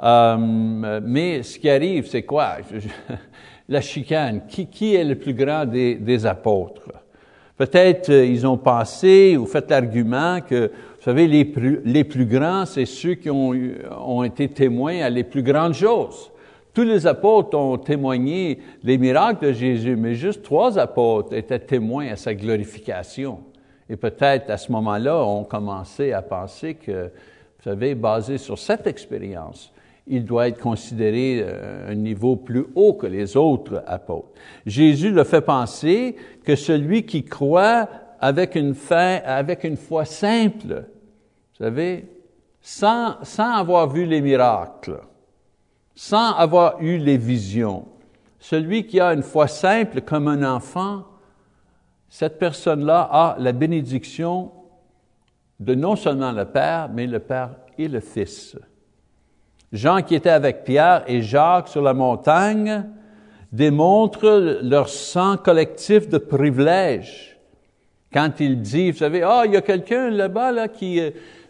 mais 0.00 1.42
ce 1.42 1.58
qui 1.58 1.68
arrive, 1.68 2.06
c'est 2.06 2.22
quoi? 2.22 2.58
la 3.68 3.80
chicane. 3.80 4.42
Qui, 4.46 4.68
qui, 4.68 4.94
est 4.94 5.04
le 5.04 5.16
plus 5.16 5.34
grand 5.34 5.66
des, 5.66 5.96
des 5.96 6.24
apôtres? 6.24 6.88
Peut-être 7.56 8.10
euh, 8.10 8.26
ils 8.26 8.46
ont 8.46 8.58
passé 8.58 9.36
ou 9.36 9.46
fait 9.46 9.70
l'argument 9.70 10.40
que, 10.40 10.66
vous 10.66 11.02
savez, 11.02 11.26
les 11.26 11.44
plus, 12.04 12.26
grands, 12.26 12.66
c'est 12.66 12.84
ceux 12.84 13.14
qui 13.14 13.30
ont, 13.30 13.54
ont 14.04 14.22
été 14.24 14.48
témoins 14.48 15.02
à 15.02 15.10
les 15.10 15.24
plus 15.24 15.42
grandes 15.42 15.74
choses. 15.74 16.30
Tous 16.74 16.82
les 16.82 17.06
apôtres 17.06 17.56
ont 17.56 17.78
témoigné 17.78 18.58
des 18.84 18.98
miracles 18.98 19.46
de 19.46 19.52
Jésus, 19.52 19.96
mais 19.96 20.14
juste 20.14 20.42
trois 20.42 20.78
apôtres 20.78 21.32
étaient 21.32 21.58
témoins 21.58 22.08
à 22.08 22.16
sa 22.16 22.34
glorification. 22.34 23.38
Et 23.88 23.96
peut-être 23.96 24.50
à 24.50 24.58
ce 24.58 24.70
moment-là, 24.72 25.24
on 25.24 25.44
commençait 25.44 26.12
à 26.12 26.20
penser 26.20 26.74
que, 26.74 27.04
vous 27.04 27.64
savez, 27.64 27.94
basé 27.94 28.36
sur 28.36 28.58
cette 28.58 28.86
expérience, 28.86 29.72
il 30.06 30.24
doit 30.24 30.48
être 30.48 30.60
considéré 30.60 31.40
euh, 31.42 31.90
un 31.90 31.94
niveau 31.94 32.36
plus 32.36 32.66
haut 32.74 32.94
que 32.94 33.06
les 33.06 33.36
autres 33.36 33.82
apôtres. 33.86 34.28
Jésus 34.64 35.10
le 35.10 35.24
fait 35.24 35.40
penser 35.40 36.16
que 36.44 36.54
celui 36.54 37.04
qui 37.04 37.24
croit 37.24 37.88
avec 38.20 38.54
une, 38.54 38.74
foi 38.74 40.04
simple, 40.04 40.84
vous 41.58 41.64
savez, 41.64 42.06
sans 42.60 43.16
avoir 43.38 43.88
vu 43.88 44.06
les 44.06 44.20
miracles, 44.20 45.00
sans 45.94 46.32
avoir 46.34 46.80
eu 46.80 46.98
les 46.98 47.16
visions, 47.16 47.86
celui 48.38 48.86
qui 48.86 49.00
a 49.00 49.12
une 49.12 49.22
foi 49.22 49.48
simple 49.48 50.02
comme 50.02 50.28
un 50.28 50.42
enfant, 50.54 51.04
cette 52.08 52.38
personne-là 52.38 53.08
a 53.10 53.36
la 53.38 53.52
bénédiction 53.52 54.52
de 55.58 55.74
non 55.74 55.96
seulement 55.96 56.32
le 56.32 56.44
Père, 56.44 56.88
mais 56.92 57.06
le 57.06 57.18
Père 57.18 57.56
et 57.78 57.88
le 57.88 58.00
Fils. 58.00 58.56
Jean 59.76 60.02
qui 60.02 60.14
était 60.14 60.30
avec 60.30 60.64
Pierre 60.64 61.04
et 61.06 61.22
Jacques 61.22 61.68
sur 61.68 61.82
la 61.82 61.94
montagne 61.94 62.84
démontre 63.52 64.60
leur 64.62 64.88
sens 64.88 65.38
collectif 65.42 66.08
de 66.08 66.18
privilège. 66.18 67.38
Quand 68.12 68.40
il 68.40 68.60
dit, 68.60 68.90
vous 68.90 68.98
savez, 68.98 69.22
ah, 69.22 69.42
il 69.44 69.52
y 69.52 69.56
a 69.56 69.60
quelqu'un 69.60 70.10
là-bas 70.10 70.52
là, 70.52 70.68
qui, 70.68 71.00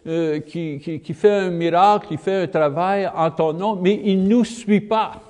euh, 0.07 0.39
qui, 0.39 0.79
qui, 0.79 0.99
qui, 0.99 1.13
fait 1.13 1.31
un 1.31 1.49
miracle, 1.49 2.07
qui 2.07 2.17
fait 2.17 2.43
un 2.43 2.47
travail 2.47 3.09
en 3.15 3.31
ton 3.31 3.53
nom, 3.53 3.75
mais 3.75 4.01
il 4.03 4.23
ne 4.23 4.29
nous 4.29 4.45
suit 4.45 4.81
pas. 4.81 5.21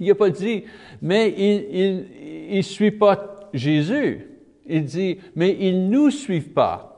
Il 0.00 0.08
n'a 0.08 0.14
pas 0.14 0.30
dit, 0.30 0.64
mais 1.00 1.28
il 1.30 2.56
ne 2.56 2.62
suit 2.62 2.90
pas 2.90 3.50
Jésus. 3.52 4.26
Il 4.66 4.84
dit, 4.84 5.18
mais 5.34 5.56
il 5.60 5.84
ne 5.84 5.90
nous 5.90 6.10
suit 6.10 6.40
pas. 6.40 6.91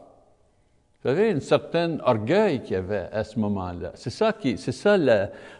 Vous 1.04 1.10
savez, 1.10 1.32
une 1.32 1.42
certaine 1.42 2.00
orgueil 2.02 2.62
qu'il 2.62 2.72
y 2.72 2.76
avait 2.76 3.10
à 3.12 3.24
ce 3.24 3.38
moment-là. 3.38 3.90
C'est 3.92 4.08
ça 4.08 4.32
qui, 4.32 4.56
c'est 4.56 4.72
ça, 4.72 4.96
vous 4.96 5.02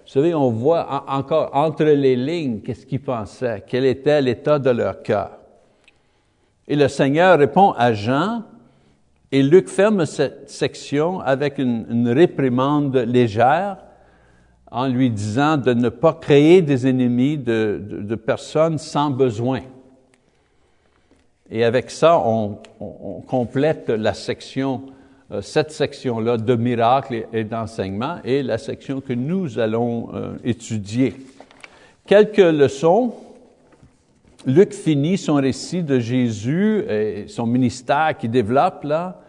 savez, 0.06 0.34
on 0.34 0.48
voit 0.50 1.04
encore 1.06 1.50
entre 1.52 1.84
les 1.84 2.16
lignes 2.16 2.60
qu'est-ce 2.60 2.86
qu'ils 2.86 3.02
pensaient, 3.02 3.62
quel 3.66 3.84
était 3.84 4.22
l'état 4.22 4.58
de 4.58 4.70
leur 4.70 5.02
cœur. 5.02 5.32
Et 6.66 6.76
le 6.76 6.88
Seigneur 6.88 7.38
répond 7.38 7.72
à 7.72 7.92
Jean, 7.92 8.44
et 9.32 9.42
Luc 9.42 9.68
ferme 9.68 10.06
cette 10.06 10.48
section 10.48 11.20
avec 11.20 11.58
une, 11.58 12.08
réprimande 12.08 12.96
légère 12.96 13.76
en 14.70 14.86
lui 14.86 15.10
disant 15.10 15.58
de 15.58 15.74
ne 15.74 15.90
pas 15.90 16.14
créer 16.14 16.62
des 16.62 16.86
ennemis 16.86 17.36
de, 17.36 18.14
personnes 18.14 18.78
sans 18.78 19.10
besoin. 19.10 19.60
Et 21.50 21.64
avec 21.64 21.90
ça, 21.90 22.18
on, 22.18 22.60
complète 23.26 23.90
la 23.90 24.14
section 24.14 24.86
cette 25.40 25.70
section-là 25.70 26.36
de 26.36 26.54
miracles 26.54 27.26
et 27.32 27.44
d'enseignement 27.44 28.18
est 28.24 28.42
la 28.42 28.58
section 28.58 29.00
que 29.00 29.12
nous 29.12 29.58
allons 29.58 30.10
euh, 30.14 30.34
étudier. 30.44 31.14
Quelques 32.06 32.38
leçons. 32.38 33.14
Luc 34.46 34.74
finit 34.74 35.16
son 35.16 35.36
récit 35.36 35.82
de 35.82 35.98
Jésus 35.98 36.84
et 36.86 37.24
son 37.28 37.46
ministère 37.46 38.14
qu'il 38.18 38.30
développe 38.30 38.84
là 38.84 39.22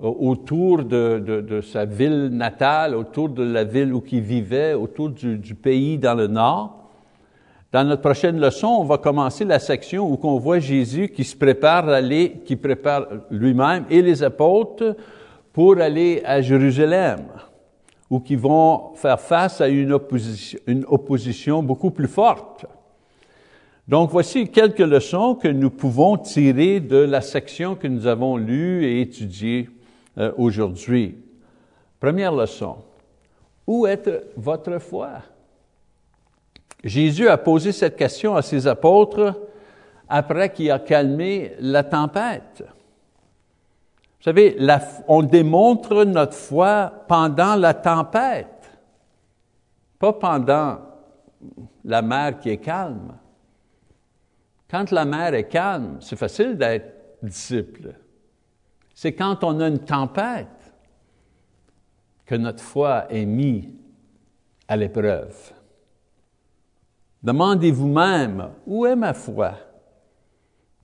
autour 0.00 0.84
de, 0.84 1.60
sa 1.62 1.84
ville 1.84 2.28
natale, 2.32 2.96
autour 2.96 3.28
de 3.28 3.44
la 3.44 3.64
ville 3.64 3.92
où 3.92 4.02
il 4.10 4.20
vivait, 4.20 4.74
autour 4.74 5.10
du, 5.10 5.38
du, 5.38 5.54
pays 5.54 5.98
dans 5.98 6.14
le 6.14 6.26
nord. 6.26 6.88
Dans 7.72 7.84
notre 7.84 8.02
prochaine 8.02 8.40
leçon, 8.40 8.68
on 8.68 8.84
va 8.84 8.98
commencer 8.98 9.44
la 9.44 9.58
section 9.58 10.10
où 10.10 10.18
on 10.22 10.38
voit 10.38 10.58
Jésus 10.58 11.08
qui 11.08 11.24
se 11.24 11.36
prépare 11.36 11.88
à 11.88 11.96
aller, 11.96 12.40
qui 12.44 12.56
prépare 12.56 13.06
lui-même 13.30 13.84
et 13.90 14.02
les 14.02 14.22
apôtres 14.22 14.96
pour 15.58 15.80
aller 15.80 16.22
à 16.24 16.40
Jérusalem, 16.40 17.26
ou 18.08 18.20
qui 18.20 18.36
vont 18.36 18.94
faire 18.94 19.18
face 19.18 19.60
à 19.60 19.66
une 19.66 19.92
opposition, 19.92 21.64
beaucoup 21.64 21.90
plus 21.90 22.06
forte. 22.06 22.64
Donc 23.88 24.10
voici 24.10 24.48
quelques 24.50 24.78
leçons 24.78 25.34
que 25.34 25.48
nous 25.48 25.70
pouvons 25.70 26.16
tirer 26.16 26.78
de 26.78 26.98
la 26.98 27.20
section 27.20 27.74
que 27.74 27.88
nous 27.88 28.06
avons 28.06 28.36
lue 28.36 28.84
et 28.84 29.00
étudiée 29.00 29.68
euh, 30.16 30.30
aujourd'hui. 30.36 31.16
Première 31.98 32.30
leçon, 32.30 32.76
où 33.66 33.84
est 33.84 34.08
votre 34.36 34.78
foi? 34.78 35.10
Jésus 36.84 37.28
a 37.28 37.36
posé 37.36 37.72
cette 37.72 37.96
question 37.96 38.36
à 38.36 38.42
ses 38.42 38.68
apôtres 38.68 39.34
après 40.08 40.52
qu'il 40.52 40.70
a 40.70 40.78
calmé 40.78 41.50
la 41.58 41.82
tempête. 41.82 42.62
Vous 44.18 44.24
savez, 44.24 44.56
on 45.06 45.22
démontre 45.22 46.04
notre 46.04 46.34
foi 46.34 46.92
pendant 47.06 47.54
la 47.54 47.72
tempête, 47.72 48.78
pas 49.98 50.12
pendant 50.12 50.78
la 51.84 52.02
mer 52.02 52.40
qui 52.40 52.50
est 52.50 52.58
calme. 52.58 53.14
Quand 54.68 54.90
la 54.90 55.04
mer 55.04 55.34
est 55.34 55.48
calme, 55.48 55.98
c'est 56.00 56.16
facile 56.16 56.58
d'être 56.58 56.94
disciple. 57.22 57.94
C'est 58.92 59.14
quand 59.14 59.44
on 59.44 59.60
a 59.60 59.68
une 59.68 59.78
tempête 59.78 60.74
que 62.26 62.34
notre 62.34 62.62
foi 62.62 63.06
est 63.10 63.24
mise 63.24 63.72
à 64.66 64.76
l'épreuve. 64.76 65.52
Demandez-vous 67.22 67.88
même, 67.88 68.50
où 68.66 68.84
est 68.84 68.96
ma 68.96 69.14
foi? 69.14 69.54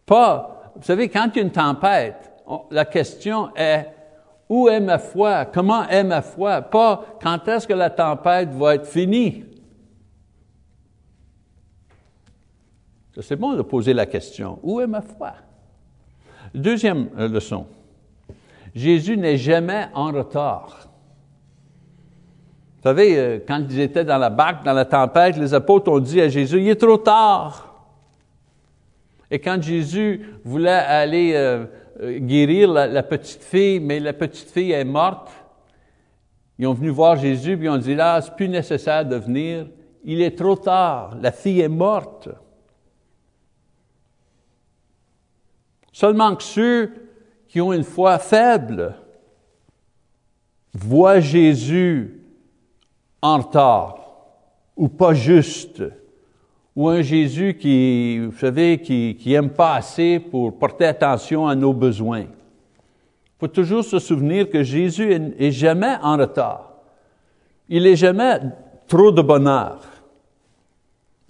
Pas, 0.07 0.72
vous 0.76 0.82
savez, 0.82 1.09
quand 1.09 1.30
il 1.35 1.37
y 1.37 1.41
a 1.41 1.43
une 1.43 1.53
tempête, 1.53 2.32
la 2.71 2.85
question 2.85 3.55
est, 3.57 3.87
où 4.49 4.69
est 4.69 4.81
ma 4.81 4.99
foi? 4.99 5.47
Comment 5.47 5.89
est 5.89 6.05
ma 6.05 6.23
foi? 6.23 6.63
Pas, 6.63 7.05
quand 7.23 7.49
est-ce 7.49 7.67
que 7.67 7.73
la 7.73 7.91
tempête 7.91 8.51
va 8.51 8.75
être 8.75 8.87
finie? 8.87 9.45
C'est 13.21 13.37
bon 13.37 13.55
de 13.55 13.63
poser 13.63 13.95
la 13.95 14.07
question, 14.07 14.59
où 14.63 14.81
est 14.81 14.87
ma 14.87 15.01
foi? 15.01 15.35
Deuxième 16.53 17.09
euh, 17.19 17.29
leçon, 17.29 17.67
Jésus 18.75 19.17
n'est 19.17 19.37
jamais 19.37 19.87
en 19.95 20.11
retard. 20.13 20.89
Vous 22.77 22.83
savez, 22.83 23.19
euh, 23.19 23.39
quand 23.47 23.65
ils 23.71 23.81
étaient 23.81 24.05
dans 24.05 24.19
la 24.19 24.31
barque, 24.31 24.65
dans 24.65 24.73
la 24.73 24.85
tempête, 24.85 25.37
les 25.37 25.55
apôtres 25.55 25.91
ont 25.91 26.01
dit 26.01 26.21
à 26.21 26.29
Jésus, 26.29 26.61
il 26.61 26.69
est 26.69 26.81
trop 26.81 26.99
tard. 26.99 27.75
Et 29.31 29.39
quand 29.39 29.63
Jésus 29.63 30.27
voulait 30.45 30.71
aller 30.71 31.33
euh, 31.35 31.67
guérir 32.01 32.71
la, 32.71 33.03
petite 33.03 33.43
fille, 33.43 33.81
mais 33.81 34.01
la 34.01 34.13
petite 34.13 34.51
fille 34.51 34.73
est 34.73 34.85
morte, 34.85 35.31
ils 36.59 36.67
ont 36.67 36.75
venu 36.75 36.91
voir 36.91 37.17
Jésus, 37.17 37.57
puis 37.57 37.67
ils 37.67 37.71
ont 37.71 37.79
dit, 37.79 37.95
là, 37.95 38.21
c'est 38.21 38.35
plus 38.35 38.49
nécessaire 38.49 39.05
de 39.05 39.17
venir, 39.17 39.67
il 40.05 40.21
est 40.21 40.37
trop 40.37 40.57
tard, 40.57 41.17
la 41.21 41.33
fille 41.33 41.61
est 41.61 41.69
morte. 41.69 42.29
Seulement 45.93 46.35
que 46.35 46.43
ceux 46.43 46.93
qui 47.49 47.61
ont 47.61 47.73
une 47.73 47.85
foi 47.85 48.19
faible 48.19 48.97
voient 50.73 51.21
Jésus 51.21 52.21
en 53.23 53.39
retard 53.39 54.05
ou 54.77 54.89
pas 54.89 55.15
juste, 55.15 55.83
ou 56.77 56.89
un 56.89 57.03
Jésus 57.03 57.55
qui, 57.55 58.18
vous 58.18 58.37
savez, 58.37 58.81
qui, 58.81 59.16
qui 59.18 59.33
aime 59.33 59.51
pas 59.51 59.77
assez 59.77 60.18
pour 60.18 60.59
porter 60.59 60.87
attention 60.87 61.47
à 61.47 61.55
nos 61.55 61.72
besoins. 61.72 62.22
Il 62.22 63.39
faut 63.39 63.49
toujours 63.49 63.85
se 63.85 63.99
souvenir 63.99 64.51
que 64.51 64.62
Jésus 64.62 65.12
est, 65.39 65.51
jamais 65.51 65.97
en 66.03 66.16
retard. 66.16 66.72
Il 67.68 67.87
est 67.87 67.97
jamais 67.97 68.41
trop 68.89 69.12
de 69.12 69.22
bonheur. 69.22 69.81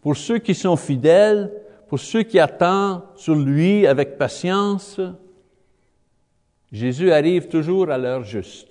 Pour 0.01 0.17
ceux 0.17 0.39
qui 0.39 0.55
sont 0.55 0.77
fidèles, 0.77 1.53
pour 1.89 1.99
ceux 1.99 2.23
qui 2.23 2.39
attendent 2.39 3.03
sur 3.17 3.35
lui 3.35 3.87
avec 3.87 4.17
patience, 4.17 5.01
Jésus 6.73 7.13
arrive 7.13 7.49
toujours 7.49 7.91
à 7.91 7.99
l'heure 7.99 8.25
juste. 8.25 8.69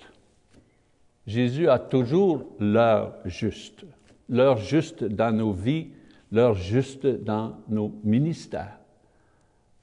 Jésus 1.26 1.68
a 1.68 1.78
toujours 1.78 2.44
l'heure 2.60 3.14
juste, 3.24 3.84
l'heure 4.28 4.58
juste 4.58 5.04
dans 5.04 5.34
nos 5.34 5.52
vies, 5.52 5.88
l'heure 6.34 6.54
juste 6.54 7.06
dans 7.06 7.52
nos 7.68 7.92
ministères. 8.02 8.78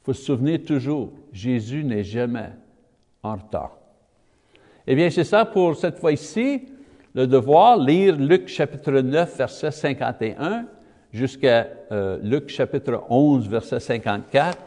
Il 0.01 0.05
faut 0.05 0.13
se 0.13 0.23
souvenir 0.23 0.63
toujours, 0.63 1.11
Jésus 1.31 1.83
n'est 1.83 2.03
jamais 2.03 2.49
en 3.23 3.35
retard. 3.35 3.77
Eh 4.87 4.95
bien, 4.95 5.09
c'est 5.09 5.23
ça 5.23 5.45
pour 5.45 5.75
cette 5.75 5.99
fois-ci, 5.99 6.63
le 7.13 7.27
devoir, 7.27 7.77
lire 7.77 8.15
Luc 8.15 8.47
chapitre 8.47 8.91
9, 8.91 9.37
verset 9.37 9.71
51 9.71 10.65
jusqu'à 11.13 11.67
euh, 11.91 12.17
Luc 12.23 12.49
chapitre 12.49 13.03
11, 13.09 13.47
verset 13.47 13.79
54 13.79 14.57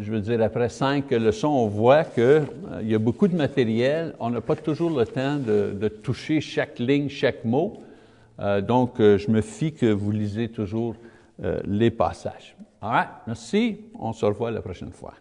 je 0.00 0.10
veux 0.10 0.20
dire, 0.20 0.40
après 0.40 0.70
cinq 0.70 1.10
leçons, 1.10 1.48
on 1.48 1.66
voit 1.66 2.04
qu'il 2.04 2.22
euh, 2.22 2.42
y 2.82 2.94
a 2.94 2.98
beaucoup 2.98 3.28
de 3.28 3.36
matériel. 3.36 4.14
On 4.18 4.30
n'a 4.30 4.40
pas 4.40 4.56
toujours 4.56 4.98
le 4.98 5.04
temps 5.04 5.36
de, 5.36 5.88
toucher 5.88 6.40
chaque 6.40 6.78
ligne, 6.78 7.10
chaque 7.10 7.44
mot. 7.44 7.82
Euh, 8.40 8.62
donc, 8.62 8.94
je 8.98 9.30
me 9.30 9.42
fie 9.42 9.74
que 9.74 9.84
vous 9.84 10.10
lisez 10.10 10.48
toujours 10.48 10.94
les 11.38 11.90
passages. 11.90 12.56
All 12.80 12.90
right, 12.90 13.08
merci. 13.26 13.80
On 13.98 14.12
se 14.12 14.24
revoit 14.24 14.50
la 14.50 14.62
prochaine 14.62 14.92
fois. 14.92 15.14